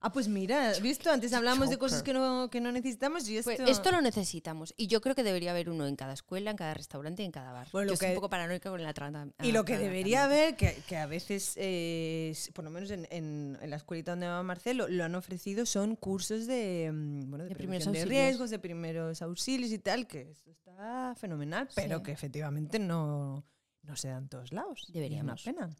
Ah, 0.00 0.12
pues 0.12 0.28
mira, 0.28 0.72
¿visto? 0.80 1.10
Antes 1.10 1.32
hablamos 1.32 1.70
de 1.70 1.76
cosas 1.76 2.04
que 2.04 2.12
no, 2.12 2.48
que 2.50 2.60
no 2.60 2.70
necesitamos 2.70 3.28
y 3.28 3.36
esto... 3.38 3.50
Pues 3.56 3.68
esto 3.68 3.90
lo 3.90 4.00
necesitamos. 4.00 4.72
Y 4.76 4.86
yo 4.86 5.00
creo 5.00 5.16
que 5.16 5.24
debería 5.24 5.50
haber 5.50 5.68
uno 5.70 5.86
en 5.88 5.96
cada 5.96 6.12
escuela, 6.12 6.52
en 6.52 6.56
cada 6.56 6.72
restaurante 6.74 7.22
y 7.22 7.26
en 7.26 7.32
cada 7.32 7.50
bar. 7.52 7.66
Bueno, 7.72 7.86
lo 7.86 7.92
yo 7.92 7.96
soy 7.96 8.06
que- 8.06 8.12
un 8.12 8.14
poco 8.16 8.30
paranoica 8.30 8.70
con 8.70 8.80
la 8.80 8.94
trata. 8.94 9.26
Y 9.42 9.50
lo 9.50 9.64
que 9.64 9.76
debería 9.76 10.22
haber, 10.24 10.54
que, 10.56 10.80
que 10.86 10.96
a 10.96 11.06
veces, 11.06 11.54
eh, 11.56 12.32
por 12.54 12.64
lo 12.64 12.70
menos 12.70 12.92
en, 12.92 13.08
en- 13.10 13.58
en 13.60 13.70
la 13.70 13.76
escuelita 13.76 14.12
donde 14.12 14.28
va 14.28 14.40
Marcelo, 14.44 14.86
lo 14.88 15.02
han 15.02 15.16
ofrecido 15.16 15.66
son 15.66 15.96
cursos 15.96 16.46
de, 16.46 16.90
mm, 16.92 17.28
bueno, 17.30 17.42
de, 17.44 17.50
De 17.50 17.56
primeros 17.56 17.90
de 17.92 18.04
riesgos, 18.04 18.50
de 18.50 18.60
primeros 18.60 19.20
auxilios 19.20 19.72
y 19.72 19.78
tal, 19.80 20.06
que 20.06 20.30
eso 20.30 20.48
está 20.50 21.14
fenomenal, 21.18 21.68
pero 21.74 21.98
Sí. 21.98 22.02
que 22.04 22.12
efectivamente 22.12 22.78
no, 22.78 23.44
no 23.82 23.96
se 23.96 24.08
da 24.08 24.18
en 24.18 24.28
todos 24.28 24.52
lados. 24.52 24.86
Deberíamos. 24.92 25.40
Es 25.40 25.46
una 25.48 25.66
pena. 25.66 25.76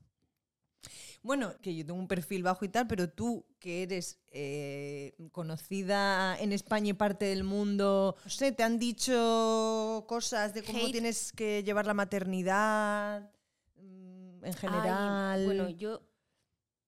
Bueno, 1.22 1.52
que 1.60 1.74
yo 1.74 1.84
tengo 1.84 1.98
un 1.98 2.08
perfil 2.08 2.42
bajo 2.42 2.64
y 2.64 2.68
tal, 2.68 2.86
pero 2.86 3.10
tú 3.10 3.44
que 3.58 3.82
eres 3.82 4.18
eh, 4.30 5.14
conocida 5.32 6.38
en 6.38 6.52
España 6.52 6.90
y 6.90 6.92
parte 6.92 7.26
del 7.26 7.44
mundo, 7.44 8.16
no 8.24 8.30
sé, 8.30 8.52
te 8.52 8.62
han 8.62 8.78
dicho 8.78 10.04
cosas 10.08 10.54
de 10.54 10.62
cómo 10.62 10.78
Hate. 10.78 10.92
tienes 10.92 11.32
que 11.32 11.62
llevar 11.64 11.86
la 11.86 11.94
maternidad 11.94 13.30
mm, 13.76 14.44
en 14.44 14.44
Ay, 14.44 14.52
general. 14.54 15.44
bueno, 15.44 15.68
yo. 15.70 16.02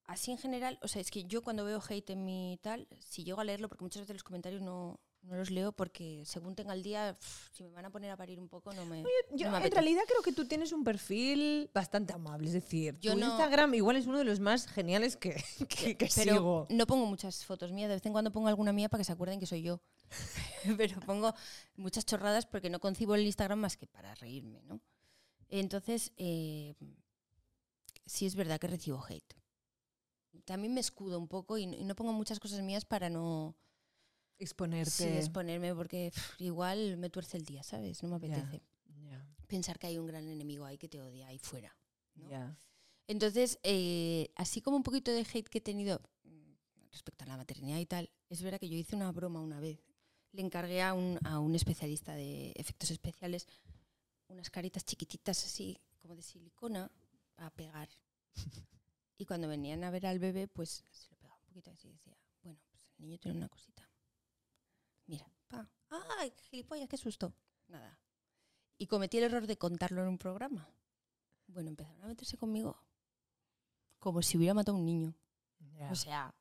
Así 0.05 0.33
en 0.33 0.38
general, 0.38 0.77
o 0.83 0.88
sea, 0.88 1.01
es 1.01 1.11
que 1.11 1.23
yo 1.25 1.40
cuando 1.43 1.64
veo 1.64 1.81
hate 1.88 2.11
en 2.11 2.25
mi 2.25 2.59
tal, 2.62 2.88
si 2.99 3.23
llego 3.23 3.40
a 3.40 3.45
leerlo, 3.45 3.69
porque 3.69 3.85
muchas 3.85 4.03
veces 4.03 4.14
los 4.16 4.25
comentarios 4.25 4.61
no, 4.61 4.99
no 5.22 5.37
los 5.37 5.50
leo, 5.50 5.72
porque 5.72 6.22
según 6.24 6.54
tenga 6.54 6.72
el 6.72 6.83
día, 6.83 7.16
si 7.52 7.62
me 7.62 7.68
van 7.70 7.85
a 7.85 7.90
poner 7.90 8.11
a 8.11 8.16
parir 8.16 8.40
un 8.40 8.48
poco, 8.48 8.72
no 8.72 8.87
me. 8.87 9.04
Yo 9.33 9.50
no 9.50 9.61
me 9.61 9.66
en 9.66 9.72
realidad 9.72 10.02
creo 10.09 10.22
que 10.22 10.33
tú 10.33 10.46
tienes 10.46 10.72
un 10.72 10.83
perfil 10.83 11.70
bastante 11.74 12.12
amable, 12.14 12.46
es 12.48 12.54
decir, 12.54 12.98
Yo 13.00 13.12
tu 13.12 13.18
no- 13.18 13.26
Instagram 13.26 13.74
igual 13.74 13.96
es 13.96 14.06
uno 14.06 14.18
de 14.18 14.24
los 14.24 14.40
más 14.40 14.66
geniales 14.66 15.16
que, 15.16 15.35
que, 15.68 15.96
que 15.96 16.09
pero 16.14 16.35
sigo. 16.35 16.66
no 16.70 16.87
pongo 16.87 17.06
muchas 17.06 17.44
fotos 17.44 17.70
mías, 17.72 17.88
de 17.88 17.96
vez 17.96 18.06
en 18.06 18.12
cuando 18.12 18.33
pongo 18.33 18.48
alguna 18.48 18.72
mía 18.72 18.88
para 18.88 19.00
que 19.00 19.04
se 19.04 19.12
acuerden 19.12 19.38
que 19.40 19.46
soy 19.46 19.62
yo. 19.62 19.80
pero 20.78 20.98
pongo 21.00 21.35
muchas 21.76 22.04
chorradas 22.06 22.46
porque 22.46 22.70
no 22.70 22.80
concibo 22.80 23.14
el 23.14 23.26
Instagram 23.26 23.59
más 23.61 23.76
que 23.76 23.87
para 23.87 24.14
reírme, 24.16 24.62
¿no? 24.62 24.80
Entonces, 25.48 26.12
eh, 26.16 26.74
sí 28.06 28.24
es 28.26 28.35
verdad 28.37 28.59
que 28.59 28.68
recibo 28.68 29.04
hate. 29.06 29.35
También 30.44 30.72
me 30.74 30.80
escudo 30.80 31.18
un 31.18 31.28
poco 31.28 31.59
y 31.59 31.66
no, 31.66 31.76
y 31.76 31.85
no 31.85 31.94
pongo 31.94 32.12
muchas 32.12 32.40
cosas 32.40 32.62
mías 32.62 32.85
para 32.85 33.11
no 33.11 33.54
Exponerte. 34.40 34.90
sí, 34.90 35.05
exponerme 35.05 35.74
porque 35.74 36.11
pff, 36.12 36.40
igual 36.40 36.96
me 36.96 37.11
tuerce 37.11 37.37
el 37.37 37.44
día, 37.44 37.62
¿sabes? 37.62 38.03
No 38.03 38.09
me 38.09 38.16
apetece 38.16 38.62
pensar 39.46 39.79
que 39.79 39.88
hay 39.88 39.98
un 39.98 40.07
gran 40.07 40.26
enemigo 40.29 40.64
ahí 40.64 40.79
que 40.79 40.88
te 40.88 41.00
odia 41.00 41.26
ahí 41.26 41.38
fuera. 41.38 41.76
Entonces, 43.07 43.59
eh, 43.64 44.31
así 44.37 44.61
como 44.61 44.76
un 44.76 44.85
poquito 44.85 45.11
de 45.11 45.20
hate 45.20 45.48
que 45.48 45.59
he 45.59 45.61
tenido 45.61 46.00
mm, 46.22 46.53
respecto 46.92 47.24
a 47.24 47.26
la 47.26 47.37
maternidad 47.37 47.79
y 47.79 47.87
tal, 47.87 48.09
es 48.29 48.40
verdad 48.40 48.61
que 48.61 48.68
yo 48.68 48.76
hice 48.76 48.94
una 48.94 49.11
broma 49.11 49.40
una 49.40 49.59
vez. 49.59 49.81
Le 50.33 50.42
encargué 50.42 50.81
a 50.81 50.94
un, 50.94 51.18
a 51.24 51.40
un 51.40 51.57
especialista 51.57 52.14
de 52.14 52.53
efectos 52.55 52.92
especiales 52.92 53.48
unas 54.29 54.48
caritas 54.48 54.85
chiquititas 54.85 55.44
así, 55.44 55.76
como 55.98 56.14
de 56.14 56.22
silicona, 56.22 56.90
a 57.37 57.50
pegar. 57.50 57.88
y 59.18 59.26
cuando 59.26 59.48
venían 59.48 59.83
a 59.83 59.90
ver 59.90 60.07
al 60.07 60.20
bebé, 60.20 60.46
pues 60.46 60.85
se 60.88 61.11
lo 61.11 61.16
pegaba 61.16 61.40
un 61.40 61.46
poquito 61.46 61.72
así 61.72 61.88
y 61.88 61.92
decía, 61.92 62.16
bueno, 62.44 62.61
pues 62.70 62.92
el 62.96 63.07
niño 63.07 63.18
tiene 63.18 63.38
una 63.38 63.48
cosita. 63.48 63.89
Mira, 65.11 65.27
pa. 65.49 65.68
¡Ay, 66.18 66.33
gilipollas, 66.51 66.88
qué 66.88 66.96
susto! 66.96 67.33
Nada. 67.66 67.99
Y 68.79 68.87
cometí 68.87 69.18
el 69.18 69.25
error 69.25 69.46
de 69.49 69.57
contarlo 69.59 70.03
en 70.03 70.09
un 70.09 70.18
programa. 70.18 70.68
Bueno, 71.49 71.68
empezaron 71.70 72.03
a 72.05 72.07
meterse 72.07 72.37
conmigo 72.37 72.77
como 73.99 74.23
si 74.23 74.38
hubiera 74.38 74.55
matado 74.55 74.77
a 74.77 74.81
un 74.81 74.87
niño. 74.87 75.14
ya. 75.77 75.90
O 75.90 75.94
sea, 75.96 76.33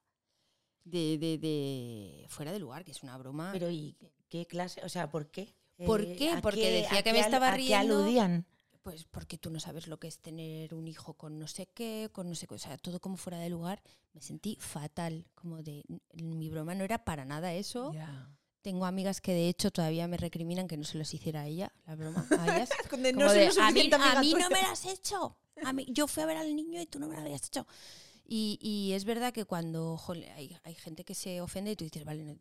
de, 0.83 1.17
de, 1.17 1.37
de 1.39 2.25
fuera 2.29 2.51
de 2.51 2.59
lugar, 2.59 2.85
que 2.85 2.91
es 2.91 3.01
una 3.03 3.17
broma. 3.17 3.49
Pero 3.51 3.69
¿y 3.71 3.97
qué 4.29 4.45
clase? 4.45 4.81
O 4.85 4.89
sea, 4.89 5.09
¿por 5.09 5.29
qué? 5.31 5.55
¿Por 5.85 6.01
Eh, 6.01 6.15
qué? 6.15 6.31
¿a 6.31 6.41
Porque 6.41 6.61
qué- 6.61 6.71
decía 6.83 7.01
que 7.03 7.11
me 7.13 7.19
estaba 7.19 7.47
¿A 7.49 7.51
qué 7.51 7.57
riendo? 7.57 7.97
aludían? 8.03 8.45
Pues 8.83 9.03
porque 9.05 9.37
tú 9.37 9.49
no 9.49 9.59
sabes 9.59 9.87
lo 9.87 9.99
que 9.99 10.07
es 10.07 10.19
tener 10.19 10.73
un 10.73 10.87
hijo 10.87 11.15
con 11.15 11.37
no 11.37 11.47
sé 11.47 11.65
qué, 11.67 12.09
con 12.13 12.29
no 12.29 12.35
sé 12.35 12.47
qué, 12.47 12.53
o 12.55 12.59
sea, 12.59 12.77
todo 12.77 12.99
como 13.01 13.17
fuera 13.17 13.39
de 13.39 13.49
lugar. 13.49 13.81
Me 14.13 14.21
sentí 14.21 14.55
fatal, 14.59 15.27
como 15.35 15.61
de, 15.61 15.83
mi 16.13 16.49
broma 16.49 16.75
no 16.75 16.83
era 16.85 17.03
para 17.03 17.25
nada 17.25 17.53
eso. 17.53 17.91
Ya. 17.93 18.29
Tengo 18.61 18.85
amigas 18.85 19.21
que 19.21 19.33
de 19.33 19.47
hecho 19.47 19.71
todavía 19.71 20.07
me 20.07 20.17
recriminan 20.17 20.67
que 20.67 20.75
no 20.77 20.83
se 20.83 20.97
los 20.97 21.13
hiciera 21.13 21.41
a 21.41 21.47
ella, 21.47 21.71
la 21.87 21.95
broma, 21.95 22.25
a 22.37 22.55
ellas. 22.55 22.69
De 22.99 23.13
no 23.13 23.31
de, 23.31 23.47
a 23.47 23.71
mí, 23.71 23.89
a 23.91 24.19
mí 24.21 24.33
no 24.33 24.37
tuya". 24.37 24.49
me 24.49 24.61
lo 24.61 24.67
has 24.67 24.85
hecho. 24.85 25.37
A 25.63 25.71
mí, 25.73 25.85
yo 25.89 26.07
fui 26.07 26.23
a 26.23 26.25
ver 26.25 26.37
al 26.37 26.55
niño 26.55 26.81
y 26.81 26.85
tú 26.85 26.99
no 26.99 27.07
me 27.07 27.15
lo 27.15 27.21
habías 27.21 27.45
hecho. 27.47 27.65
Y, 28.25 28.59
y 28.61 28.93
es 28.93 29.05
verdad 29.05 29.33
que 29.33 29.45
cuando 29.45 29.97
jole, 29.97 30.29
hay, 30.31 30.57
hay 30.63 30.75
gente 30.75 31.03
que 31.05 31.15
se 31.15 31.41
ofende 31.41 31.71
y 31.71 31.75
tú 31.75 31.83
dices, 31.85 32.03
vale, 32.05 32.23
no- 32.25 32.37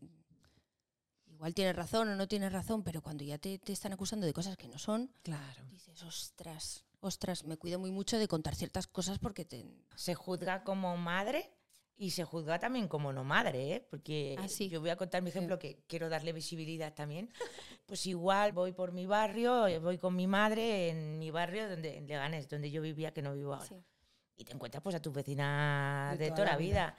igual 1.26 1.54
tienes 1.54 1.76
razón 1.76 2.08
o 2.08 2.16
no 2.16 2.26
tienes 2.28 2.52
razón, 2.52 2.82
pero 2.82 3.00
cuando 3.02 3.24
ya 3.24 3.38
te, 3.38 3.58
te 3.58 3.72
están 3.72 3.92
acusando 3.92 4.26
de 4.26 4.32
cosas 4.32 4.56
que 4.56 4.68
no 4.68 4.78
son, 4.78 5.12
Claro. 5.22 5.64
dices, 5.70 6.02
ostras, 6.02 6.84
ostras, 7.00 7.44
me 7.44 7.56
cuido 7.56 7.78
muy 7.78 7.90
mucho 7.92 8.18
de 8.18 8.26
contar 8.28 8.54
ciertas 8.56 8.86
cosas 8.88 9.18
porque 9.20 9.44
te... 9.44 9.64
Se 9.94 10.14
juzga 10.14 10.64
como 10.64 10.96
madre 10.96 11.50
y 12.00 12.12
se 12.12 12.24
juzga 12.24 12.60
también 12.60 12.86
como 12.86 13.12
no 13.12 13.24
madre, 13.24 13.74
¿eh? 13.74 13.86
porque 13.90 14.36
Ah, 14.38 14.46
sí. 14.48 14.68
yo 14.68 14.80
voy 14.80 14.90
a 14.90 14.96
contar 14.96 15.20
mi 15.20 15.30
ejemplo 15.30 15.58
que 15.58 15.82
quiero 15.88 16.08
darle 16.08 16.32
visibilidad 16.32 16.94
también. 16.94 17.30
Pues 17.88 18.04
igual 18.04 18.52
voy 18.52 18.72
por 18.72 18.92
mi 18.92 19.06
barrio, 19.06 19.66
eh, 19.66 19.78
voy 19.78 19.96
con 19.96 20.14
mi 20.14 20.26
madre 20.26 20.90
en 20.90 21.18
mi 21.18 21.30
barrio 21.30 21.70
donde 21.70 21.96
en 21.96 22.06
Leganés, 22.06 22.46
donde 22.46 22.70
yo 22.70 22.82
vivía 22.82 23.14
que 23.14 23.22
no 23.22 23.32
vivo 23.32 23.54
ahora. 23.54 23.66
Sí. 23.66 23.82
Y 24.36 24.44
te 24.44 24.52
encuentras 24.52 24.82
pues 24.82 24.94
a 24.94 25.00
tus 25.00 25.10
vecinas 25.14 26.18
De 26.18 26.26
de, 26.26 26.30
toda 26.30 26.36
toda 26.44 26.52
la 26.52 26.58
vida. 26.58 26.94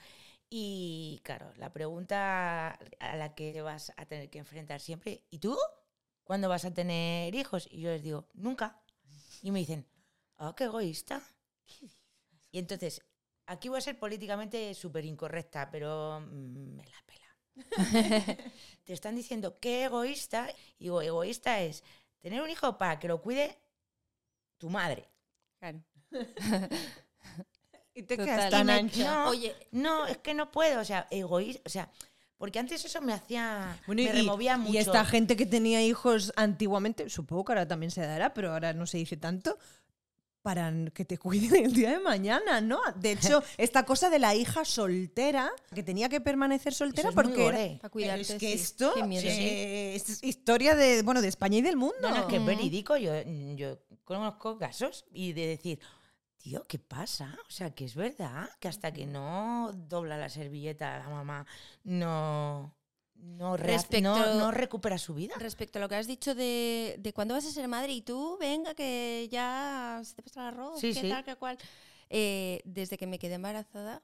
Y 0.49 1.21
claro, 1.23 1.53
la 1.57 1.71
pregunta 1.71 2.71
a 2.99 3.15
la 3.17 3.35
que 3.35 3.53
te 3.53 3.61
vas 3.61 3.93
a 3.97 4.05
tener 4.07 4.31
que 4.31 4.39
enfrentar 4.39 4.81
siempre, 4.81 5.23
¿y 5.29 5.37
tú? 5.37 5.55
¿Cuándo 6.23 6.49
vas 6.49 6.65
a 6.65 6.73
tener 6.73 7.35
hijos? 7.35 7.67
Y 7.69 7.81
yo 7.81 7.91
les 7.91 8.01
digo, 8.01 8.27
nunca. 8.33 8.81
Y 9.43 9.51
me 9.51 9.59
dicen, 9.59 9.85
ah, 10.37 10.53
qué 10.57 10.63
egoísta. 10.63 11.21
Y 12.51 12.57
entonces, 12.57 13.03
aquí 13.49 13.67
voy 13.67 13.79
a 13.79 13.81
ser 13.81 13.97
políticamente 13.97 14.73
súper 14.73 15.05
incorrecta, 15.05 15.69
pero 15.69 16.21
mm, 16.21 16.75
me 16.75 16.83
la 16.85 17.03
pela. 17.05 17.27
Te 18.85 18.93
están 18.93 19.15
diciendo, 19.15 19.59
qué 19.59 19.85
egoísta. 19.85 20.49
Y 20.77 20.85
digo, 20.85 21.01
egoísta 21.01 21.59
es 21.61 21.83
tener 22.21 22.41
un 22.41 22.49
hijo 22.49 22.77
para 22.77 22.99
que 22.99 23.07
lo 23.07 23.21
cuide 23.21 23.57
tu 24.57 24.69
madre. 24.69 25.09
Claro. 25.59 25.83
Y 27.91 28.03
te 28.03 28.15
Total. 28.15 28.25
quedas 28.37 28.49
tan 28.49 28.69
ancha. 28.69 29.03
No, 29.03 29.29
Oye, 29.29 29.53
no, 29.71 30.05
es 30.07 30.19
que 30.19 30.33
no 30.33 30.51
puedo, 30.51 30.79
o 30.79 30.85
sea, 30.85 31.05
egoísta, 31.11 31.63
o 31.65 31.69
sea, 31.69 31.91
porque 32.37 32.57
antes 32.57 32.85
eso 32.85 33.01
me 33.01 33.11
hacía, 33.11 33.77
Bueno, 33.87 34.03
me 34.03 34.09
y, 34.09 34.11
removía 34.13 34.57
mucho. 34.57 34.71
y 34.71 34.77
esta 34.77 35.03
gente 35.03 35.35
que 35.35 35.45
tenía 35.45 35.83
hijos 35.83 36.31
antiguamente, 36.37 37.09
supongo 37.09 37.43
que 37.43 37.51
ahora 37.51 37.67
también 37.67 37.91
se 37.91 37.99
dará, 37.99 38.33
pero 38.33 38.53
ahora 38.53 38.71
no 38.71 38.85
se 38.85 38.99
dice 38.99 39.17
tanto, 39.17 39.57
para 40.49 40.73
que 40.95 41.05
te 41.05 41.19
cuiden 41.19 41.65
el 41.65 41.73
día 41.73 41.91
de 41.91 41.99
mañana, 41.99 42.59
¿no? 42.59 42.79
De 42.95 43.11
hecho, 43.11 43.43
esta 43.57 43.83
cosa 43.85 44.09
de 44.09 44.17
la 44.17 44.33
hija 44.33 44.65
soltera, 44.65 45.51
que 45.75 45.83
tenía 45.83 46.09
que 46.09 46.21
permanecer 46.21 46.73
soltera 46.73 47.09
es 47.09 47.15
porque 47.15 47.45
era- 47.45 47.77
para 47.79 47.89
cuidarte. 47.91 48.21
Es 48.21 48.33
que 48.33 48.39
sí. 48.39 48.53
esto 48.53 49.05
miedo. 49.05 49.27
eh, 49.27 49.93
es 49.95 50.23
historia 50.23 50.73
de, 50.73 51.03
bueno, 51.03 51.21
de 51.21 51.27
España 51.27 51.59
y 51.59 51.61
del 51.61 51.77
mundo. 51.77 51.95
No, 52.01 52.09
no, 52.09 52.15
es 52.21 52.25
que 52.25 52.37
es 52.37 52.45
verídico. 52.45 52.97
Yo, 52.97 53.11
yo 53.55 53.77
conozco 54.03 54.57
casos 54.57 55.05
y 55.13 55.33
de 55.33 55.45
decir, 55.45 55.79
tío, 56.37 56.63
¿qué 56.67 56.79
pasa? 56.79 57.37
O 57.47 57.51
sea, 57.51 57.69
que 57.75 57.85
es 57.85 57.93
verdad 57.93 58.49
que 58.59 58.69
hasta 58.69 58.91
que 58.91 59.05
no 59.05 59.71
dobla 59.71 60.17
la 60.17 60.29
servilleta 60.29 60.97
la 60.97 61.09
mamá, 61.09 61.45
no, 61.83 62.73
no, 63.21 63.57
Respecto- 63.57 64.01
no, 64.17 64.33
no 64.35 64.51
recupera 64.51 64.97
su 64.97 65.13
vida. 65.13 65.33
Respecto 65.37 65.79
a 65.79 65.81
lo 65.81 65.89
que 65.89 65.95
has 65.95 66.07
dicho 66.07 66.35
de, 66.35 66.95
de 66.99 67.13
cuándo 67.13 67.33
vas 67.35 67.45
a 67.45 67.51
ser 67.51 67.67
madre 67.67 67.93
y 67.93 68.01
tú, 68.01 68.37
venga, 68.39 68.73
que 68.75 69.27
ya 69.31 70.01
se 70.03 70.15
te 70.15 70.23
pasa 70.23 70.41
el 70.41 70.47
arroz, 70.47 70.79
Sí, 70.79 70.93
que 70.93 71.01
sí. 71.01 71.09
tal, 71.09 71.23
que 71.23 71.35
cual. 71.35 71.57
Eh, 72.09 72.61
desde 72.65 72.97
que 72.97 73.05
me 73.07 73.19
quedé 73.19 73.35
embarazada, 73.35 74.01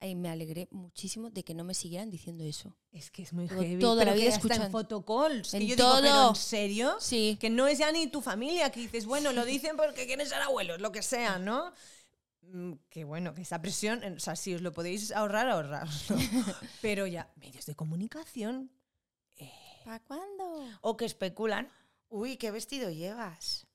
eh, 0.00 0.14
me 0.14 0.28
alegré 0.28 0.68
muchísimo 0.70 1.30
de 1.30 1.42
que 1.42 1.54
no 1.54 1.64
me 1.64 1.72
siguieran 1.74 2.10
diciendo 2.10 2.44
eso. 2.44 2.76
Es 2.92 3.10
que 3.10 3.22
es 3.22 3.32
muy 3.32 3.48
Llevo 3.48 3.62
heavy. 3.62 3.78
toda 3.80 4.04
la 4.04 4.12
pero 4.12 4.14
vida 4.20 4.24
que 4.30 4.34
hasta 4.36 4.46
en 4.46 4.52
escuchando. 4.52 4.78
fotocalls. 4.78 5.50
que 5.50 5.56
En 5.56 5.66
yo 5.66 5.76
digo, 5.76 5.88
¿pero 6.00 6.08
todo. 6.14 6.28
en 6.30 6.34
serio? 6.36 6.96
Sí. 7.00 7.38
Que 7.40 7.48
no 7.50 7.66
es 7.66 7.78
ya 7.78 7.90
ni 7.92 8.06
tu 8.06 8.20
familia, 8.20 8.70
que 8.70 8.80
dices, 8.80 9.06
bueno, 9.06 9.32
lo 9.32 9.44
dicen 9.46 9.76
porque 9.76 10.06
quieren 10.06 10.26
ser 10.28 10.42
abuelos, 10.42 10.80
lo 10.80 10.92
que 10.92 11.02
sea, 11.02 11.38
¿no? 11.38 11.72
Mm, 12.52 12.72
Que 12.88 13.04
bueno, 13.04 13.34
que 13.34 13.42
esa 13.42 13.60
presión, 13.60 14.02
o 14.04 14.20
sea, 14.20 14.36
si 14.36 14.54
os 14.54 14.62
lo 14.62 14.72
podéis 14.72 15.12
ahorrar, 15.12 15.48
ahorraroslo. 15.48 16.16
Pero 16.82 17.06
ya, 17.06 17.30
medios 17.36 17.66
de 17.66 17.74
comunicación. 17.74 18.70
¿Para 19.84 20.00
cuándo? 20.00 20.44
O 20.80 20.96
que 20.96 21.04
especulan, 21.04 21.70
uy, 22.08 22.36
¿qué 22.36 22.50
vestido 22.50 22.90
llevas? 22.90 23.66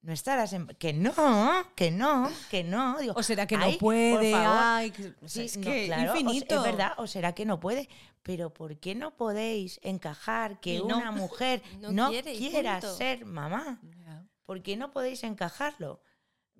No 0.00 0.12
estarás 0.12 0.52
en... 0.54 0.66
Que 0.66 0.92
no, 0.94 1.12
que 1.76 1.90
no, 1.90 2.30
que 2.50 2.64
no. 2.64 2.98
Digo, 2.98 3.12
O 3.16 3.22
será 3.22 3.46
que 3.46 3.56
no 3.56 3.64
"Ay, 3.64 3.72
por 3.72 3.78
puede, 3.80 4.32
favor". 4.32 4.48
ay, 4.62 4.90
que- 4.90 5.14
o 5.22 5.28
sea, 5.28 5.44
es 5.44 5.56
no, 5.58 5.62
que 5.64 5.86
claro, 5.86 6.12
o 6.12 6.16
infinito. 6.16 6.56
es 6.56 6.62
verdad, 6.62 6.92
o 6.96 7.06
será 7.06 7.34
que 7.34 7.44
no 7.44 7.60
puede. 7.60 7.88
Pero 8.22 8.52
¿por 8.52 8.78
qué 8.80 8.94
no 8.94 9.16
podéis 9.16 9.78
encajar 9.82 10.58
que 10.60 10.78
no. 10.78 10.96
una 10.96 11.10
mujer 11.12 11.62
No 11.92 12.08
quiere 12.10 12.34
quiera 12.36 12.80
ser 12.80 13.26
mamá? 13.26 13.80
¿Por 14.44 14.62
qué 14.62 14.76
no 14.76 14.90
podéis 14.90 15.22
encajarlo? 15.22 16.02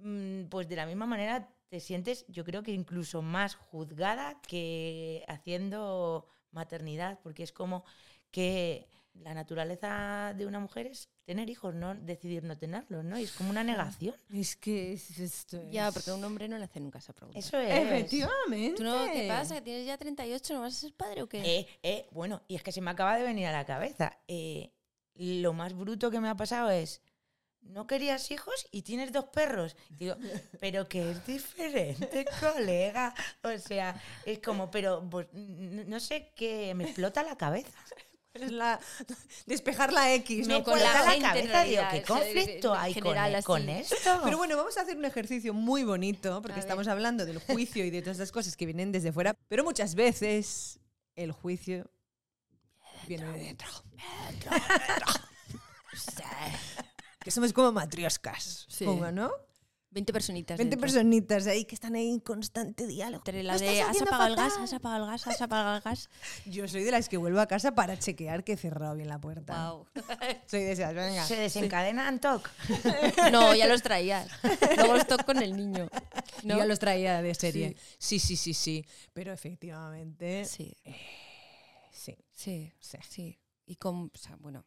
Mm, 0.03 0.45
Pues 0.49 0.69
de 0.69 0.77
la 0.77 0.87
misma 0.87 1.07
manera 1.07 1.49
te 1.69 1.81
sientes, 1.81 2.25
yo 2.29 2.45
creo 2.45 2.63
que 2.63 2.73
incluso 2.73 3.23
más 3.23 3.55
juzgada 3.55 4.41
que 4.43 5.25
haciendo 5.29 6.27
maternidad, 6.51 7.19
porque 7.23 7.43
es 7.43 7.53
como 7.53 7.85
que 8.31 8.87
la 9.15 9.35
naturaleza 9.35 10.35
de 10.37 10.47
una 10.47 10.59
mujer 10.59 10.87
es 10.87 11.09
tener 11.25 11.49
hijos, 11.51 11.75
no 11.75 11.95
decidir 11.95 12.45
no 12.45 12.57
tenerlos, 12.59 13.05
¿no? 13.05 13.19
Y 13.19 13.25
es 13.25 13.33
como 13.33 13.51
una 13.51 13.63
negación. 13.63 14.15
Es 14.33 14.57
que 14.57 14.95
es 14.95 15.19
esto. 15.19 15.63
Ya, 15.71 15.89
es- 15.89 15.95
porque 15.95 16.11
a 16.11 16.15
un 16.15 16.25
hombre 16.25 16.49
no 16.49 16.57
le 16.59 16.65
hacen 16.65 16.83
nunca 16.83 16.99
esa 16.99 17.13
pregunta. 17.13 17.39
Eso 17.39 17.59
es. 17.59 17.71
Efectivamente. 17.79 18.75
¿Tú 18.77 18.85
no, 18.85 19.05
¿Qué 19.13 19.29
pasa? 19.29 19.57
¿Que 19.57 19.61
tienes 19.63 19.87
ya 19.87 19.97
38? 19.99 20.55
¿No 20.55 20.61
vas 20.63 20.75
a 20.77 20.81
ser 20.81 20.95
padre 20.95 21.23
o 21.23 21.29
qué? 21.29 21.41
Eh, 21.59 21.67
eh, 21.83 22.07
bueno, 22.11 22.43
y 22.49 22.57
es 22.57 22.63
que 22.63 22.73
se 22.73 22.81
me 22.81 22.91
acaba 22.91 23.17
de 23.17 23.23
venir 23.25 23.47
a 23.47 23.53
la 23.53 23.65
cabeza. 23.65 24.19
eh, 24.29 24.73
lo 25.15 25.53
más 25.53 25.75
bruto 25.75 26.11
que 26.11 26.21
me 26.21 26.31
ha 26.31 26.35
pasado 26.35 26.71
es, 26.71 27.03
¿no 27.63 27.87
querías 27.87 28.31
hijos 28.31 28.67
y 28.71 28.83
tienes 28.83 29.13
dos 29.13 29.27
perros? 29.27 29.77
Digo, 29.91 30.17
pero 30.61 30.89
que 30.89 31.13
es 31.13 31.27
diferente, 31.27 32.27
colega. 32.41 33.15
O 33.43 33.57
sea, 33.59 34.01
es 34.27 34.41
como, 34.41 34.71
pero 34.71 35.09
pues, 35.09 35.29
no 35.33 35.99
sé 36.01 36.33
qué, 36.37 36.75
me 36.75 36.85
explota 36.85 37.23
la 37.23 37.37
cabeza. 37.37 37.71
Es 38.35 38.51
la, 38.51 38.81
despejar 39.45 39.93
la 39.93 40.15
X, 40.15 40.47
Me 40.47 40.55
¿no? 40.55 40.59
Me 40.61 40.65
con 40.65 40.79
la 40.79 40.85
explota 40.87 41.05
la 41.05 41.11
gente, 41.13 41.29
cabeza, 41.51 41.63
digo, 41.65 41.83
¿qué 41.91 41.97
de- 41.97 42.03
conflicto 42.03 42.73
de- 42.73 42.79
hay 42.79 42.95
con, 42.95 43.03
general, 43.03 43.45
con 43.45 43.69
esto? 43.69 44.21
Pero 44.25 44.39
bueno, 44.39 44.57
vamos 44.57 44.79
a 44.79 44.81
hacer 44.81 44.97
un 44.97 45.05
ejercicio 45.05 45.53
muy 45.53 45.85
bonito, 45.85 46.41
porque 46.41 46.57
A 46.57 46.61
estamos 46.61 46.87
ver. 46.87 46.93
hablando 46.93 47.27
del 47.27 47.39
juicio 47.41 47.85
y 47.85 47.91
de 47.91 48.01
todas 48.01 48.17
estas 48.17 48.33
cosas 48.33 48.57
que 48.57 48.65
vienen 48.65 48.91
desde 48.91 49.13
fuera, 49.13 49.35
pero 49.49 49.65
muchas 49.65 49.95
veces 49.95 50.81
el 51.15 51.31
juicio 51.33 51.91
viene 53.07 53.31
de 53.33 53.39
dentro. 53.39 53.69
Que 57.23 57.31
somos 57.31 57.53
como 57.53 57.73
matrioscas, 57.73 58.67
Sí. 58.69 58.85
como, 58.85 59.11
¿no? 59.13 59.31
20 59.91 60.11
personitas. 60.11 60.57
20 60.57 60.71
dentro. 60.77 60.81
personitas 60.87 61.47
ahí 61.47 61.67
que 61.67 61.75
están 61.75 61.95
ahí 61.95 62.09
en 62.09 62.19
constante 62.19 62.87
diálogo. 62.87 63.19
Entre 63.27 63.43
la 63.43 63.53
"Lo 63.53 63.59
de 63.59 63.67
estás 63.67 63.83
has 63.85 63.91
haciendo 63.91 64.09
apagado 64.11 64.31
el 64.31 64.37
gas, 64.37 64.49
fatal". 64.55 64.65
has 64.65 64.73
apagado 64.73 65.05
el 65.05 65.11
gas, 65.11 65.27
has 65.27 65.43
apagado 65.43 65.77
el 65.77 65.83
gas. 65.83 66.09
Yo 66.47 66.67
soy 66.67 66.83
de 66.83 66.91
las 66.91 67.09
que 67.11 67.19
vuelvo 67.19 67.41
a 67.41 67.47
casa 67.47 67.75
para 67.75 67.99
chequear 67.99 68.43
que 68.43 68.55
he 68.55 68.57
cerrado 68.57 68.95
bien 68.97 69.09
la 69.09 69.21
puerta. 69.21 69.71
Wow. 69.71 69.87
Soy 70.47 70.61
de 70.63 70.73
esas, 70.73 70.95
venga. 70.95 71.27
Se 71.27 71.37
desencadenan 71.37 72.21
TOC. 72.21 72.49
No, 73.33 73.55
ya 73.55 73.67
los 73.67 73.83
traías. 73.83 74.29
Luego 74.79 74.95
los 74.95 75.07
toco 75.07 75.27
con 75.27 75.43
el 75.43 75.55
niño. 75.55 75.89
¿no? 76.43 76.57
ya 76.57 76.65
los 76.65 76.79
traía 76.79 77.21
de 77.21 77.35
serie. 77.35 77.77
Sí, 77.99 78.19
sí, 78.19 78.37
sí, 78.37 78.55
sí. 78.55 78.87
Pero 79.13 79.31
efectivamente, 79.35 80.47
Sí, 80.47 80.75
sí. 81.93 82.17
sí, 82.33 82.73
Sí. 82.81 82.99
sí. 83.09 83.39
Y 83.67 83.77
con, 83.77 84.11
o 84.13 84.19
sea, 84.19 84.37
bueno, 84.37 84.65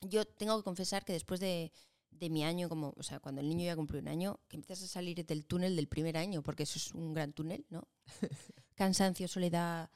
yo 0.00 0.24
tengo 0.24 0.56
que 0.58 0.64
confesar 0.64 1.04
que 1.04 1.12
después 1.12 1.40
de, 1.40 1.72
de 2.10 2.30
mi 2.30 2.44
año, 2.44 2.68
como, 2.68 2.94
o 2.96 3.02
sea, 3.02 3.20
cuando 3.20 3.40
el 3.40 3.48
niño 3.48 3.64
ya 3.66 3.76
cumplió 3.76 4.00
un 4.00 4.08
año, 4.08 4.40
que 4.48 4.56
empiezas 4.56 4.84
a 4.84 4.88
salir 4.88 5.24
del 5.24 5.44
túnel 5.44 5.76
del 5.76 5.88
primer 5.88 6.16
año, 6.16 6.42
porque 6.42 6.64
eso 6.64 6.78
es 6.78 6.92
un 6.94 7.14
gran 7.14 7.32
túnel, 7.32 7.64
¿no? 7.70 7.86
Cansancio, 8.76 9.28
soledad, 9.28 9.90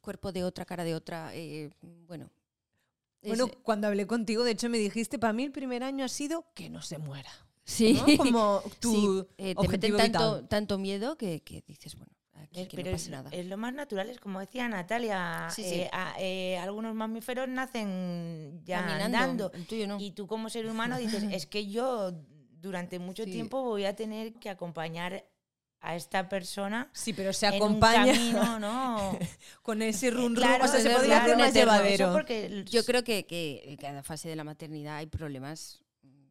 cuerpo 0.00 0.32
de 0.32 0.44
otra, 0.44 0.64
cara 0.64 0.84
de 0.84 0.94
otra, 0.94 1.34
eh, 1.34 1.70
bueno. 2.06 2.30
es- 3.22 3.28
Bueno, 3.28 3.48
cuando 3.62 3.86
hablé 3.88 4.06
contigo, 4.06 4.44
de 4.44 4.52
hecho 4.52 4.68
me 4.68 4.78
dijiste, 4.78 5.18
para 5.18 5.32
mí 5.32 5.44
el 5.44 5.52
primer 5.52 5.82
año 5.82 6.04
ha 6.04 6.08
sido 6.08 6.46
que 6.54 6.68
no 6.70 6.82
se 6.82 6.98
muera. 6.98 7.30
sí, 7.64 7.94
¿no? 7.94 8.04
Como 8.16 8.62
tu 8.80 8.92
sí, 8.92 9.28
eh, 9.38 9.54
te 9.54 9.68
meten 9.68 9.96
tanto, 9.96 10.44
tanto 10.46 10.78
miedo 10.78 11.16
que, 11.16 11.42
que 11.42 11.62
dices, 11.66 11.96
bueno, 11.96 12.12
aquí 12.44 12.60
Es- 12.62 12.68
que 12.68 12.76
pero 12.76 12.90
no 12.90 12.96
es, 12.96 13.02
pase 13.02 13.10
nada. 13.10 13.30
es 13.32 13.46
lo 13.46 13.56
más 13.56 13.74
natural, 13.74 14.08
es 14.10 14.18
como 14.20 14.40
decía 14.40 14.68
Natalia, 14.68 15.48
Sí, 15.50 15.62
sí. 15.64 15.74
eh, 15.80 15.90
a- 15.92 16.14
eh, 16.18 16.56
algunos 16.58 16.94
mamíferos 16.94 17.48
nacen 17.48 18.60
ya 18.64 18.80
Caminando, 18.86 19.04
andando. 19.46 19.50
tuyo 19.68 19.86
no. 19.86 19.98
Y 20.00 20.12
tú 20.12 20.26
como 20.26 20.48
ser 20.50 20.66
humano 20.66 20.96
dices, 20.98 21.22
es 21.42 21.46
que 21.46 21.66
yo 21.66 22.12
durante 22.60 22.98
mucho 22.98 23.24
Sí. 23.24 23.30
tiempo 23.32 23.62
voy 23.62 23.84
a 23.84 23.94
tener 23.94 24.34
que 24.34 24.48
acompañar 24.50 25.24
a 25.80 25.96
esta 25.96 26.30
persona 26.30 26.88
Sí, 26.94 27.12
pero 27.12 27.34
se 27.34 27.46
acompaña 27.46 28.06
camino, 28.14 28.58
¿no? 28.58 29.18
con 29.60 29.82
ese 29.82 30.10
run 30.10 30.34
run. 30.34 30.36
Claro, 30.36 30.64
o 30.64 30.68
sea, 30.68 30.80
se 30.80 30.88
podría 30.88 31.22
hacer 31.22 31.36
más 31.36 31.52
llevadero. 31.52 32.10
Porque 32.12 32.64
Yo 32.70 32.84
creo 32.86 33.04
que, 33.04 33.26
que 33.26 33.62
en 33.66 33.76
cada 33.76 34.02
fase 34.02 34.30
de 34.30 34.36
la 34.36 34.44
maternidad 34.44 34.96
hay 34.96 35.06
problemas, 35.06 35.84
mm, 36.02 36.24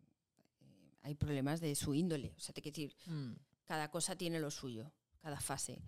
hay 1.03 1.13
problemas 1.13 1.61
de 1.61 1.75
su 1.75 1.93
índole. 1.93 2.33
O 2.35 2.39
sea, 2.39 2.51
te 2.51 2.61
quiero 2.63 2.73
decir, 2.75 2.95
Mm. 3.05 3.33
cada 3.65 3.91
cosa 3.91 4.15
tiene 4.15 4.39
lo 4.39 4.49
suyo, 4.49 4.91
cada 5.21 5.39
fase. 5.39 5.83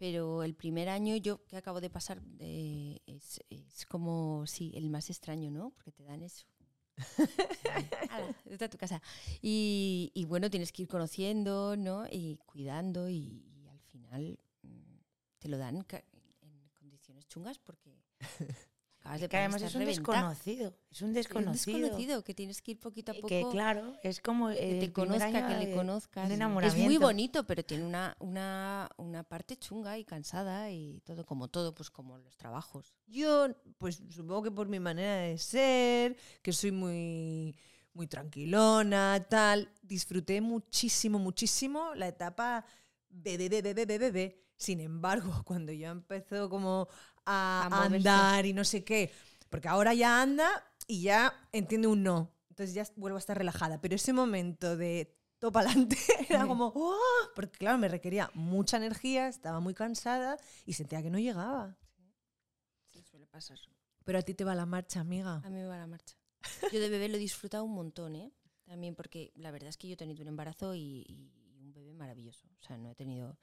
Pero 0.00 0.42
el 0.44 0.54
primer 0.54 0.88
año 0.88 1.14
yo 1.16 1.44
que 1.44 1.58
acabo 1.58 1.78
de 1.82 1.90
pasar 1.90 2.22
eh, 2.38 3.00
es, 3.06 3.38
es 3.50 3.84
como, 3.84 4.46
sí, 4.46 4.72
el 4.74 4.88
más 4.88 5.10
extraño, 5.10 5.50
¿no? 5.50 5.74
Porque 5.76 5.92
te 5.92 6.04
dan 6.04 6.22
eso. 6.22 6.46
Ala, 8.10 8.34
a 8.58 8.68
tu 8.70 8.78
casa. 8.78 9.02
Y, 9.42 10.10
y 10.14 10.24
bueno, 10.24 10.48
tienes 10.48 10.72
que 10.72 10.84
ir 10.84 10.88
conociendo, 10.88 11.76
¿no? 11.76 12.06
Y 12.10 12.38
cuidando 12.46 13.10
y, 13.10 13.44
y 13.52 13.68
al 13.68 13.78
final 13.80 14.38
mm, 14.62 14.96
te 15.38 15.48
lo 15.48 15.58
dan 15.58 15.76
en 15.76 16.70
condiciones 16.72 17.26
chungas 17.28 17.58
porque 17.58 18.02
Acabas 19.00 19.20
de 19.22 19.28
Que 19.30 19.36
además 19.38 19.62
es 19.62 19.74
un 19.74 19.84
desconocido. 19.86 20.68
Es 20.68 20.74
un 20.74 20.76
Es 20.90 21.02
un 21.02 21.12
desconocido. 21.14 21.78
desconocido 21.78 22.22
que 22.22 22.34
tienes 22.34 22.60
que 22.60 22.72
ir 22.72 22.78
poquito 22.80 23.12
a 23.12 23.14
poco. 23.14 23.28
Que 23.28 23.44
claro, 23.50 23.94
es 24.02 24.20
como 24.20 24.48
que 24.50 24.76
te 24.78 24.92
conozca, 24.92 25.48
que 25.48 25.56
le 25.56 25.66
de- 25.68 25.74
conozcas. 25.74 26.30
Es 26.30 26.76
muy 26.76 26.98
bonito, 26.98 27.44
pero 27.46 27.64
tiene 27.64 27.86
una, 27.86 28.14
una, 28.20 28.90
una 28.98 29.22
parte 29.24 29.56
chunga 29.56 29.96
y 29.98 30.04
cansada 30.04 30.70
y 30.70 31.00
todo, 31.06 31.24
como 31.24 31.48
todo, 31.48 31.74
pues 31.74 31.90
como 31.90 32.18
los 32.18 32.36
trabajos. 32.36 32.94
Yo, 33.06 33.48
pues 33.78 34.02
supongo 34.10 34.42
que 34.42 34.50
por 34.50 34.68
mi 34.68 34.80
manera 34.80 35.16
de 35.16 35.38
ser, 35.38 36.16
que 36.42 36.52
soy 36.52 36.70
muy, 36.70 37.56
muy 37.94 38.06
tranquilona, 38.06 39.26
tal, 39.28 39.72
disfruté 39.82 40.40
muchísimo, 40.40 41.18
muchísimo 41.18 41.94
la 41.94 42.08
etapa 42.08 42.64
bebé, 43.08 43.48
bebé, 43.48 43.72
bebé, 43.74 43.98
bebé. 43.98 44.36
Sin 44.56 44.78
embargo, 44.80 45.32
cuando 45.46 45.72
ya 45.72 45.88
empezó 45.90 46.50
como 46.50 46.86
a, 47.26 47.68
A 47.70 47.84
andar 47.84 48.46
y 48.46 48.52
no 48.52 48.64
sé 48.64 48.84
qué, 48.84 49.12
porque 49.48 49.68
ahora 49.68 49.94
ya 49.94 50.22
anda 50.22 50.48
y 50.86 51.02
ya 51.02 51.32
entiende 51.52 51.88
un 51.88 52.02
no. 52.02 52.32
Entonces 52.48 52.74
ya 52.74 52.84
vuelvo 52.96 53.16
a 53.16 53.20
estar 53.20 53.38
relajada. 53.38 53.80
Pero 53.80 53.94
ese 53.94 54.12
momento 54.12 54.76
de 54.76 55.16
todo 55.38 55.50
para 55.52 55.70
adelante 55.70 55.96
era 56.28 56.46
como, 56.46 56.72
¡oh! 56.74 56.98
porque 57.34 57.58
claro, 57.58 57.78
me 57.78 57.88
requería 57.88 58.30
mucha 58.34 58.76
energía, 58.76 59.28
estaba 59.28 59.60
muy 59.60 59.72
cansada 59.72 60.36
y 60.66 60.74
sentía 60.74 61.02
que 61.02 61.10
no 61.10 61.18
llegaba. 61.18 61.78
Sí, 62.90 63.02
suele 63.02 63.26
pasar. 63.26 63.58
Pero 64.04 64.18
a 64.18 64.22
ti 64.22 64.34
te 64.34 64.44
va 64.44 64.54
la 64.54 64.66
marcha, 64.66 65.00
amiga. 65.00 65.36
A 65.36 65.48
mí 65.48 65.56
me 65.56 65.66
va 65.66 65.78
la 65.78 65.86
marcha. 65.86 66.16
Yo 66.72 66.80
de 66.80 66.88
bebé 66.88 67.08
lo 67.08 67.16
he 67.16 67.20
disfrutado 67.20 67.64
un 67.64 67.74
montón, 67.74 68.16
¿eh? 68.16 68.32
También 68.64 68.94
porque 68.94 69.32
la 69.36 69.50
verdad 69.50 69.68
es 69.68 69.76
que 69.76 69.88
yo 69.88 69.94
he 69.94 69.96
tenido 69.96 70.22
un 70.22 70.28
embarazo 70.28 70.74
y, 70.74 71.04
y 71.08 71.32
un 71.60 71.72
bebé 71.72 71.92
maravilloso. 71.94 72.46
O 72.60 72.62
sea, 72.64 72.76
no 72.76 72.90
he 72.90 72.94
tenido... 72.94 73.38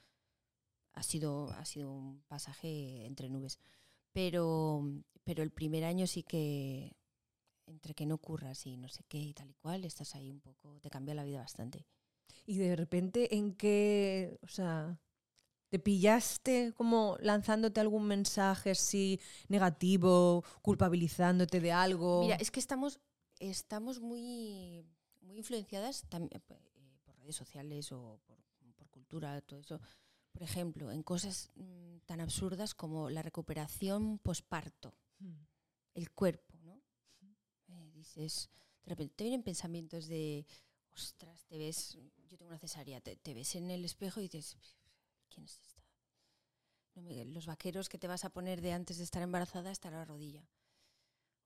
Ha 0.97 1.03
sido, 1.03 1.51
ha 1.51 1.63
sido 1.63 1.91
un 1.91 2.23
pasaje 2.27 3.05
entre 3.05 3.29
nubes. 3.29 3.59
Pero, 4.13 4.83
pero 5.23 5.43
el 5.43 5.51
primer 5.51 5.83
año 5.83 6.07
sí 6.07 6.23
que, 6.23 6.97
entre 7.67 7.93
que 7.93 8.07
no 8.07 8.17
curras 8.17 8.65
y 8.65 8.77
no 8.77 8.89
sé 8.89 9.03
qué 9.07 9.19
y 9.19 9.33
tal 9.33 9.49
y 9.49 9.53
cual, 9.53 9.85
estás 9.85 10.15
ahí 10.15 10.31
un 10.31 10.39
poco, 10.39 10.79
te 10.79 10.89
cambia 10.89 11.13
la 11.13 11.23
vida 11.23 11.39
bastante. 11.39 11.85
Y 12.47 12.57
de 12.57 12.75
repente, 12.75 13.35
¿en 13.35 13.53
qué, 13.53 14.39
o 14.41 14.47
sea, 14.47 14.99
te 15.69 15.77
pillaste 15.77 16.73
como 16.73 17.17
lanzándote 17.19 17.79
algún 17.79 18.07
mensaje 18.07 18.71
así 18.71 19.19
negativo, 19.49 20.43
culpabilizándote 20.63 21.59
de 21.59 21.71
algo? 21.71 22.21
Mira, 22.21 22.37
es 22.37 22.49
que 22.49 22.59
estamos, 22.59 22.99
estamos 23.39 23.99
muy, 23.99 24.83
muy 25.21 25.37
influenciadas 25.37 26.05
también 26.09 26.41
por 26.47 26.57
redes 27.19 27.35
sociales 27.35 27.91
o 27.91 28.19
por, 28.25 28.39
por 28.75 28.89
cultura, 28.89 29.41
todo 29.41 29.59
eso. 29.59 29.79
Por 30.37 30.43
ejemplo, 30.43 30.91
en 30.91 31.01
cosas 31.01 31.49
mm, 31.55 31.97
tan 32.05 32.21
absurdas 32.21 32.75
como 32.75 33.09
la 33.09 33.23
recuperación 33.23 34.19
posparto, 34.19 34.93
Mm. 35.19 35.33
el 35.95 36.11
cuerpo, 36.11 36.59
¿no? 36.59 36.79
Eh, 37.69 37.91
dices, 37.91 38.51
de 38.83 38.89
repente 38.89 39.15
te 39.15 39.23
vienen 39.23 39.41
pensamientos 39.41 40.05
de, 40.05 40.45
ostras, 40.93 41.43
te 41.47 41.57
ves, 41.57 41.97
yo 42.27 42.37
tengo 42.37 42.49
una 42.49 42.59
cesárea, 42.59 43.01
te, 43.01 43.15
te 43.15 43.33
ves 43.33 43.55
en 43.55 43.71
el 43.71 43.83
espejo 43.83 44.19
y 44.19 44.27
dices, 44.29 44.55
¿quién 45.27 45.45
es 45.45 45.59
esta? 45.59 45.81
No 46.93 47.01
los 47.33 47.47
vaqueros 47.47 47.89
que 47.89 47.97
te 47.97 48.07
vas 48.07 48.25
a 48.25 48.29
poner 48.29 48.61
de 48.61 48.73
antes 48.73 48.99
de 48.99 49.05
estar 49.05 49.23
embarazada 49.23 49.71
hasta 49.71 49.89
la 49.89 50.05
rodilla. 50.05 50.47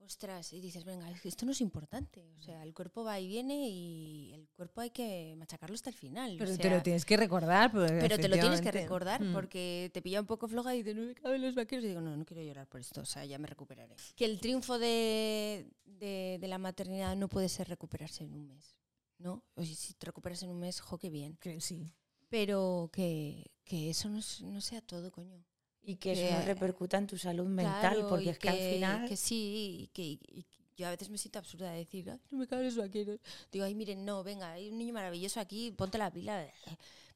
Ostras, 0.04 0.52
y 0.52 0.60
dices, 0.60 0.84
venga, 0.84 1.10
esto 1.24 1.46
no 1.46 1.52
es 1.52 1.62
importante. 1.62 2.26
O 2.40 2.42
sea, 2.42 2.64
el 2.64 2.74
cuerpo 2.74 3.04
va 3.04 3.20
y 3.20 3.28
viene 3.28 3.70
y 3.70 4.34
el 4.34 4.48
cuerpo 4.50 4.82
hay 4.82 4.90
que 4.90 5.36
machacarlo 5.38 5.76
hasta 5.76 5.90
el 5.90 5.96
final. 5.96 6.36
o 6.36 6.38
Pero 6.40 6.58
te 6.58 6.70
lo 6.70 6.82
tienes 6.82 7.06
que 7.06 7.16
recordar. 7.18 7.72
porque 7.72 7.98
pero 8.02 8.18
te 8.18 8.28
lo 8.28 8.38
tienes 8.38 8.62
que 8.62 8.72
recordar 8.72 9.22
Mm. 9.22 9.34
porque 9.34 9.90
te 9.94 10.02
pilla 10.02 10.20
un 10.20 10.26
poco 10.28 10.48
floja 10.48 10.74
y 10.76 10.80
dices, 10.80 10.96
no 10.96 11.04
me 11.04 11.14
caben 11.14 11.42
los 11.42 11.56
vaqueros. 11.56 11.86
Y 11.86 11.90
digo, 11.90 12.02
no, 12.02 12.18
no 12.18 12.26
quiero 12.26 12.42
llorar 12.44 12.68
por 12.68 12.82
esto, 12.82 13.02
o 13.02 13.06
sea, 13.06 13.24
ya 13.26 13.38
me 13.38 13.48
recuperaré. 13.48 13.96
Que 14.16 14.26
el 14.26 14.40
triunfo 14.40 14.80
de, 14.80 15.68
de, 15.86 16.38
de 16.42 16.48
la 16.48 16.58
maternidad 16.58 17.16
no 17.16 17.30
puede 17.30 17.48
ser 17.48 17.70
recuperarse 17.70 18.24
en 18.24 18.34
un 18.34 18.48
mes, 18.48 18.76
¿no? 19.20 19.44
Oye, 19.56 19.76
si 19.76 19.94
te 19.94 20.08
recuperas 20.08 20.42
en 20.44 20.50
un 20.50 20.60
mes, 20.60 20.82
jo, 20.82 20.98
qué 20.98 21.10
bien. 21.10 21.38
Que 21.40 21.62
sí. 21.62 21.94
Pero 22.30 22.90
que, 22.92 23.52
que 23.64 23.90
eso 23.92 24.10
no, 24.10 24.20
no 24.50 24.62
sea 24.62 24.82
todo, 24.82 25.12
coño. 25.12 25.44
Y 25.84 25.96
que 25.96 26.12
eso 26.14 26.22
que- 26.22 26.32
no 26.32 26.46
repercuta 26.46 26.98
en 26.98 27.08
tu 27.08 27.18
salud 27.18 27.48
mental, 27.48 27.80
Claro, 27.94 28.08
porque 28.10 28.30
es 28.32 28.40
que, 28.40 28.50
al 28.50 28.58
final... 28.58 29.10
Que 29.10 29.18
sí, 29.18 29.78
y 29.84 29.88
que, 29.88 30.04
y 30.04 30.46
yo 30.78 30.88
a 30.88 30.92
veces 30.92 31.10
me 31.10 31.18
siento 31.18 31.40
absurda 31.40 31.72
de 31.72 31.80
decir, 31.80 32.10
"Ay, 32.10 32.20
no 32.32 32.38
me 32.38 32.48
caben 32.48 32.66
los 32.66 32.78
vaqueros. 32.78 33.20
Digo, 33.52 33.66
ay, 33.66 33.76
miren, 33.76 34.06
no, 34.06 34.24
venga, 34.24 34.52
hay 34.52 34.70
un 34.70 34.78
niño 34.78 34.94
maravilloso 34.94 35.40
aquí, 35.40 35.72
ponte 35.72 35.98
la 35.98 36.12
pila. 36.12 36.48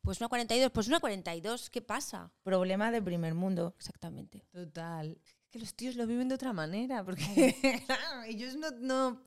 Pues 0.01 0.19
una 0.19 0.27
42, 0.29 0.71
pues 0.71 0.87
una 0.87 0.99
42, 0.99 1.69
¿qué 1.69 1.81
pasa? 1.81 2.31
Problema 2.43 2.91
de 2.91 3.01
primer 3.01 3.33
mundo. 3.33 3.73
Exactamente. 3.77 4.43
Total. 4.51 5.17
Es 5.23 5.35
que 5.51 5.59
los 5.59 5.73
tíos 5.73 5.95
lo 5.95 6.05
viven 6.05 6.27
de 6.27 6.35
otra 6.35 6.53
manera, 6.53 7.03
porque 7.03 7.23
ellos 8.27 8.55
no, 8.55 8.69
no, 8.71 9.21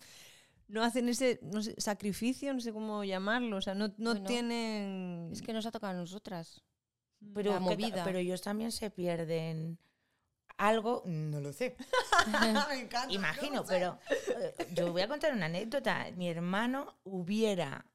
no 0.68 0.82
hacen 0.84 1.08
ese 1.08 1.40
no 1.42 1.62
sé, 1.62 1.74
sacrificio, 1.78 2.52
no 2.54 2.60
sé 2.60 2.72
cómo 2.72 3.02
llamarlo, 3.02 3.56
o 3.56 3.60
sea, 3.62 3.74
no, 3.74 3.88
no 3.98 4.10
Bueno, 4.12 4.26
tienen... 4.26 5.30
Es 5.32 5.42
que 5.42 5.52
nos 5.52 5.66
ha 5.66 5.70
tocado 5.72 5.94
a 5.94 5.96
nosotras. 5.96 6.62
Pero, 7.34 7.52
La 7.52 7.60
movida. 7.60 8.04
pero 8.04 8.18
ellos 8.18 8.40
también 8.42 8.70
se 8.72 8.90
pierden 8.90 9.78
algo, 10.56 11.02
no 11.06 11.40
lo 11.40 11.52
sé. 11.52 11.76
Me 12.70 12.80
encanta, 12.80 13.12
Imagino, 13.12 13.56
no 13.56 13.66
sé. 13.66 13.74
pero 13.74 13.98
eh, 14.40 14.54
yo 14.74 14.92
voy 14.92 15.02
a 15.02 15.08
contar 15.08 15.32
una 15.32 15.46
anécdota. 15.46 16.06
Mi 16.16 16.28
hermano 16.28 16.96
hubiera 17.04 17.86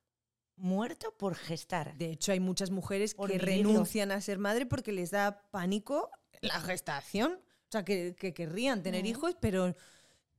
muerto 0.55 1.13
por 1.17 1.35
gestar. 1.35 1.95
De 1.97 2.11
hecho, 2.11 2.31
hay 2.31 2.39
muchas 2.39 2.69
mujeres 2.71 3.15
Por 3.15 3.29
que 3.31 3.37
vivirlo. 3.37 3.69
renuncian 3.71 4.11
a 4.11 4.21
ser 4.21 4.37
madre 4.39 4.65
porque 4.65 4.91
les 4.91 5.11
da 5.11 5.41
pánico 5.51 6.09
la 6.41 6.59
gestación. 6.61 7.33
O 7.33 7.71
sea, 7.73 7.83
que, 7.83 8.15
que 8.17 8.33
querrían 8.33 8.83
tener 8.83 9.03
Mm. 9.03 9.07
hijos, 9.07 9.35
pero 9.39 9.75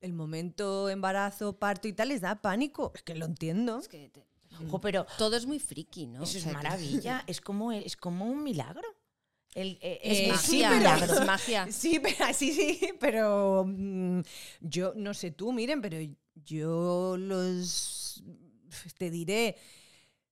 el 0.01 0.12
momento 0.12 0.89
embarazo, 0.89 1.59
parto 1.59 1.89
y 1.89 1.93
tal 1.95 2.09
les 2.09 2.20
da 2.20 2.37
pánico. 2.41 2.93
Es 2.95 3.03
que 3.03 3.14
lo 3.16 3.26
entiendo. 3.26 3.78
Es 3.78 3.89
que 3.89 4.09
te- 4.11 4.24
Ojo, 4.66 4.80
pero 4.80 5.07
todo 5.18 5.36
es 5.36 5.46
muy 5.46 5.59
friki, 5.59 6.07
¿no? 6.07 6.22
eso 6.24 6.34
O 6.34 6.38
es 6.38 6.42
sea, 6.44 6.52
maravilla. 6.52 7.24
Es 7.26 7.40
como, 7.40 7.72
es 7.72 7.96
como 7.96 8.26
un 8.26 8.42
milagro. 8.42 8.86
El, 9.55 9.78
eh, 9.82 10.00
Es 10.02 10.18
Eh, 10.18 10.24
sí, 10.24 10.28
magia, 10.62 10.68
pero- 10.68 10.78
milagro. 10.78 11.14
es 11.20 11.26
magia. 11.26 11.72
Sí, 11.72 12.00
pero, 12.00 12.16
sí, 12.34 12.52
sí, 12.52 12.88
pero 13.00 13.64
mm, 13.66 14.20
yo 14.61 14.92
no 14.96 15.14
sé 15.14 15.30
tú, 15.30 15.52
miren, 15.52 15.80
pero 15.80 15.96
yo 16.34 17.16
los 17.18 18.22
te 18.98 19.11
diré. 19.11 19.57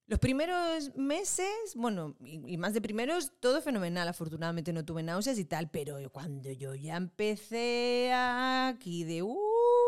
Los 0.09 0.19
primeros 0.19 0.95
meses, 0.97 1.47
bueno, 1.75 2.17
y, 2.25 2.43
y 2.55 2.57
más 2.59 2.75
de 2.75 2.83
primeros, 2.83 3.33
todo 3.41 3.63
fenomenal. 3.63 4.09
Afortunadamente 4.09 4.73
no 4.73 4.85
tuve 4.85 5.03
náuseas 5.03 5.39
y 5.39 5.45
tal, 5.45 5.71
pero 5.71 5.97
cuando 6.11 6.51
yo 6.51 6.75
ya 6.75 6.97
empecé 6.97 8.13
aquí 8.13 9.05
de, 9.05 9.23
uh, 9.23 9.39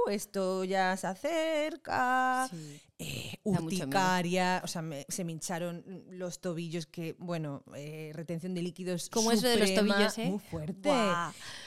esto 0.08 0.64
ya 0.64 0.96
se 0.96 1.08
acerca, 1.08 2.48
Sí. 2.50 2.80
eh, 3.00 3.38
urticaria, 3.42 4.62
o 4.64 4.68
sea, 4.68 4.82
me- 4.82 5.04
se 5.08 5.24
me 5.24 5.32
hincharon 5.32 5.84
los 6.10 6.40
tobillos, 6.40 6.86
que, 6.86 7.16
bueno, 7.18 7.64
eh, 7.74 8.12
retención 8.14 8.54
de 8.54 8.62
líquidos. 8.62 9.10
Como 9.10 9.32
eso 9.32 9.46
de 9.48 9.56
los 9.58 9.74
tobillos, 9.74 10.16
¿eh? 10.18 10.30
Muy 10.30 10.38
fuerte. 10.38 10.90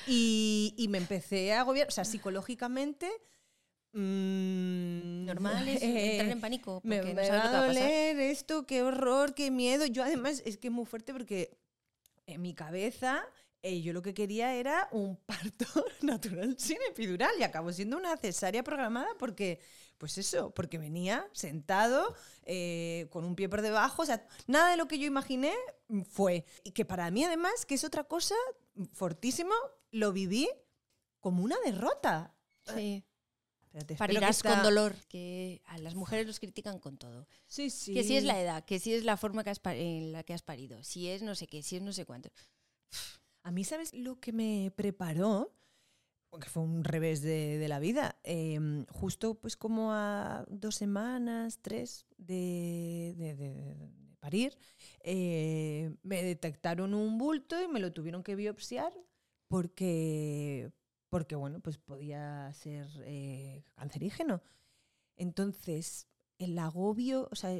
Y, 0.07 0.73
y 0.77 0.87
me 0.87 0.97
empecé 0.99 1.53
a 1.53 1.59
agobiar, 1.61 1.89
o 1.89 1.91
sea, 1.91 2.05
psicológicamente. 2.05 3.11
Mm, 3.93 5.25
Normal 5.25 5.67
es 5.67 5.81
eh, 5.81 6.05
entrar 6.05 6.29
en 6.29 6.39
pánico 6.41 6.81
me, 6.83 7.01
porque 7.01 7.13
me 7.13 7.13
no 7.13 7.23
sabes 7.23 7.45
va 7.45 7.59
a 7.59 7.59
a 7.59 7.65
pasar. 7.65 7.93
doler 7.93 8.19
esto, 8.19 8.65
qué 8.65 8.81
horror, 8.83 9.33
qué 9.33 9.51
miedo. 9.51 9.85
Yo 9.85 10.03
además 10.03 10.41
es 10.45 10.57
que 10.57 10.67
es 10.67 10.73
muy 10.73 10.85
fuerte 10.85 11.13
porque 11.13 11.57
en 12.25 12.41
mi 12.41 12.53
cabeza 12.53 13.23
eh, 13.63 13.81
yo 13.81 13.93
lo 13.93 14.01
que 14.01 14.13
quería 14.13 14.53
era 14.55 14.87
un 14.91 15.17
parto 15.25 15.65
natural 16.01 16.55
sin 16.59 16.77
epidural 16.89 17.31
y 17.39 17.43
acabó 17.43 17.71
siendo 17.73 17.97
una 17.97 18.15
cesárea 18.17 18.63
programada 18.63 19.07
porque, 19.17 19.59
pues 19.97 20.17
eso, 20.17 20.51
porque 20.53 20.77
venía 20.77 21.27
sentado 21.33 22.15
eh, 22.45 23.07
con 23.09 23.25
un 23.25 23.35
pie 23.35 23.49
por 23.49 23.61
debajo, 23.61 24.03
o 24.03 24.05
sea, 24.05 24.25
nada 24.47 24.71
de 24.71 24.77
lo 24.77 24.87
que 24.87 24.99
yo 24.99 25.05
imaginé 25.07 25.53
fue. 26.09 26.45
Y 26.63 26.71
que 26.71 26.85
para 26.85 27.09
mí 27.11 27.23
además, 27.23 27.65
que 27.65 27.75
es 27.75 27.83
otra 27.83 28.03
cosa 28.03 28.35
fortísimo, 28.93 29.53
lo 29.91 30.11
viví 30.13 30.47
como 31.19 31.43
una 31.43 31.57
derrota. 31.65 32.35
Sí. 32.75 33.03
Parirás 33.97 34.41
con 34.43 34.63
dolor, 34.63 34.95
que 35.07 35.61
a 35.65 35.77
las 35.77 35.95
mujeres 35.95 36.25
los 36.27 36.39
critican 36.39 36.79
con 36.79 36.97
todo. 36.97 37.27
Sí, 37.47 37.69
sí. 37.69 37.93
Que 37.93 38.03
si 38.03 38.15
es 38.17 38.23
la 38.23 38.39
edad, 38.41 38.65
que 38.65 38.79
si 38.79 38.93
es 38.93 39.03
la 39.03 39.17
forma 39.17 39.43
que 39.43 39.49
has 39.49 39.59
pa- 39.59 39.75
en 39.75 40.11
la 40.11 40.23
que 40.23 40.33
has 40.33 40.41
parido, 40.43 40.83
si 40.83 41.07
es 41.09 41.21
no 41.21 41.35
sé 41.35 41.47
qué, 41.47 41.61
si 41.63 41.75
es 41.77 41.81
no 41.81 41.93
sé 41.93 42.05
cuánto. 42.05 42.29
A 43.43 43.51
mí, 43.51 43.63
¿sabes 43.63 43.93
lo 43.93 44.19
que 44.19 44.33
me 44.33 44.71
preparó? 44.75 45.53
Que 46.41 46.49
fue 46.49 46.61
un 46.63 46.83
revés 46.83 47.21
de, 47.21 47.57
de 47.57 47.67
la 47.67 47.79
vida. 47.79 48.19
Em, 48.23 48.85
justo 48.87 49.35
pues 49.35 49.55
como 49.55 49.93
a 49.93 50.45
dos 50.49 50.75
semanas, 50.75 51.59
tres 51.61 52.05
de, 52.17 53.13
de- 53.17 53.35
de- 53.35 53.63
de 53.75 54.15
parir, 54.19 54.57
eh, 55.03 55.95
me 56.03 56.21
detectaron 56.21 56.93
un 56.93 57.17
bulto 57.17 57.61
y 57.61 57.67
me 57.67 57.79
lo 57.79 57.93
tuvieron 57.93 58.23
que 58.23 58.35
biopsiar 58.35 58.91
porque, 59.47 60.69
porque 61.09 61.35
bueno, 61.35 61.59
pues 61.59 61.77
podía 61.77 62.51
ser 62.53 62.87
eh, 63.05 63.63
cancerígeno. 63.75 64.41
Entonces, 65.15 66.07
el 66.37 66.57
agobio, 66.59 67.27
o 67.31 67.35
sea, 67.35 67.59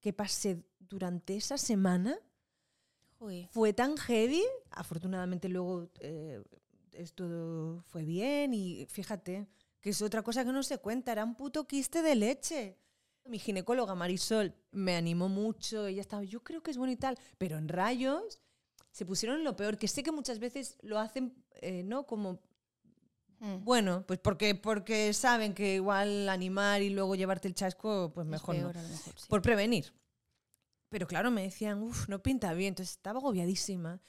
que 0.00 0.12
pasé 0.12 0.64
durante 0.78 1.36
esa 1.36 1.58
semana 1.58 2.18
fue 3.50 3.72
tan 3.72 3.96
heavy, 3.96 4.44
afortunadamente 4.70 5.48
luego 5.48 5.90
eh, 5.98 6.40
esto 6.92 7.82
fue 7.88 8.04
bien 8.04 8.54
y 8.54 8.86
fíjate, 8.86 9.48
que 9.80 9.90
es 9.90 10.02
otra 10.02 10.22
cosa 10.22 10.44
que 10.44 10.52
no 10.52 10.62
se 10.62 10.78
cuenta, 10.78 11.12
era 11.12 11.24
un 11.24 11.34
puto 11.34 11.66
quiste 11.66 12.02
de 12.02 12.14
leche. 12.14 12.78
Mi 13.24 13.38
ginecóloga 13.38 13.94
Marisol 13.94 14.54
me 14.70 14.96
animó 14.96 15.28
mucho, 15.28 15.86
ella 15.86 16.00
estaba, 16.00 16.22
yo 16.22 16.42
creo 16.42 16.62
que 16.62 16.70
es 16.70 16.78
bueno 16.78 16.92
y 16.92 16.96
tal, 16.96 17.18
pero 17.38 17.58
en 17.58 17.68
rayos 17.68 18.40
se 18.90 19.04
pusieron 19.04 19.38
en 19.38 19.44
lo 19.44 19.56
peor, 19.56 19.78
que 19.78 19.88
sé 19.88 20.02
que 20.02 20.12
muchas 20.12 20.38
veces 20.38 20.78
lo 20.82 20.98
hacen, 20.98 21.34
eh, 21.60 21.82
¿no? 21.82 22.06
Como, 22.06 22.40
Mm. 23.40 23.64
bueno, 23.64 24.04
pues 24.06 24.18
porque, 24.18 24.54
porque 24.54 25.12
saben 25.12 25.54
que 25.54 25.76
igual 25.76 26.28
animar 26.28 26.82
y 26.82 26.90
luego 26.90 27.14
llevarte 27.14 27.46
el 27.48 27.54
chasco, 27.54 28.10
pues 28.12 28.24
Es 28.26 28.30
mejor 28.30 28.54
no. 28.56 28.72
peor, 28.72 28.76
lo 28.82 28.88
mejor, 28.88 29.14
sí. 29.16 29.26
Por 29.28 29.42
prevenir. 29.42 29.92
Pero 30.88 31.06
claro, 31.06 31.30
me 31.30 31.42
decían, 31.42 31.82
uff, 31.82 32.08
no 32.08 32.22
pinta 32.22 32.52
bien. 32.54 32.68
Entonces 32.68 32.96
estaba 32.96 33.18
agobiadísima. 33.20 34.00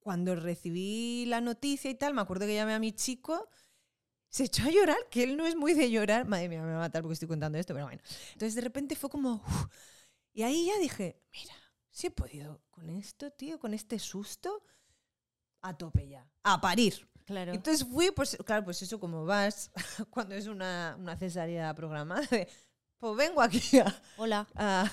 Cuando 0.00 0.34
recibí 0.36 1.24
la 1.26 1.40
noticia 1.40 1.90
y 1.90 1.94
tal, 1.94 2.14
me 2.14 2.20
acuerdo 2.20 2.46
que 2.46 2.54
llamé 2.54 2.74
a 2.74 2.78
mi 2.78 2.92
chico, 2.92 3.48
se 4.28 4.44
echó 4.44 4.64
a 4.64 4.70
llorar, 4.70 4.98
que 5.10 5.24
él 5.24 5.36
no 5.36 5.46
es 5.46 5.56
muy 5.56 5.72
de 5.74 5.90
llorar. 5.90 6.26
Madre 6.26 6.48
mía, 6.48 6.62
me 6.62 6.70
va 6.72 6.76
a 6.76 6.80
matar 6.80 7.02
porque 7.02 7.14
estoy 7.14 7.28
contando 7.28 7.58
esto, 7.58 7.74
pero 7.74 7.86
bueno. 7.86 8.02
Entonces 8.32 8.54
de 8.54 8.60
repente 8.60 8.94
fue 8.96 9.08
como, 9.10 9.34
uf. 9.46 9.66
y 10.32 10.42
ahí 10.42 10.66
ya 10.66 10.78
dije, 10.78 11.22
mira, 11.32 11.54
si 11.90 12.08
he 12.08 12.10
podido 12.10 12.60
con 12.70 12.90
esto, 12.90 13.30
tío, 13.30 13.58
con 13.58 13.72
este 13.74 13.98
susto, 13.98 14.62
a 15.62 15.76
tope 15.76 16.06
ya, 16.08 16.28
a 16.42 16.60
parir. 16.60 17.08
Claro. 17.26 17.52
Entonces 17.52 17.86
fui, 17.86 18.10
pues 18.12 18.36
claro, 18.46 18.64
pues 18.64 18.80
eso 18.82 18.98
como 19.00 19.24
vas 19.24 19.70
cuando 20.10 20.34
es 20.34 20.46
una, 20.46 20.96
una 20.98 21.16
cesárea 21.16 21.74
programada, 21.74 22.22
de, 22.30 22.48
pues 22.98 23.16
vengo 23.16 23.42
aquí 23.42 23.78
a, 23.78 23.94
Hola. 24.16 24.46
a- 24.54 24.90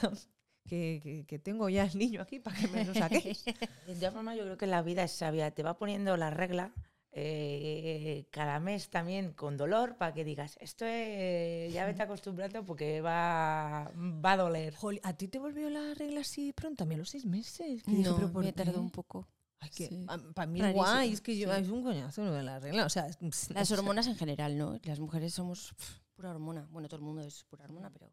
que, 0.68 1.00
que- 1.04 1.26
que 1.28 1.40
tengo 1.40 1.70
ya 1.70 1.84
el 1.86 1.98
niño 1.98 2.22
aquí 2.22 2.40
para 2.40 2.58
que 2.60 2.68
me 2.70 2.86
lo 2.86 2.94
saquéis. 2.94 3.44
De 3.88 3.96
todas 3.96 4.14
formas, 4.14 4.36
yo 4.38 4.44
creo 4.44 4.58
que 4.58 4.66
la 4.68 4.82
vida 4.82 5.04
es 5.04 5.12
sabia. 5.12 5.52
Te 5.52 5.62
va 5.62 5.78
poniendo 5.78 6.18
la 6.18 6.30
regla 6.32 6.74
eh, 7.12 8.26
cada 8.32 8.60
mes 8.60 8.90
también 8.90 9.34
con 9.34 9.56
dolor 9.58 9.98
para 9.98 10.14
que 10.14 10.24
digas, 10.24 10.58
esto 10.60 10.86
es, 10.86 11.72
ya 11.72 11.86
vete 11.86 12.02
acostumbrando 12.02 12.64
porque 12.66 13.02
va, 13.02 13.92
va 13.96 14.32
a 14.32 14.38
doler. 14.38 14.74
Joli, 14.74 15.00
¿a 15.04 15.14
ti 15.14 15.28
te 15.28 15.38
volvió 15.38 15.70
la 15.70 15.94
regla 15.94 16.22
así 16.22 16.54
pronto? 16.54 16.84
A 16.84 16.88
mí 16.88 16.96
a 16.96 16.98
los 16.98 17.10
seis 17.10 17.26
meses. 17.26 17.84
Que 17.84 17.92
dije, 17.92 18.10
No, 18.10 18.16
¿pero 18.16 18.32
por 18.32 18.44
me 18.44 18.54
tardó 18.54 18.80
un 18.82 18.90
poco. 18.90 19.28
Ay, 19.64 19.70
que, 19.70 19.88
Sí. 19.88 20.06
Para 20.36 20.46
mí 20.46 20.60
Rarísimo, 20.60 20.84
guay, 20.84 21.14
es 21.14 21.22
que 21.22 21.38
yo, 21.38 21.54
sí. 21.54 21.62
es 21.62 21.70
un 21.70 21.84
coñazo 21.84 22.32
de 22.32 22.44
la 22.44 22.60
regla. 22.60 22.86
O 22.86 22.90
sea, 22.90 23.08
Las 23.50 23.72
hormonas 23.72 24.08
en 24.08 24.16
general, 24.16 24.58
¿no? 24.58 24.78
Las 24.84 25.00
mujeres 25.00 25.34
somos 25.34 25.74
pura 26.16 26.32
hormona. 26.32 26.68
Bueno, 26.72 26.88
todo 26.90 26.98
el 27.00 27.06
mundo 27.06 27.22
es 27.22 27.44
pura 27.46 27.64
hormona, 27.64 27.90
pero, 27.90 28.12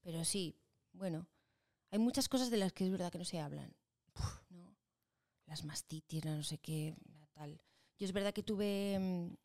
pero 0.00 0.24
sí, 0.24 0.56
bueno, 0.92 1.26
hay 1.90 1.98
muchas 1.98 2.28
cosas 2.28 2.50
de 2.50 2.56
las 2.56 2.72
que 2.72 2.84
es 2.84 2.90
verdad 2.90 3.12
que 3.12 3.18
no 3.18 3.24
se 3.24 3.38
hablan. 3.38 3.74
¿no? 4.50 4.76
Las 5.46 5.64
mastitis, 5.64 6.24
la 6.24 6.36
no 6.36 6.42
sé 6.42 6.58
qué, 6.58 6.96
tal. 7.32 7.60
Yo 7.98 8.06
es 8.06 8.12
verdad 8.12 8.34
que 8.34 8.42
tuve, 8.42 8.98
mm, 8.98 9.36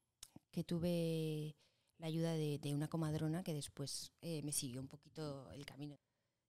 que 0.51 0.63
tuve 0.63 1.55
la 1.99 2.07
ayuda 2.07 2.33
de, 2.33 2.57
de 2.59 2.73
una 2.73 2.87
comadrona 2.87 3.43
que 3.43 3.53
después 3.53 4.11
eh, 4.21 4.41
me 4.43 4.51
siguió 4.51 4.81
un 4.81 4.87
poquito 4.87 5.51
el 5.51 5.65
camino. 5.65 5.99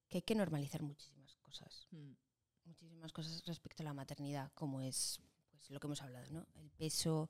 Que 0.09 0.19
hay 0.19 0.23
que 0.23 0.35
normalizar 0.35 0.83
muchísimas 0.83 1.37
cosas 1.37 1.87
Mm. 1.91 2.13
Muchísimas 2.69 3.13
cosas 3.13 3.43
respecto 3.47 3.83
a 3.83 3.85
la 3.85 3.95
maternidad, 3.95 4.53
como 4.55 4.81
es 4.81 5.21
pues, 5.51 5.71
lo 5.71 5.81
que 5.81 5.87
hemos 5.87 6.03
hablado, 6.03 6.31
¿no? 6.31 6.47
El 6.55 6.71
peso, 6.71 7.29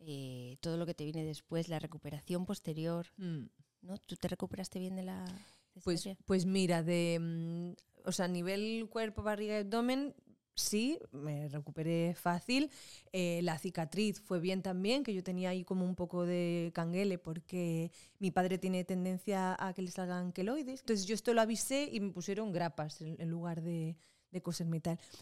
eh, 0.00 0.56
todo 0.60 0.76
lo 0.76 0.84
que 0.84 0.94
te 0.94 1.04
viene 1.04 1.24
después, 1.24 1.68
la 1.68 1.78
recuperación 1.78 2.44
posterior, 2.44 3.06
Mm. 3.16 3.44
¿no? 3.82 3.98
¿Tú 3.98 4.16
te 4.16 4.28
recuperaste 4.28 4.78
bien 4.78 4.96
de 4.96 5.02
la 5.04 5.24
Pues, 5.84 6.06
pues 6.26 6.44
mira, 6.44 6.82
de, 6.82 7.18
mm, 7.18 8.08
o 8.08 8.12
sea, 8.12 8.26
a 8.26 8.28
nivel 8.28 8.88
cuerpo, 8.90 9.22
barriga 9.22 9.54
y 9.54 9.60
abdomen, 9.60 10.14
sí, 10.54 10.98
me 11.12 11.48
recuperé 11.48 12.14
fácil. 12.14 12.70
Eh, 13.12 13.40
la 13.42 13.58
cicatriz 13.58 14.20
fue 14.20 14.38
bien 14.38 14.62
también, 14.62 15.02
que 15.02 15.14
yo 15.14 15.22
tenía 15.22 15.50
ahí 15.50 15.64
como 15.64 15.86
un 15.86 15.94
poco 15.94 16.26
de 16.26 16.72
canguele 16.74 17.18
porque 17.18 17.90
mi 18.18 18.30
padre 18.30 18.58
tiene 18.58 18.84
tendencia 18.84 19.56
a 19.58 19.72
que 19.72 19.82
le 19.82 19.90
salgan 19.90 20.32
queloides. 20.32 20.80
Entonces 20.80 21.06
yo 21.06 21.14
esto 21.14 21.32
lo 21.32 21.40
avisé 21.40 21.88
y 21.90 22.00
me 22.00 22.12
pusieron 22.12 22.52
grapas 22.52 23.00
en, 23.00 23.18
en 23.20 23.30
lugar 23.30 23.62
de, 23.62 23.96
de 24.32 24.42
coserme 24.42 24.80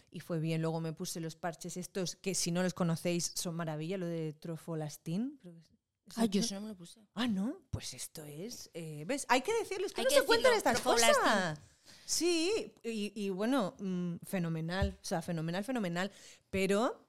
y 0.09 0.19
fue 0.21 0.39
bien. 0.39 0.61
Luego 0.61 0.81
me 0.81 0.93
puse 0.93 1.19
los 1.19 1.35
parches 1.35 1.77
estos, 1.77 2.15
que 2.15 2.33
si 2.33 2.51
no 2.51 2.63
los 2.63 2.73
conocéis 2.73 3.31
son 3.35 3.55
maravilla, 3.55 3.97
lo 3.97 4.07
de 4.07 4.33
trofolastin. 4.33 5.37
creo 5.41 5.53
que 5.53 5.59
es- 5.59 5.69
¿es 6.07 6.17
Ah, 6.17 6.25
yo 6.25 6.41
eso? 6.41 6.55
no 6.55 6.61
me 6.61 6.67
lo 6.69 6.75
puse. 6.75 6.99
Ah, 7.13 7.27
no, 7.27 7.57
pues 7.69 7.93
esto 7.93 8.23
es. 8.23 8.69
eh, 8.73 9.03
¿Ves? 9.05 9.25
Hay 9.29 9.41
que 9.41 9.53
decirles 9.59 9.93
que 9.93 10.01
Hay 10.01 10.05
no 10.05 10.09
que 10.09 10.15
se 10.19 10.25
cuentan 10.25 10.53
estas 10.53 10.79
cosas. 10.81 11.59
Sí, 12.05 12.73
y, 12.83 13.11
y 13.15 13.29
bueno, 13.29 13.75
mm, 13.79 14.15
fenomenal, 14.25 14.97
o 15.01 15.05
sea, 15.05 15.21
fenomenal, 15.21 15.63
fenomenal. 15.63 16.11
Pero 16.49 17.07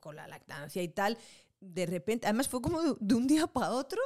con 0.00 0.16
la 0.16 0.26
lactancia 0.28 0.82
y 0.82 0.88
tal, 0.88 1.16
de 1.60 1.86
repente, 1.86 2.26
además 2.26 2.48
fue 2.48 2.60
como 2.60 2.82
de, 2.82 2.94
de 3.00 3.14
un 3.14 3.26
día 3.26 3.46
para 3.46 3.70
otro, 3.72 4.00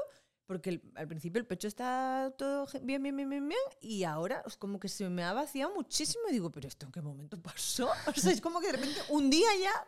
porque 0.49 0.71
el- 0.71 0.93
al 0.97 1.07
principio 1.07 1.39
el 1.39 1.47
pecho 1.47 1.69
está 1.69 2.35
todo 2.37 2.67
bien, 2.83 3.03
bien, 3.03 3.15
bien, 3.15 3.29
bien, 3.29 3.49
bien, 3.49 3.61
y 3.81 4.03
ahora 4.05 4.43
es 4.47 4.57
como 4.57 4.81
que 4.81 4.89
se 4.89 5.09
me 5.11 5.23
ha 5.23 5.33
vaciado 5.35 5.73
muchísimo 5.75 6.25
y 6.29 6.33
digo, 6.33 6.51
pero 6.51 6.67
¿esto 6.67 6.87
en 6.87 6.93
qué 6.93 7.01
momento 7.03 7.41
pasó? 7.41 7.89
O 8.17 8.21
sea, 8.21 8.33
es 8.33 8.41
como 8.41 8.59
que 8.61 8.67
de 8.69 8.73
repente 8.73 8.99
un 9.11 9.29
día 9.31 9.47
ya. 9.63 9.87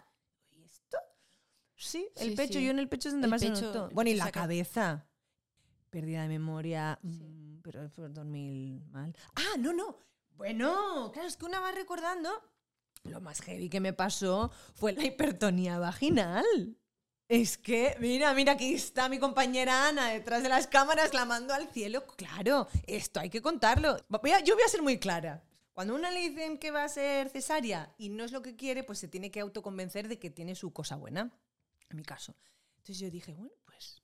¿Y 0.52 0.62
esto? 0.62 0.98
Sí, 1.74 2.06
el 2.16 2.30
Sí, 2.30 2.36
pecho, 2.36 2.58
sí. 2.58 2.64
yo 2.66 2.70
en 2.70 2.78
el 2.78 2.88
pecho 2.90 3.08
es 3.08 3.14
donde 3.14 3.24
El 3.26 3.30
más 3.30 3.40
se 3.40 3.48
pecho, 3.50 3.62
notó. 3.66 3.88
el 3.88 3.94
Bueno, 3.94 4.10
y 4.10 4.14
la 4.14 4.24
saca- 4.26 4.40
cabeza. 4.42 5.06
Pérdida 5.88 6.22
de 6.22 6.28
memoria, 6.28 6.98
Sí. 7.02 7.08
mm, 7.24 7.62
pero 7.62 7.88
fue 7.90 8.08
dormir 8.10 8.84
mal. 8.90 9.16
Ah, 9.34 9.56
no, 9.58 9.72
no. 9.72 9.96
Bueno, 10.36 11.10
claro, 11.12 11.26
es 11.26 11.36
que 11.36 11.46
una 11.46 11.58
va 11.60 11.72
recordando. 11.72 12.30
Lo 13.04 13.20
más 13.22 13.40
heavy 13.40 13.68
que 13.70 13.80
me 13.80 13.92
pasó 13.94 14.50
fue 14.74 14.92
la 14.92 15.04
hipertonía 15.04 15.78
vaginal. 15.78 16.44
Es 17.30 17.58
que, 17.58 17.94
mira, 18.00 18.34
mira, 18.34 18.54
aquí 18.54 18.74
está 18.74 19.08
mi 19.08 19.20
compañera 19.20 19.86
Ana 19.86 20.08
detrás 20.08 20.42
de 20.42 20.48
las 20.48 20.66
cámaras 20.66 21.10
clamando 21.10 21.54
al 21.54 21.68
cielo. 21.68 22.04
Claro, 22.16 22.66
esto 22.88 23.20
hay 23.20 23.30
que 23.30 23.40
contarlo. 23.40 23.96
Voy 24.08 24.32
yo 24.44 24.56
voy 24.56 24.64
a 24.64 24.68
ser 24.68 24.82
muy 24.82 24.98
clara. 24.98 25.40
Cuando 25.72 25.94
a 25.94 25.96
una 25.96 26.10
le 26.10 26.28
dicen 26.28 26.58
que 26.58 26.72
va 26.72 26.82
a 26.82 26.88
ser 26.88 27.28
cesárea 27.28 27.94
y 27.98 28.08
no 28.08 28.24
es 28.24 28.32
lo 28.32 28.42
que 28.42 28.56
quiere, 28.56 28.82
pues 28.82 28.98
se 28.98 29.06
tiene 29.06 29.30
que 29.30 29.38
autoconvencer 29.38 30.08
de 30.08 30.18
que 30.18 30.28
tiene 30.30 30.56
su 30.56 30.72
cosa 30.72 30.96
buena. 30.96 31.30
En 31.88 31.96
mi 31.96 32.02
caso. 32.02 32.34
Entonces 32.78 32.98
yo 32.98 33.08
dije, 33.08 33.32
bueno, 33.32 33.52
pues, 33.64 34.02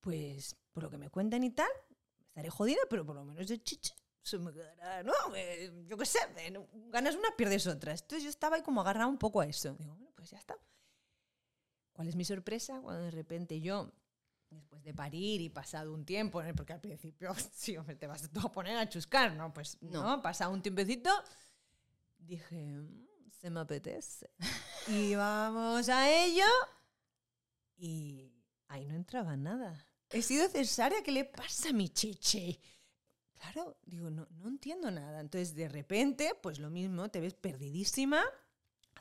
pues 0.00 0.56
por 0.74 0.82
lo 0.82 0.90
que 0.90 0.98
me 0.98 1.08
cuentan 1.08 1.42
y 1.42 1.52
tal, 1.52 1.70
estaré 2.20 2.50
jodida, 2.50 2.82
pero 2.90 3.06
por 3.06 3.16
lo 3.16 3.24
menos 3.24 3.48
de 3.48 3.62
chicha 3.62 3.94
se 4.22 4.36
me 4.36 4.52
quedará, 4.52 5.02
¿no? 5.04 5.14
Eh, 5.34 5.72
yo 5.86 5.96
qué 5.96 6.04
sé, 6.04 6.18
ganas 6.90 7.14
una, 7.14 7.34
pierdes 7.34 7.66
otra. 7.66 7.92
Entonces 7.92 8.24
yo 8.24 8.28
estaba 8.28 8.56
ahí 8.56 8.62
como 8.62 8.82
agarrada 8.82 9.06
un 9.06 9.16
poco 9.16 9.40
a 9.40 9.46
eso. 9.46 9.74
Digo, 9.78 9.94
bueno, 9.94 10.12
pues 10.14 10.32
ya 10.32 10.36
está. 10.36 10.58
¿Cuál 11.96 12.08
es 12.08 12.14
mi 12.14 12.26
sorpresa? 12.26 12.78
Cuando 12.82 13.02
de 13.04 13.10
repente 13.10 13.58
yo, 13.62 13.90
después 14.50 14.82
de 14.84 14.92
parir 14.92 15.40
y 15.40 15.48
pasado 15.48 15.94
un 15.94 16.04
tiempo, 16.04 16.42
porque 16.54 16.74
al 16.74 16.80
principio, 16.82 17.32
sí, 17.52 17.74
hombre, 17.78 17.96
te 17.96 18.06
vas 18.06 18.28
a 18.34 18.52
poner 18.52 18.76
a 18.76 18.86
chuscar, 18.86 19.32
¿no? 19.34 19.54
Pues 19.54 19.78
no, 19.80 20.02
No. 20.16 20.22
pasado 20.22 20.52
un 20.52 20.60
tiempecito, 20.60 21.10
dije, 22.18 22.56
"Mm, 22.76 23.06
se 23.30 23.48
me 23.48 23.60
apetece. 23.60 24.30
y 24.88 25.14
vamos 25.14 25.88
a 25.88 26.10
ello. 26.24 26.44
Y 27.78 28.30
ahí 28.68 28.84
no 28.84 28.94
entraba 28.94 29.34
nada. 29.36 29.86
He 30.10 30.20
sido 30.20 30.48
cesárea, 30.48 31.02
¿qué 31.02 31.12
le 31.12 31.24
pasa 31.24 31.70
a 31.70 31.72
mi 31.72 31.88
chiche? 31.88 32.60
Claro, 33.38 33.78
digo, 33.86 34.10
no, 34.10 34.26
no 34.30 34.48
entiendo 34.48 34.90
nada. 34.90 35.20
Entonces, 35.20 35.54
de 35.54 35.68
repente, 35.68 36.34
pues 36.42 36.58
lo 36.58 36.68
mismo, 36.70 37.10
te 37.10 37.20
ves 37.20 37.34
perdidísima 37.34 38.22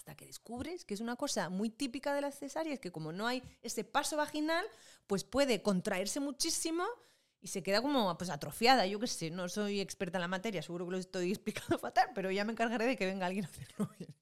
hasta 0.05 0.15
que 0.15 0.27
descubres 0.27 0.85
que 0.85 0.93
es 0.93 1.01
una 1.01 1.15
cosa 1.15 1.49
muy 1.49 1.71
típica 1.71 2.13
de 2.13 2.21
las 2.21 2.37
cesáreas, 2.37 2.79
que 2.79 2.91
como 2.91 3.11
no 3.11 3.25
hay 3.25 3.41
ese 3.63 3.83
paso 3.83 4.17
vaginal, 4.17 4.63
pues 5.07 5.23
puede 5.23 5.63
contraerse 5.63 6.19
muchísimo 6.19 6.83
y 7.41 7.47
se 7.47 7.63
queda 7.63 7.81
como 7.81 8.15
pues 8.15 8.29
atrofiada. 8.29 8.85
Yo 8.85 8.99
qué 8.99 9.07
sé, 9.07 9.31
no 9.31 9.49
soy 9.49 9.81
experta 9.81 10.19
en 10.19 10.21
la 10.21 10.27
materia, 10.27 10.61
seguro 10.61 10.85
que 10.85 10.91
lo 10.91 10.97
estoy 10.99 11.31
explicando 11.31 11.79
fatal, 11.79 12.09
pero 12.13 12.29
ya 12.29 12.45
me 12.45 12.51
encargaré 12.51 12.85
de 12.85 12.95
que 12.95 13.07
venga 13.07 13.25
alguien 13.25 13.45
a 13.45 13.47
hacerlo 13.47 13.89
bien. 13.97 14.13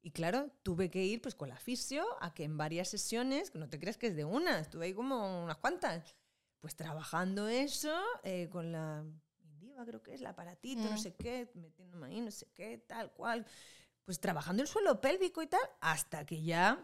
Y 0.00 0.10
claro, 0.12 0.48
tuve 0.62 0.90
que 0.90 1.04
ir 1.04 1.20
pues 1.20 1.34
con 1.34 1.50
la 1.50 1.58
fisio 1.58 2.06
a 2.22 2.32
que 2.32 2.44
en 2.44 2.56
varias 2.56 2.88
sesiones, 2.88 3.50
que 3.50 3.58
no 3.58 3.68
te 3.68 3.78
creas 3.78 3.98
que 3.98 4.06
es 4.06 4.16
de 4.16 4.24
una, 4.24 4.58
estuve 4.58 4.86
ahí 4.86 4.94
como 4.94 5.44
unas 5.44 5.58
cuantas, 5.58 6.16
pues 6.60 6.76
trabajando 6.76 7.46
eso 7.46 7.94
eh, 8.22 8.48
con 8.50 8.72
la 8.72 9.04
Indiva, 9.42 9.84
creo 9.84 10.02
que 10.02 10.14
es, 10.14 10.20
el 10.22 10.26
aparatito, 10.28 10.88
no 10.88 10.94
Mm. 10.94 10.98
sé 10.98 11.14
qué, 11.14 11.50
metiéndome 11.54 12.06
ahí, 12.06 12.20
no 12.22 12.30
sé 12.30 12.46
qué, 12.54 12.78
tal 12.78 13.12
cual, 13.12 13.44
pues 14.08 14.20
trabajando 14.20 14.62
el 14.62 14.68
suelo 14.68 15.02
pélvico 15.02 15.42
y 15.42 15.48
tal, 15.48 15.60
hasta 15.82 16.24
que 16.24 16.40
ya 16.42 16.82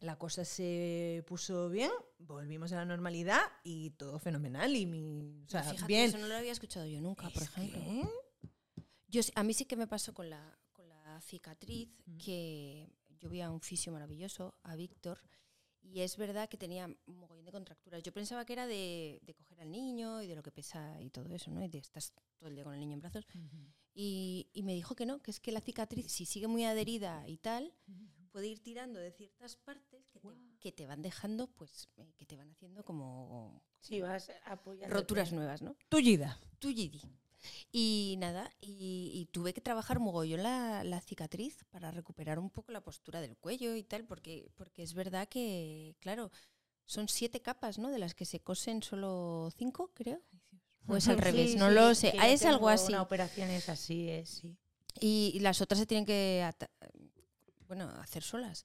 la 0.00 0.16
cosa 0.16 0.46
se 0.46 1.22
puso 1.26 1.68
bien, 1.68 1.90
volvimos 2.18 2.72
a 2.72 2.76
la 2.76 2.86
normalidad 2.86 3.42
y 3.64 3.90
todo 3.90 4.18
fenomenal 4.18 4.74
y 4.74 4.86
mi, 4.86 5.42
o 5.44 5.46
sea, 5.50 5.62
Fíjate, 5.62 5.86
bien. 5.86 6.08
eso 6.08 6.16
no 6.16 6.26
lo 6.26 6.34
había 6.34 6.52
escuchado 6.52 6.86
yo 6.86 7.02
nunca, 7.02 7.28
por 7.28 7.42
ejemplo. 7.42 7.78
que- 7.78 8.08
Yo, 9.08 9.20
a 9.34 9.42
mí 9.42 9.52
sí 9.52 9.66
que 9.66 9.76
me 9.76 9.86
pasó 9.86 10.14
con 10.14 10.30
la, 10.30 10.58
con 10.72 10.88
la 10.88 11.20
cicatriz, 11.20 11.90
Mm. 12.06 12.16
que 12.16 12.88
yo 13.20 13.28
vi 13.28 13.42
a 13.42 13.50
un 13.50 13.60
fisio 13.60 13.92
maravilloso, 13.92 14.54
a 14.62 14.74
Víctor, 14.74 15.20
y 15.82 16.00
es 16.00 16.16
verdad 16.16 16.48
que 16.48 16.56
tenía 16.56 16.86
un 16.86 17.18
mogollón 17.18 17.44
de 17.44 17.52
contracturas. 17.52 18.02
Yo 18.02 18.10
pensaba 18.10 18.46
que 18.46 18.54
era 18.54 18.66
de, 18.66 19.20
de 19.20 19.34
coger 19.34 19.60
al 19.60 19.70
niño 19.70 20.22
y 20.22 20.28
de 20.28 20.34
lo 20.34 20.42
que 20.42 20.50
pesa 20.50 20.98
y 21.02 21.10
todo 21.10 21.28
eso, 21.34 21.50
¿no? 21.50 21.62
Y 21.62 21.68
de 21.68 21.76
estás 21.76 22.14
todo 22.38 22.48
el 22.48 22.54
día 22.54 22.64
con 22.64 22.72
el 22.72 22.80
niño 22.80 22.94
en 22.94 23.00
brazos. 23.00 23.26
Y, 23.94 24.48
y 24.52 24.62
me 24.64 24.74
dijo 24.74 24.94
que 24.96 25.06
no, 25.06 25.22
que 25.22 25.30
es 25.30 25.38
que 25.40 25.52
la 25.52 25.60
cicatriz, 25.60 26.10
si 26.10 26.26
sigue 26.26 26.48
muy 26.48 26.64
adherida 26.64 27.26
y 27.28 27.36
tal, 27.38 27.72
puede 28.32 28.48
ir 28.48 28.60
tirando 28.60 28.98
de 28.98 29.12
ciertas 29.12 29.56
partes 29.56 30.04
que, 30.08 30.18
te- 30.18 30.26
Guau. 30.26 30.36
que 30.58 30.72
te 30.72 30.86
van 30.86 31.00
dejando, 31.02 31.46
pues, 31.46 31.88
eh, 31.96 32.12
que 32.16 32.26
te 32.26 32.36
van 32.36 32.50
haciendo 32.50 32.84
como 32.84 33.62
Sí, 33.80 34.00
vas 34.00 34.32
apoyando. 34.46 34.92
roturas 34.94 35.32
nuevas, 35.32 35.62
¿no? 35.62 35.76
Tullida. 35.88 36.40
Tullidi. 36.58 37.00
Y 37.70 38.16
nada, 38.18 38.50
y, 38.60 39.10
y 39.14 39.26
tuve 39.26 39.52
que 39.52 39.60
trabajar 39.60 40.00
mogollón 40.00 40.42
la, 40.42 40.82
la 40.82 41.00
cicatriz 41.02 41.62
para 41.70 41.90
recuperar 41.90 42.38
un 42.38 42.48
poco 42.50 42.72
la 42.72 42.82
postura 42.82 43.20
del 43.20 43.36
cuello 43.36 43.76
y 43.76 43.82
tal, 43.84 44.04
porque, 44.06 44.50
porque 44.56 44.82
es 44.82 44.94
verdad 44.94 45.28
que, 45.28 45.94
claro, 46.00 46.30
son 46.86 47.06
siete 47.08 47.42
capas, 47.42 47.78
¿no? 47.78 47.90
De 47.90 47.98
las 47.98 48.14
que 48.14 48.24
se 48.24 48.40
cosen 48.40 48.82
solo 48.82 49.50
cinco, 49.56 49.90
creo. 49.94 50.22
O 50.86 50.96
es 50.96 51.08
al 51.08 51.16
Sí, 51.18 51.22
revés, 51.22 51.56
no 51.56 51.68
sí, 51.68 51.74
lo 51.74 51.94
sé. 51.94 52.14
Ah, 52.18 52.28
es 52.28 52.44
algo 52.44 52.68
así. 52.68 52.92
Una 52.92 53.02
operación 53.02 53.50
es 53.50 53.68
así, 53.68 54.08
es, 54.08 54.28
sí. 54.28 54.56
Y, 55.00 55.32
y 55.34 55.40
las 55.40 55.60
otras 55.60 55.80
se 55.80 55.86
tienen 55.86 56.06
que 56.06 56.44
bueno, 57.66 57.88
hacer 58.00 58.22
solas. 58.22 58.62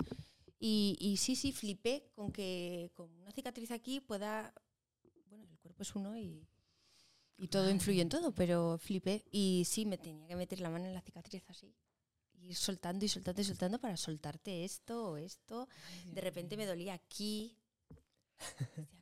Y, 0.59 0.97
y 0.99 1.17
sí, 1.17 1.36
sí, 1.36 1.51
flipé 1.51 2.11
con 2.13 2.32
que 2.32 2.91
con 2.93 3.09
una 3.22 3.32
cicatriz 3.32 3.72
aquí 3.72 4.01
pueda... 4.01 4.53
Bueno, 5.28 5.45
el 5.49 5.57
cuerpo 5.59 5.84
es 5.84 5.95
uno 5.95 6.17
y, 6.17 6.47
y 7.38 7.47
todo 7.47 7.70
influye 7.70 8.01
en 8.01 8.09
todo, 8.09 8.34
pero 8.34 8.78
flipé. 8.78 9.24
Y 9.32 9.63
sí, 9.65 9.86
me 9.86 9.97
tenía 9.97 10.28
que 10.28 10.36
meter 10.36 10.59
la 10.59 10.70
mano 10.70 10.86
en 10.86 10.93
la 10.93 11.01
cicatriz 11.01 11.43
así. 11.47 11.74
Y 12.34 12.47
ir 12.47 12.55
soltando 12.55 13.05
y 13.05 13.07
soltando 13.07 13.41
y 13.41 13.45
soltando 13.45 13.80
para 13.80 13.95
soltarte 13.97 14.65
esto 14.65 15.11
o 15.11 15.17
esto. 15.17 15.67
De 16.05 16.22
repente 16.22 16.57
me 16.57 16.65
dolía 16.65 16.93
aquí. 16.93 17.55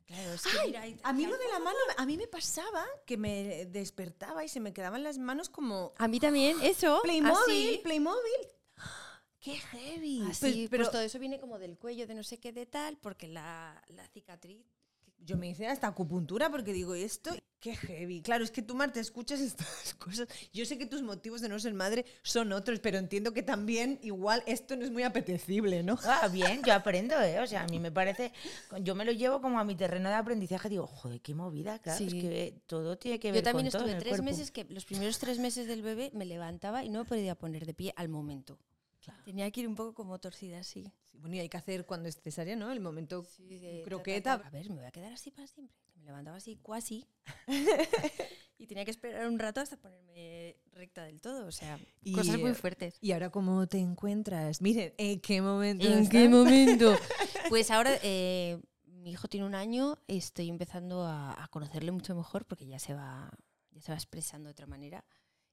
Claro, 0.06 0.32
es 0.32 0.42
que 0.42 0.66
mira, 0.66 0.80
ahí- 0.82 0.98
A 1.02 1.12
mí 1.12 1.26
lo 1.26 1.36
de 1.36 1.48
la 1.48 1.58
mano, 1.58 1.76
a 1.98 2.06
mí 2.06 2.16
me 2.16 2.26
pasaba 2.26 2.84
que 3.04 3.16
me 3.18 3.66
despertaba 3.66 4.42
y 4.44 4.48
se 4.48 4.58
me 4.58 4.72
quedaban 4.72 5.02
las 5.02 5.18
manos 5.18 5.50
como 5.50 5.92
A 5.98 6.08
mí 6.08 6.18
también, 6.18 6.56
eso. 6.62 7.00
Playmobil, 7.02 7.36
así. 7.42 7.80
Playmobil. 7.82 8.48
¡Qué 9.40 9.56
heavy! 9.56 10.22
Así, 10.28 10.40
Pues- 10.40 10.70
pero 10.70 10.90
todo 10.90 11.02
eso 11.02 11.18
viene 11.18 11.38
como 11.38 11.58
del 11.58 11.78
cuello, 11.78 12.06
de 12.06 12.14
no 12.14 12.22
sé 12.24 12.38
qué, 12.40 12.52
de 12.52 12.66
tal, 12.66 12.96
porque 12.98 13.28
la, 13.28 13.82
la 13.88 14.06
cicatriz. 14.08 14.64
Yo 15.18 15.36
me 15.36 15.48
hice 15.50 15.66
hasta 15.68 15.86
acupuntura 15.88 16.50
porque 16.50 16.72
digo, 16.72 16.96
¿y 16.96 17.02
esto? 17.02 17.30
¡Qué 17.60 17.74
heavy! 17.74 18.22
Claro, 18.22 18.44
es 18.44 18.52
que 18.52 18.62
tú, 18.62 18.74
Marta, 18.76 19.00
escuchas 19.00 19.40
estas 19.40 19.94
cosas. 19.94 20.28
Yo 20.52 20.64
sé 20.64 20.78
que 20.78 20.86
tus 20.86 21.02
motivos 21.02 21.40
de 21.40 21.48
no 21.48 21.58
ser 21.58 21.74
madre 21.74 22.04
son 22.22 22.52
otros, 22.52 22.78
pero 22.78 22.98
entiendo 22.98 23.32
que 23.32 23.42
también 23.42 23.98
igual 24.02 24.44
esto 24.46 24.76
no 24.76 24.84
es 24.84 24.92
muy 24.92 25.02
apetecible, 25.02 25.82
¿no? 25.82 25.98
Ah, 26.04 26.28
bien, 26.28 26.62
yo 26.64 26.72
aprendo, 26.72 27.20
¿eh? 27.20 27.40
O 27.40 27.46
sea, 27.46 27.62
a 27.64 27.66
mí 27.66 27.80
me 27.80 27.90
parece. 27.90 28.32
Yo 28.82 28.94
me 28.94 29.04
lo 29.04 29.10
llevo 29.12 29.40
como 29.40 29.58
a 29.58 29.64
mi 29.64 29.74
terreno 29.74 30.08
de 30.08 30.14
aprendizaje. 30.14 30.68
Digo, 30.68 30.86
joder, 30.86 31.20
qué 31.20 31.34
movida, 31.34 31.78
claro. 31.80 32.04
Es 32.04 32.10
Sí. 32.12 32.20
que 32.20 32.54
todo 32.66 32.96
tiene 32.96 33.18
que 33.18 33.32
ver 33.32 33.42
Yo 33.42 33.50
también 33.50 33.70
con 33.70 33.72
todo 33.72 33.82
en 33.82 33.88
estuve 33.88 33.98
el 33.98 34.02
tres 34.04 34.10
cuerpo. 34.12 34.24
meses 34.24 34.50
que 34.52 34.64
los 34.72 34.84
primeros 34.84 35.18
tres 35.18 35.38
meses 35.40 35.66
del 35.66 35.82
bebé 35.82 36.10
me 36.14 36.24
levantaba 36.26 36.84
y 36.84 36.90
no 36.90 37.00
me 37.00 37.04
podía 37.06 37.34
poner 37.34 37.66
de 37.66 37.74
pie 37.74 37.92
al 37.96 38.08
momento. 38.08 38.58
Tenía 39.24 39.50
que 39.50 39.60
ir 39.60 39.68
un 39.68 39.74
poco 39.74 39.94
como 39.94 40.18
torcida 40.18 40.60
así. 40.60 40.92
Sí, 41.04 41.18
bueno, 41.18 41.36
y 41.36 41.40
hay 41.40 41.48
que 41.48 41.56
hacer 41.56 41.86
cuando 41.86 42.08
es 42.08 42.20
cesárea, 42.20 42.56
¿no? 42.56 42.70
El 42.72 42.80
momento 42.80 43.26
de 43.38 43.80
ta, 43.82 43.88
croqueta. 43.88 44.36
ta, 44.36 44.42
ta. 44.42 44.48
A 44.48 44.50
ver, 44.50 44.68
me 44.70 44.76
voy 44.76 44.84
a 44.84 44.90
quedar 44.90 45.12
así 45.12 45.30
para 45.30 45.46
siempre. 45.46 45.76
Me 45.96 46.04
levantaba 46.04 46.36
así, 46.36 46.56
cuasi. 46.56 47.06
y 48.58 48.66
tenía 48.66 48.84
que 48.84 48.90
esperar 48.90 49.26
un 49.28 49.38
rato 49.38 49.60
hasta 49.60 49.76
ponerme 49.76 50.56
recta 50.72 51.04
del 51.04 51.20
todo. 51.20 51.46
O 51.46 51.52
sea, 51.52 51.78
Y, 52.02 52.12
cosas 52.12 52.38
muy 52.38 52.50
eh, 52.50 52.54
fuertes. 52.54 52.96
¿Y 53.00 53.12
ahora 53.12 53.30
cómo 53.30 53.66
te 53.66 53.78
encuentras? 53.78 54.60
Miren, 54.62 54.92
¿en 54.98 55.20
qué 55.20 55.40
momento 55.40 55.86
¿En 55.86 55.92
estás? 55.94 56.08
qué 56.10 56.28
momento? 56.28 56.94
Pues 57.48 57.70
ahora 57.70 57.98
eh, 58.02 58.60
mi 58.84 59.12
hijo 59.12 59.26
tiene 59.26 59.46
un 59.46 59.54
año, 59.54 59.98
estoy 60.06 60.50
empezando 60.50 61.04
a, 61.06 61.42
a 61.42 61.48
conocerle 61.48 61.92
mucho 61.92 62.14
mejor 62.14 62.44
porque 62.44 62.66
ya 62.66 62.78
se 62.78 62.92
va, 62.92 63.30
ya 63.70 63.80
se 63.80 63.90
va 63.90 63.96
expresando 63.96 64.48
de 64.48 64.52
otra 64.52 64.66
manera 64.66 65.02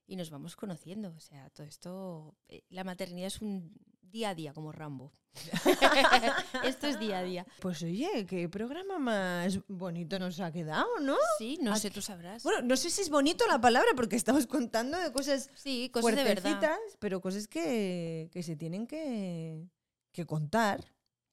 y 0.06 0.16
nos 0.16 0.30
vamos 0.30 0.56
conociendo. 0.56 1.12
O 1.16 1.20
sea, 1.20 1.50
todo 1.50 1.66
esto, 1.66 2.36
eh, 2.48 2.64
la 2.70 2.84
maternidad 2.84 3.26
es 3.26 3.40
un 3.40 3.72
día 4.02 4.30
a 4.30 4.34
día 4.34 4.52
como 4.52 4.72
Rambo. 4.72 5.12
esto 6.64 6.86
es 6.86 6.98
día 6.98 7.18
a 7.18 7.22
día. 7.22 7.46
Pues 7.60 7.82
oye, 7.82 8.24
qué 8.26 8.48
programa 8.48 8.98
más 8.98 9.58
bonito 9.68 10.18
nos 10.18 10.40
ha 10.40 10.50
quedado, 10.50 10.88
¿no? 11.00 11.16
Sí, 11.38 11.58
no 11.60 11.76
sé, 11.76 11.90
tú 11.90 12.00
sabrás. 12.00 12.42
Bueno, 12.42 12.62
no 12.62 12.76
sé 12.76 12.88
si 12.88 13.02
es 13.02 13.10
bonito 13.10 13.46
la 13.46 13.60
palabra 13.60 13.90
porque 13.94 14.16
estamos 14.16 14.46
contando 14.46 14.98
de 14.98 15.12
cosas 15.12 15.50
sí, 15.54 15.90
cosas 15.92 16.16
de 16.16 16.24
verdad. 16.24 16.76
pero 16.98 17.20
cosas 17.20 17.48
que, 17.48 18.30
que 18.32 18.42
se 18.42 18.56
tienen 18.56 18.86
que, 18.86 19.68
que 20.12 20.24
contar. 20.24 20.84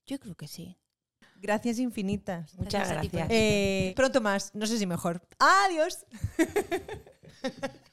Yo 0.05 0.19
creo 0.19 0.36
que 0.36 0.47
sí. 0.47 0.78
Gracias 1.38 1.80
infinitas. 1.80 2.53
Muchas 2.55 2.88
Gracias 2.88 2.97
a 2.97 3.01
ti 3.01 3.09
por 3.09 3.19
gracias. 3.19 3.39
Eh, 3.39 3.93
pronto 3.95 4.21
más, 4.21 4.53
no 4.53 4.65
sé 4.65 4.78
si 4.78 4.86
mejor. 4.86 5.21
Adiós. 5.39 6.05